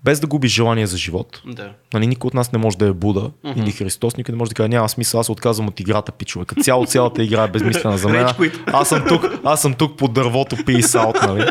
без 0.03 0.19
да 0.19 0.27
губиш 0.27 0.51
желание 0.51 0.87
за 0.87 0.97
живот. 0.97 1.41
Да. 1.45 1.71
Нали, 1.93 2.07
никой 2.07 2.27
от 2.27 2.33
нас 2.33 2.51
не 2.51 2.59
може 2.59 2.77
да 2.77 2.87
е 2.87 2.93
Буда 2.93 3.31
Мгм. 3.43 3.61
или 3.61 3.71
Христос, 3.71 4.17
никой 4.17 4.31
не 4.31 4.37
може 4.37 4.49
да 4.49 4.55
каже, 4.55 4.69
няма 4.69 4.89
смисъл, 4.89 5.19
аз 5.19 5.29
отказвам 5.29 5.67
от 5.67 5.79
играта, 5.79 6.11
пичове. 6.11 6.45
Като 6.45 6.61
цяло 6.61 6.85
цялата 6.85 7.23
игра 7.23 7.43
е 7.43 7.47
безмислена 7.47 7.97
за 7.97 8.09
мен. 8.09 8.27
Аз 8.65 8.89
съм 8.89 9.03
тук, 9.07 9.25
аз 9.43 9.61
съм 9.61 9.73
тук 9.73 9.97
под 9.97 10.13
дървото, 10.13 10.55
peace 10.55 10.81
out, 10.81 11.27
нали? 11.27 11.49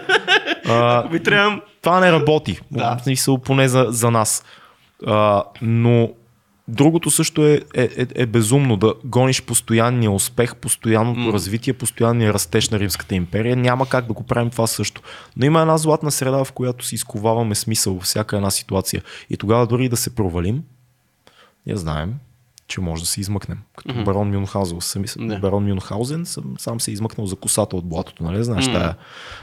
А, 0.68 1.08
Ви 1.08 1.22
трябва... 1.22 1.60
това 1.82 2.00
не 2.00 2.12
работи. 2.12 2.60
Да. 2.70 2.96
В 2.96 3.02
смисъл 3.02 3.38
поне 3.38 3.68
за, 3.68 3.86
за 3.88 4.10
нас. 4.10 4.44
А, 5.06 5.44
но 5.62 6.10
другото 6.68 7.10
също 7.10 7.46
е, 7.46 7.60
е, 7.74 7.82
е, 7.82 8.06
е 8.14 8.26
безумно 8.26 8.76
да 8.76 8.94
гониш 9.04 9.42
постоянния 9.42 10.10
успех, 10.10 10.56
постоянното 10.56 11.20
М. 11.20 11.32
развитие, 11.32 11.72
постоянния 11.72 12.34
растеж 12.34 12.68
на 12.70 12.78
Римската 12.78 13.14
империя. 13.14 13.56
Няма 13.56 13.88
как 13.88 14.06
да 14.06 14.12
го 14.12 14.22
правим 14.22 14.50
това 14.50 14.66
също. 14.66 15.02
Но 15.36 15.46
има 15.46 15.60
една 15.60 15.78
златна 15.78 16.10
среда, 16.10 16.44
в 16.44 16.52
която 16.52 16.84
си 16.84 16.94
изковаваме 16.94 17.54
смисъл 17.54 17.94
във 17.94 18.02
всяка 18.02 18.36
една 18.36 18.50
ситуация. 18.50 19.02
И 19.30 19.36
тогава 19.36 19.66
дори 19.66 19.88
да 19.88 19.96
се 19.96 20.14
провалим, 20.14 20.62
я 21.66 21.76
знаем, 21.76 22.14
че 22.68 22.80
може 22.80 23.02
да 23.02 23.06
се 23.08 23.20
измъкнем. 23.20 23.58
Като 23.76 23.94
Мгм. 23.94 24.04
барон 24.04 24.30
Мюнхаузен. 24.30 24.80
Сами, 24.80 25.06
Да. 25.18 25.38
Барон 25.38 25.68
Мюнхаузен 25.68 26.26
сам, 26.26 26.54
сам 26.58 26.80
се 26.80 26.90
е 26.90 26.94
измъкнал 26.94 27.26
за 27.26 27.36
косата 27.36 27.76
от 27.76 27.88
блатото, 27.88 28.24
нали? 28.24 28.44
Знаеш, 28.44 28.66
М. 28.66 28.72
тая 28.72 28.94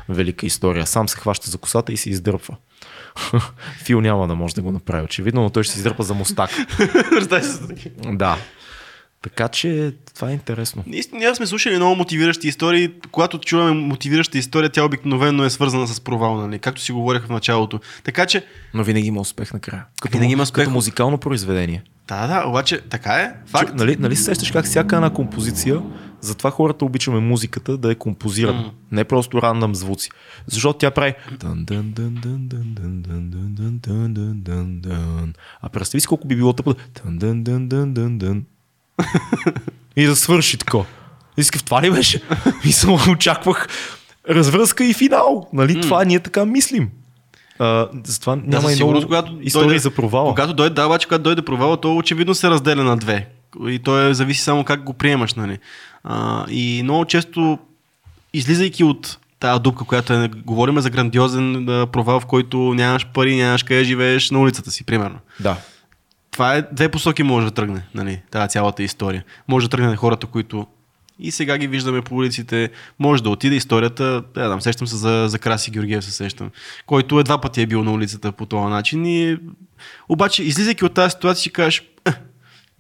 велика 0.10 0.46
история. 0.46 0.86
Сам 0.86 1.10
се 1.10 1.18
хваща 1.18 1.52
за 1.52 1.58
косата 1.58 1.94
и 1.94 1.98
се 1.98 2.10
издърпва. 2.10 2.56
Фил 3.84 4.02
няма 4.02 4.28
да 4.28 4.36
може 4.36 4.56
да 4.56 4.62
го 4.62 4.72
направи, 4.72 5.04
очевидно, 5.04 5.42
но 5.42 5.50
той 5.50 5.64
ще 5.64 5.74
се 5.74 5.80
издърпа 5.80 6.04
за 6.04 6.14
мустак. 6.14 6.50
Да. 8.14 8.38
Така 9.22 9.48
че 9.48 9.94
това 10.16 10.30
е 10.30 10.34
интересно. 10.34 10.84
Наистина, 10.88 11.20
ние 11.20 11.36
сме 11.36 11.46
слушали 11.46 11.76
много 11.76 11.96
мотивиращи 11.96 12.48
истории. 12.48 12.92
Когато 13.12 13.38
чуваме 13.40 13.72
мотивираща 13.72 14.38
история, 14.38 14.70
тя 14.70 14.84
обикновено 14.86 15.44
е 15.44 15.50
свързана 15.50 15.88
с 15.88 16.02
провал, 16.02 16.36
нали? 16.38 16.60
както 16.60 16.82
си 16.82 16.92
говорих 16.92 17.24
в 17.24 17.30
началото. 17.30 17.80
Така 18.04 18.26
че, 18.26 18.46
Но 18.74 18.84
винаги 18.84 19.08
има 19.08 19.22
успех 19.22 19.54
накрая. 19.54 19.86
Като, 20.02 20.18
Винаги 20.18 20.34
има 20.34 20.44
успех. 20.44 20.64
като 20.64 20.74
музикално 20.74 21.18
произведение. 21.18 21.84
да, 22.08 22.28
да, 22.28 22.48
обаче 22.48 22.82
така 22.82 23.14
е. 23.14 23.32
Факт. 23.48 23.70
Чу, 23.70 23.76
нали, 23.76 23.96
нали 24.00 24.16
се 24.16 24.24
сещаш 24.24 24.52
как 24.52 24.66
всяка 24.66 24.96
една 24.96 25.10
композиция, 25.10 25.82
затова 26.24 26.52
хората 26.52 26.86
обичаме 26.86 27.20
музиката 27.20 27.78
да 27.78 27.92
е 27.92 27.96
композирана, 27.96 28.64
mm. 28.64 28.72
не 28.92 29.04
просто 29.04 29.42
рандъм 29.42 29.76
звуци. 29.76 30.10
Защото 30.48 30.80
тя 30.80 30.92
прави 30.92 31.14
а 35.62 35.70
представи 35.70 36.02
си 36.02 36.08
колко 36.08 36.28
би 36.28 36.36
било 36.36 36.54
тъпо 36.54 36.76
и 39.96 40.06
да 40.06 40.16
свърши 40.16 40.58
тако. 40.58 40.86
Искав, 41.38 41.64
това 41.64 41.82
ли 41.82 41.92
беше? 41.92 42.22
И 42.66 42.72
само 42.72 43.00
очаквах 43.12 43.68
развръзка 44.30 44.86
и 44.86 44.94
финал. 44.94 45.50
Нали? 45.54 45.76
Mm. 45.76 45.82
Това 45.82 46.06
ние 46.06 46.20
така 46.20 46.46
мислим. 46.46 46.90
А, 47.60 47.88
затова 48.04 48.36
няма 48.36 48.68
да, 48.68 48.74
и 48.74 48.76
много 48.76 49.02
когато 49.02 49.38
истории 49.42 49.68
дойде, 49.68 49.80
за 49.80 49.92
провала. 49.92 50.30
Когато 50.30 50.54
дойде, 50.54 50.76
да, 50.76 50.86
обаче 50.86 51.08
когато 51.08 51.24
дойде 51.24 51.42
провала, 51.42 51.82
то 51.82 51.98
очевидно 51.98 52.36
се 52.36 52.50
разделя 52.50 52.84
на 52.84 52.98
две. 52.98 53.30
И 53.68 53.80
то 53.80 54.08
е, 54.08 54.14
зависи 54.14 54.42
само 54.42 54.64
как 54.64 54.84
го 54.84 54.94
приемаш, 54.94 55.34
нали. 55.34 55.60
А, 56.04 56.46
и 56.50 56.82
много 56.84 57.06
често, 57.06 57.60
излизайки 58.34 58.84
от 58.84 59.18
тази 59.40 59.62
дупка, 59.62 59.86
която 59.86 60.14
е, 60.14 60.28
говорим 60.28 60.80
за 60.80 60.90
грандиозен 60.90 61.66
провал, 61.92 62.20
в 62.20 62.26
който 62.26 62.58
нямаш 62.58 63.08
пари, 63.14 63.36
нямаш 63.36 63.64
къде 63.64 63.84
живееш 63.84 64.32
на 64.32 64.40
улицата 64.40 64.72
си, 64.72 64.84
примерно. 64.84 65.20
Да. 65.40 65.58
Това 66.32 66.56
е 66.56 66.62
две 66.72 66.90
посоки 66.90 67.24
може 67.24 67.46
да 67.46 67.52
тръгне, 67.52 67.84
нали, 67.94 68.22
тази 68.32 68.50
цялата 68.50 68.84
история. 68.84 69.24
Може 69.48 69.66
да 69.66 69.70
тръгне 69.70 69.90
на 69.90 69.96
хората, 69.96 70.28
които 70.28 70.68
и 71.20 71.32
сега 71.32 71.58
ги 71.58 71.68
виждаме 71.68 72.02
по 72.02 72.16
улиците. 72.16 72.70
Може 73.00 73.24
да 73.24 73.30
отиде 73.30 73.56
историята, 73.56 74.24
да, 74.34 74.50
да, 74.50 74.62
сещам 74.62 74.88
се 74.88 74.96
за, 74.96 75.26
за 75.28 75.40
Краси 75.40 75.72
Георгиев, 75.72 76.06
се 76.06 76.12
сещам, 76.12 76.52
който 76.86 77.20
е 77.20 77.24
два 77.24 77.42
пъти 77.42 77.62
е 77.62 77.66
бил 77.66 77.84
на 77.84 77.92
улицата 77.92 78.32
по 78.32 78.46
този 78.46 78.70
начин. 78.70 79.06
И... 79.06 79.38
Обаче, 80.10 80.44
излизайки 80.44 80.86
от 80.86 80.94
тази 80.94 81.12
ситуация, 81.12 81.42
си 81.42 81.50
кажеш, 81.50 81.80
«Е, 81.80 81.86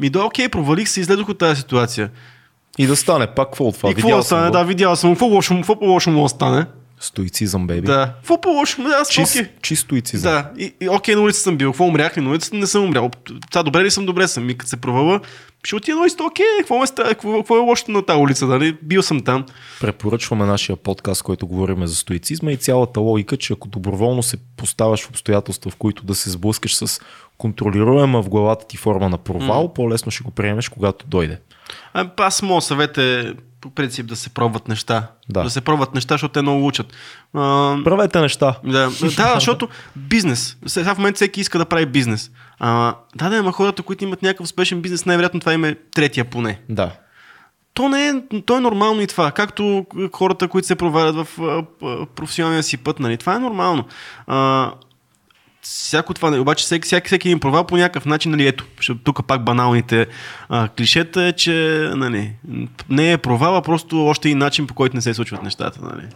ми 0.04 0.10
да, 0.10 0.24
окей, 0.24 0.50
провалих 0.50 0.90
се, 0.90 1.00
излезох 1.00 1.30
от 1.30 1.38
тази 1.38 1.62
ситуация. 1.62 2.10
И 2.78 2.88
да 2.88 2.96
стане 2.96 3.28
пак 3.28 3.48
какво 3.48 3.66
от 3.66 3.78
това? 3.78 3.90
и 3.90 3.96
какво 3.96 4.18
да 4.18 4.24
стане? 4.24 4.52
Да, 4.52 4.64
видял 4.64 4.96
съм. 4.96 5.12
Какво 5.12 5.26
лошо, 5.26 5.56
какво 5.56 5.80
по-лошо 5.80 6.12
му 6.12 6.24
да 6.24 6.30
стане? 6.30 6.66
Стоицизъм, 7.04 7.68
бейби. 7.68 7.88
Да. 7.88 8.14
Какво 8.16 8.42
по-лошо? 8.42 8.82
Аз 9.02 9.10
Чист, 9.10 9.38
чист 9.62 9.82
стоицизъм. 9.82 10.32
Да, 10.32 10.52
и, 10.58 10.74
и 10.82 10.90
окей, 10.90 11.16
на 11.16 11.22
улицата 11.22 11.44
съм 11.44 11.58
бил. 11.58 11.72
Какво 11.72 11.86
умрях 11.86 12.18
ли 12.18 12.22
на 12.22 12.30
улицата? 12.30 12.56
Не 12.56 12.68
съм 12.68 12.84
умрял. 12.84 13.12
Това 13.52 13.64
добре 13.64 13.84
ли 13.84 13.92
съм? 13.92 14.06
Добре 14.06 14.28
съм. 14.28 14.50
И 14.50 14.58
като 14.58 14.70
се 14.70 14.78
провала, 14.78 15.20
ще 15.64 15.76
отида 15.76 15.96
на 15.96 16.02
улицата, 16.02 16.24
окей, 16.24 16.46
какво, 16.60 16.80
ме, 16.80 16.86
какво, 16.96 17.38
какво 17.38 17.58
е 17.58 17.60
лошото 17.60 17.92
на 17.92 18.06
тази 18.06 18.20
улица, 18.20 18.48
нали? 18.48 18.78
Бил 18.82 19.02
съм 19.02 19.22
там. 19.22 19.46
Препоръчваме 19.82 20.46
нашия 20.46 20.76
подкаст, 20.76 21.24
който 21.24 21.48
говорим 21.48 21.88
за 21.88 21.96
стоицизма 21.96 22.52
и 22.52 22.58
цялата 22.58 23.00
логика, 23.00 23.38
че 23.38 23.54
ако 23.54 23.68
доброволно 23.68 24.24
се 24.24 24.38
поставяш 24.58 25.04
в 25.04 25.10
обстоятелства, 25.10 25.72
в 25.72 25.76
които 25.76 26.06
да 26.06 26.16
се 26.16 26.30
сблъскаш 26.30 26.76
с 26.76 27.00
контролируема 27.38 28.22
в 28.22 28.30
главата 28.30 28.68
ти 28.68 28.78
форма 28.78 29.10
на 29.10 29.18
провал, 29.18 29.68
mm. 29.68 29.74
по-лесно 29.74 30.12
ще 30.12 30.24
го 30.24 30.32
приемеш, 30.32 30.70
когато 30.70 31.08
дойде. 31.08 31.40
А, 31.94 32.10
аз 32.18 32.42
моят 32.42 32.64
съвет 32.64 32.98
е 32.98 33.34
по 33.64 33.70
принцип 33.70 34.06
да 34.06 34.16
се 34.16 34.30
пробват 34.30 34.68
неща. 34.68 35.08
Да. 35.30 35.44
да 35.44 35.50
се 35.50 35.62
пробват 35.62 35.94
неща, 35.94 36.14
защото 36.14 36.32
те 36.32 36.42
много 36.42 36.68
учат. 36.68 36.94
А, 37.34 37.78
Правете 37.84 38.20
неща. 38.20 38.56
да, 38.64 38.90
да, 39.18 39.34
защото 39.34 39.68
бизнес. 39.96 40.58
Сега 40.66 40.96
в 40.96 40.98
момента 40.98 41.16
всеки 41.16 41.42
иска 41.42 41.58
да 41.58 41.66
прави 41.66 41.86
бизнес. 41.86 42.32
А, 42.60 42.96
да, 43.16 43.30
да, 43.30 43.38
ама 43.38 43.52
хората, 43.52 43.84
които 43.84 44.04
имат 44.04 44.22
някакъв 44.22 44.44
успешен 44.44 44.82
бизнес, 44.82 45.06
най-вероятно 45.06 45.40
това 45.40 45.54
им 45.54 45.66
е 45.66 45.76
третия 45.96 46.26
поне. 46.26 46.62
Да. 46.70 46.92
То 47.74 47.90
не 47.90 48.08
е, 48.08 48.14
то 48.46 48.58
е 48.58 48.60
нормално 48.60 49.02
и 49.02 49.08
това. 49.08 49.32
Както 49.32 49.86
хората, 50.14 50.48
които 50.48 50.68
се 50.68 50.76
провалят 50.76 51.16
в 51.16 51.28
професионалния 52.16 52.64
си 52.64 52.78
път, 52.78 53.00
нали? 53.00 53.18
Това 53.18 53.36
е 53.36 53.40
нормално. 53.40 53.86
А, 54.28 54.72
всяко 55.64 56.14
това, 56.14 56.30
нали, 56.30 56.40
обаче 56.40 56.64
всеки, 56.64 56.86
всеки, 56.86 57.08
всеки 57.08 57.28
един 57.28 57.40
провал 57.40 57.64
по 57.64 57.78
някакъв 57.78 58.06
начин, 58.06 58.32
нали, 58.32 58.48
ето, 58.48 58.66
тук 59.04 59.28
пак 59.28 59.44
баналните 59.44 60.08
а, 60.50 60.68
клишета 60.68 61.24
е, 61.24 61.32
че 61.32 61.90
нали, 61.96 62.34
не 62.90 63.12
е 63.12 63.18
провала, 63.18 63.62
просто 63.62 64.06
още 64.06 64.30
и 64.30 64.36
начин 64.36 64.68
по 64.68 64.74
който 64.74 64.96
не 64.96 65.02
се 65.02 65.14
случват 65.14 65.44
нещата. 65.44 65.80
Нали. 65.82 66.08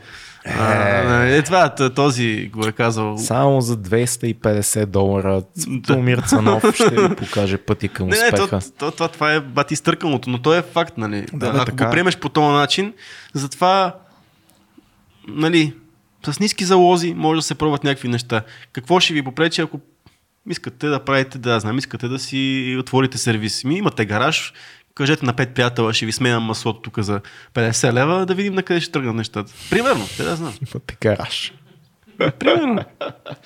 А, 0.60 1.04
нали, 1.04 1.36
е, 1.36 1.42
това, 1.42 1.70
този 1.76 2.50
го 2.54 2.68
е 2.68 2.72
казал. 2.72 3.18
Само 3.18 3.62
за 3.62 3.78
250 3.78 4.86
долара 4.86 5.42
Томир 5.88 6.18
Цанов 6.18 6.76
ще 6.76 6.90
ви 6.90 7.16
покаже 7.16 7.58
пътя 7.58 7.88
към 7.88 8.08
Не, 8.10 8.18
не, 8.20 8.32
то, 8.32 8.44
успеха. 8.44 8.72
то, 8.78 8.92
това, 8.92 9.08
това 9.08 9.34
е 9.34 9.40
бати 9.40 9.76
стърканото, 9.76 10.30
но 10.30 10.42
то 10.42 10.54
е 10.54 10.62
факт, 10.62 10.98
нали? 10.98 11.26
Да, 11.34 11.48
Ако 11.48 11.66
така 11.66 11.84
е. 11.84 11.88
го 11.88 11.92
приемеш 11.92 12.18
по 12.18 12.30
този 12.30 12.54
начин, 12.54 12.94
затова, 13.34 13.96
нали, 15.28 15.74
с 16.34 16.40
ниски 16.40 16.66
залози 16.66 17.14
може 17.14 17.38
да 17.38 17.42
се 17.42 17.56
пробват 17.56 17.84
някакви 17.84 18.08
неща. 18.08 18.42
Какво 18.74 19.00
ще 19.00 19.14
ви 19.14 19.24
попречи, 19.24 19.62
ако 19.62 19.80
искате 20.50 20.88
да 20.88 21.00
правите, 21.00 21.38
да 21.38 21.60
знам, 21.60 21.78
искате 21.78 22.08
да 22.08 22.20
си 22.20 22.76
отворите 22.80 23.18
сервис. 23.18 23.64
Ми 23.64 23.78
имате 23.78 24.06
гараж, 24.06 24.54
кажете 24.96 25.26
на 25.26 25.34
пет 25.34 25.54
приятела, 25.54 25.94
ще 25.94 26.06
ви 26.06 26.12
сменям 26.12 26.44
маслото 26.44 26.82
тук 26.82 27.00
за 27.00 27.22
50 27.54 27.94
лева, 27.94 28.26
да 28.26 28.36
видим 28.36 28.54
на 28.54 28.64
къде 28.64 28.82
ще 28.82 28.92
тръгнат 28.92 29.16
нещата. 29.16 29.54
Примерно, 29.70 30.06
те 30.18 30.24
да 30.24 30.36
знам. 30.36 30.54
Имате 30.74 30.98
гараж. 31.02 31.54
Примерно. 32.40 32.84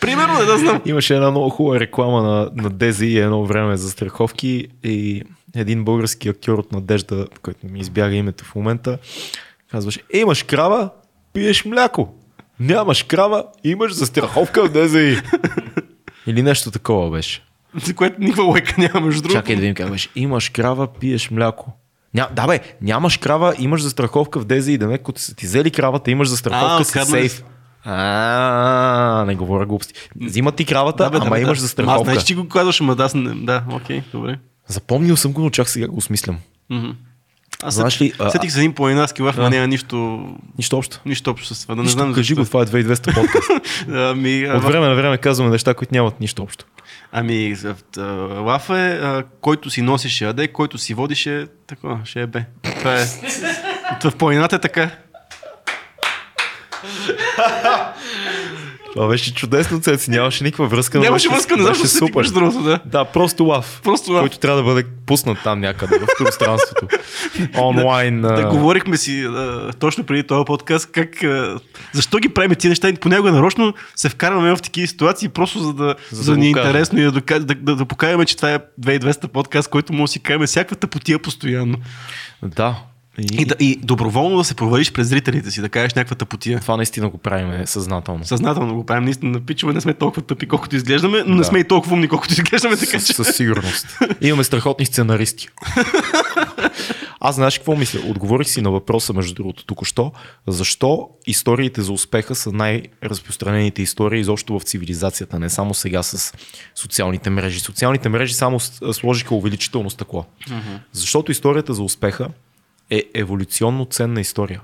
Примерно, 0.01 0.45
да 0.45 0.57
знам. 0.57 0.81
Имаше 0.85 1.15
една 1.15 1.31
много 1.31 1.49
хубава 1.49 1.79
реклама 1.79 2.21
на, 2.23 2.49
на 2.63 2.69
ДЗИ 2.69 3.17
едно 3.17 3.45
време 3.45 3.77
за 3.77 3.89
страховки 3.89 4.67
и 4.83 5.23
един 5.55 5.83
български 5.83 6.29
актьор 6.29 6.59
от 6.59 6.71
Надежда, 6.71 7.27
който 7.41 7.67
ми 7.67 7.79
избяга 7.79 8.15
името 8.15 8.43
в 8.43 8.55
момента, 8.55 8.97
казваше, 9.71 10.01
имаш 10.13 10.43
крава, 10.43 10.89
пиеш 11.33 11.65
мляко. 11.65 12.20
Нямаш 12.61 13.03
крава, 13.03 13.43
имаш 13.63 13.93
застраховка 13.93 14.65
в 14.65 14.71
ДЗИ. 14.71 15.17
Или 16.27 16.41
нещо 16.41 16.71
такова 16.71 17.09
беше. 17.09 17.43
За 17.85 17.93
което 17.93 18.15
никаква 18.19 18.43
лойка 18.43 18.75
няма, 18.77 19.05
между 19.05 19.21
другото. 19.21 19.39
Чакай 19.39 19.55
да 19.55 19.61
видим 19.61 19.75
как 19.75 19.91
беше. 19.91 20.09
Имаш 20.15 20.49
крава, 20.49 20.87
пиеш 20.87 21.31
мляко. 21.31 21.73
Ня, 22.13 22.27
да 22.35 22.47
бе, 22.47 22.59
нямаш 22.81 23.17
крава, 23.17 23.55
имаш 23.59 23.81
застраховка 23.81 24.39
в 24.39 24.45
ДЗИ. 24.45 24.77
Да 24.77 24.87
не, 24.87 24.97
като 24.97 25.21
са 25.21 25.35
ти 25.35 25.45
взели 25.45 25.71
кравата, 25.71 26.11
имаш 26.11 26.27
застраховка 26.27 26.85
с 26.85 27.05
сейф. 27.05 27.43
А, 27.83 29.23
не 29.27 29.35
говоря 29.35 29.65
глупости. 29.65 29.93
Взимат 30.21 30.55
ти 30.55 30.65
кравата, 30.65 31.09
бе, 31.09 31.17
ама 31.21 31.29
бе, 31.29 31.41
имаш 31.41 31.57
Аз 31.57 31.61
застраховка. 31.61 32.03
знаеш, 32.03 32.23
че 32.23 32.35
го 32.35 32.47
казваш, 32.47 32.81
ама 32.81 32.95
да, 32.95 33.03
аз 33.03 33.13
да, 33.35 33.63
окей, 33.71 34.03
добре. 34.11 34.39
Запомнил 34.67 35.17
съм 35.17 35.33
го, 35.33 35.41
но 35.41 35.49
чак 35.49 35.69
сега 35.69 35.87
го 35.87 35.97
осмислям. 35.97 36.37
Мгм. 36.69 36.89
Аз 37.63 37.73
Знаеш 37.73 38.01
ли, 38.01 38.13
сетих 38.31 38.49
за 38.51 38.59
един 38.59 38.73
планинарски 38.73 39.21
лав, 39.21 39.35
Да. 39.35 39.41
но 39.41 39.49
няма 39.49 39.67
нищо, 39.67 40.27
Нищо 40.57 40.77
общо. 40.77 40.99
нищо 41.05 41.31
общо 41.31 41.55
с 41.55 41.61
това. 41.61 41.75
Да 41.75 41.81
не 41.81 41.83
Нищо, 41.83 41.99
знам 41.99 42.13
кажи 42.13 42.33
го, 42.33 42.41
защо. 42.41 42.59
това 42.59 42.79
е 42.79 42.83
2200 42.83 43.13
подкаст. 43.15 43.49
Ами, 43.89 44.49
От 44.49 44.63
време 44.63 44.87
на 44.87 44.95
време 44.95 45.17
казваме 45.17 45.51
неща, 45.51 45.73
които 45.73 45.93
нямат 45.93 46.19
нищо 46.19 46.43
общо. 46.43 46.65
ами 47.11 47.55
лаф 48.37 48.69
е, 48.69 48.99
който 49.41 49.69
си 49.69 49.81
носиш 49.81 50.15
ще 50.15 50.25
яде, 50.25 50.47
който 50.47 50.77
си 50.77 50.93
водиш 50.93 51.25
е 51.25 51.47
такова, 51.67 51.99
ще 52.03 52.21
е 52.21 52.27
бе. 52.27 52.45
Това 52.77 52.93
е. 52.93 53.05
В 54.03 54.11
планината 54.11 54.55
е 54.55 54.59
така. 54.59 54.89
Това 58.93 59.07
беше 59.07 59.33
чудесно, 59.33 59.81
Цеци. 59.81 60.11
Нямаше 60.11 60.43
никаква 60.43 60.67
връзка. 60.67 60.99
Нямаше 60.99 61.29
връзка, 61.29 61.57
не 61.57 61.63
знам, 61.63 61.73
беше 61.73 61.87
супер. 61.87 62.25
другото, 62.25 62.63
да. 62.63 62.79
Да, 62.85 63.05
просто 63.05 63.43
лав. 63.43 63.81
Просто 63.83 64.11
лав. 64.11 64.21
Който 64.21 64.39
трябва 64.39 64.57
да 64.57 64.63
бъде 64.63 64.83
пуснат 65.05 65.37
там 65.43 65.59
някъде 65.59 65.99
в 65.99 66.07
пространството. 66.17 66.87
Онлайн. 67.61 68.21
Да, 68.21 68.27
а, 68.27 68.49
говорихме 68.49 68.97
си 68.97 69.21
а, 69.21 69.71
точно 69.79 70.03
преди 70.03 70.23
този 70.23 70.45
подкаст 70.45 70.91
как 70.91 71.23
а, 71.23 71.59
защо 71.93 72.17
ги 72.17 72.29
правим 72.29 72.55
тези 72.55 72.69
неща 72.69 72.93
понякога 73.01 73.31
нарочно 73.31 73.73
се 73.95 74.09
вкарваме 74.09 74.55
в 74.55 74.61
такива 74.61 74.87
ситуации, 74.87 75.29
просто 75.29 75.59
за 75.59 75.73
да, 75.73 75.95
За 76.11 76.23
за 76.23 76.31
да 76.31 76.35
да 76.35 76.37
ни 76.37 76.45
е 76.45 76.49
интересно 76.49 76.99
и 76.99 77.03
да, 77.03 77.11
дока- 77.11 77.39
да, 77.39 77.55
да, 77.55 77.75
да 77.75 77.85
покажем, 77.85 78.25
че 78.25 78.35
това 78.35 78.53
е 78.53 78.59
2200 78.81 79.27
подкаст, 79.27 79.69
който 79.69 79.93
може 79.93 80.03
да 80.03 80.07
си 80.07 80.19
кажем 80.19 80.47
всякаква 80.47 80.75
тъпотия 80.75 81.19
постоянно. 81.19 81.77
Да. 82.43 82.75
И, 83.17 83.41
И, 83.41 83.45
да, 83.45 83.55
и 83.59 83.75
доброволно 83.75 84.37
да 84.37 84.43
се 84.43 84.55
провалиш 84.55 84.91
през 84.91 85.07
зрителите 85.07 85.51
си, 85.51 85.61
да 85.61 85.69
кажеш 85.69 85.93
някаква 85.93 86.15
тъпотия. 86.15 86.59
това 86.59 86.77
наистина 86.77 87.09
го 87.09 87.17
правим 87.17 87.67
съзнателно. 87.67 88.25
Съзнателно 88.25 88.75
го 88.75 88.85
правим, 88.85 89.03
наистина 89.03 89.41
пичове, 89.41 89.73
не 89.73 89.81
сме 89.81 89.93
толкова 89.93 90.21
тъпи, 90.21 90.47
колкото 90.47 90.75
изглеждаме, 90.75 91.23
но 91.27 91.35
не 91.35 91.41
Да. 91.41 91.43
сме 91.43 91.59
и 91.59 91.63
толкова 91.63 91.93
умни, 91.93 92.07
колкото 92.07 92.33
изглеждаме, 92.33 92.77
така 92.77 92.99
че. 92.99 93.13
Със, 93.13 93.35
сигурност. 93.35 93.97
Имаме 94.21 94.43
страхотни 94.43 94.85
сценаристи. 94.85 95.47
Аз 97.23 97.35
знаеш 97.35 97.57
какво 97.57 97.75
мисля? 97.75 97.99
Отговорих 98.09 98.47
си 98.49 98.61
на 98.61 98.71
въпроса, 98.71 99.13
между 99.13 99.33
другото, 99.33 99.65
току-що. 99.65 100.11
Защо 100.47 101.09
историите 101.27 101.81
за 101.81 101.91
успеха 101.91 102.35
са 102.35 102.51
най-разпространените 102.51 103.81
истории 103.81 104.19
изобщо 104.19 104.59
в 104.59 104.63
цивилизацията, 104.63 105.39
не 105.39 105.49
само 105.49 105.73
сега 105.73 106.03
с 106.03 106.33
социалните 106.75 107.29
мрежи. 107.29 107.59
Социалните 107.59 108.09
мрежи 108.09 108.33
само 108.33 108.59
сложиха 108.93 109.35
увеличително 109.35 109.89
стъкло. 109.89 110.25
Защото 110.93 111.31
историята 111.31 111.73
за 111.73 111.83
успеха 111.83 112.27
е 112.91 113.03
еволюционно 113.13 113.85
ценна 113.85 114.21
история. 114.21 114.61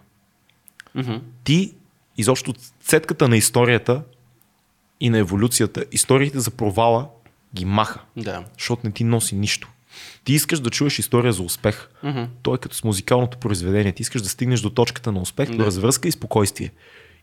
Мгм. 0.95 1.15
Ти, 1.43 1.73
изобщо 2.17 2.53
цетката 2.81 3.27
на 3.27 3.37
историята 3.37 4.01
и 4.99 5.09
на 5.09 5.17
еволюцията, 5.17 5.85
историите 5.91 6.39
за 6.39 6.51
провала 6.51 7.07
ги 7.55 7.65
маха 7.65 7.99
Да. 8.17 8.43
защото 8.57 8.81
не 8.83 8.91
ти 8.91 9.03
носи 9.03 9.35
нищо. 9.35 9.69
Ти 10.23 10.33
искаш 10.33 10.59
да 10.59 10.69
чуеш 10.69 10.99
история 10.99 11.33
за 11.33 11.43
успех. 11.43 11.89
Мгм. 12.03 12.23
Той 12.41 12.55
е 12.55 12.57
като 12.57 12.75
с 12.75 12.83
музикалното 12.83 13.37
произведение. 13.37 13.91
Ти 13.91 14.01
искаш 14.01 14.21
да 14.21 14.29
стигнеш 14.29 14.61
до 14.61 14.69
точката 14.69 15.11
на 15.11 15.21
успех, 15.21 15.49
до 15.49 15.57
Да. 15.57 15.65
развръзка 15.65 16.07
и 16.07 16.11
спокойствие. 16.11 16.71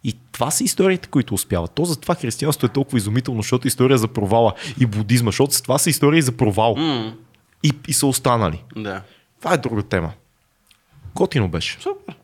И 0.04 0.14
това 0.32 0.50
са 0.50 0.64
историите, 0.64 1.08
които 1.08 1.34
успяват. 1.34 1.72
То 1.72 1.84
затова 1.84 2.14
християнството 2.14 2.66
е 2.66 2.74
толкова 2.74 2.98
изумително, 2.98 3.42
защото 3.42 3.66
е 3.66 3.68
история 3.68 3.98
за 3.98 4.08
провала 4.08 4.54
и 4.80 4.86
будизма, 4.86 5.28
защото 5.28 5.62
това 5.62 5.78
са 5.78 5.90
истории 5.90 6.22
за 6.22 6.32
провал. 6.32 6.74
М, 6.76 7.16
И, 7.62 7.72
и 7.88 7.92
са 7.92 8.06
останали. 8.06 8.62
Да. 8.76 9.02
Това 9.40 9.54
е 9.54 9.58
друга 9.58 9.82
тема. 9.82 10.12
Готино 11.14 11.48
беше. 11.48 11.78
Супер. 11.80 12.14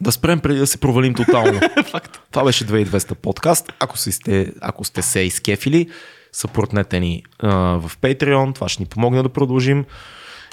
Да 0.00 0.12
спрем 0.12 0.40
преди 0.40 0.58
да 0.58 0.66
се 0.66 0.78
провалим 0.78 1.14
тотално. 1.14 1.60
Факт. 1.90 2.20
Това 2.30 2.44
беше 2.44 2.66
2200 2.66 3.14
подкаст. 3.14 3.72
Ако, 3.80 3.98
си 3.98 4.12
сте, 4.12 4.52
ако 4.60 4.84
сте 4.84 5.02
се 5.02 5.20
изкефили, 5.20 5.88
съпортнете 6.32 7.00
ни 7.00 7.22
а, 7.38 7.50
в 7.54 7.92
Patreon. 8.02 8.54
Това 8.54 8.68
ще 8.68 8.82
ни 8.82 8.86
помогне 8.86 9.22
да 9.22 9.28
продължим. 9.28 9.84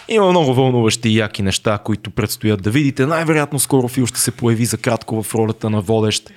Има 0.08 0.30
много 0.30 0.54
вълнуващи 0.54 1.10
и 1.10 1.18
яки 1.18 1.44
неща, 1.44 1.78
които 1.78 2.12
предстоят 2.12 2.64
да 2.64 2.72
видите. 2.72 3.06
Най-вероятно 3.06 3.60
скоро 3.60 3.88
Фил 3.88 4.06
ще 4.06 4.20
се 4.20 4.32
появи 4.32 4.66
за 4.66 4.78
кратко 4.78 5.24
в 5.24 5.36
ролята 5.36 5.70
на 5.70 5.82
водещ. 5.82 6.32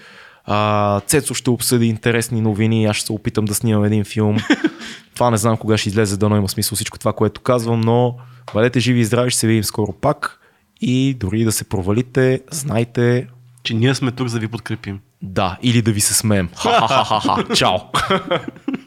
А, 0.45 1.01
Цецо 1.01 1.35
ще 1.35 1.51
обсъди 1.51 1.87
интересни 1.87 2.41
новини. 2.41 2.87
Аз 2.87 2.97
ще 2.97 3.07
се 3.07 3.13
опитам 3.13 3.45
да 3.45 3.55
снимам 3.55 3.85
един 3.85 4.05
филм. 4.05 4.37
това 5.15 5.31
не 5.31 5.37
знам 5.37 5.57
кога 5.57 5.79
ще 5.79 5.89
излезе, 5.89 6.17
дано 6.17 6.37
има 6.37 6.49
смисъл 6.49 6.77
всичко 6.77 6.99
това, 6.99 7.13
което 7.13 7.41
казвам, 7.41 7.81
но 7.81 8.17
бъдете 8.55 8.81
живи 8.81 9.01
и 9.01 9.05
здрави, 9.05 9.31
ще 9.31 9.41
се 9.41 9.47
видим 9.47 9.65
скоро 9.65 9.93
пак. 9.93 10.40
И 10.81 11.15
дори 11.15 11.45
да 11.45 11.53
се 11.53 11.65
провалите, 11.65 12.41
знайте, 12.51 13.27
Че 13.63 13.75
ние 13.75 13.95
сме 13.95 14.11
тук 14.11 14.29
за 14.29 14.35
да 14.37 14.41
ви 14.41 14.49
подкрепим. 14.49 15.01
да, 15.23 15.59
или 15.63 15.83
да 15.83 15.93
ви 15.93 16.01
се 16.01 16.15
смеем. 16.15 16.49
Ха-ха-ха-ха. 16.57 17.55
Чао. 17.55 17.79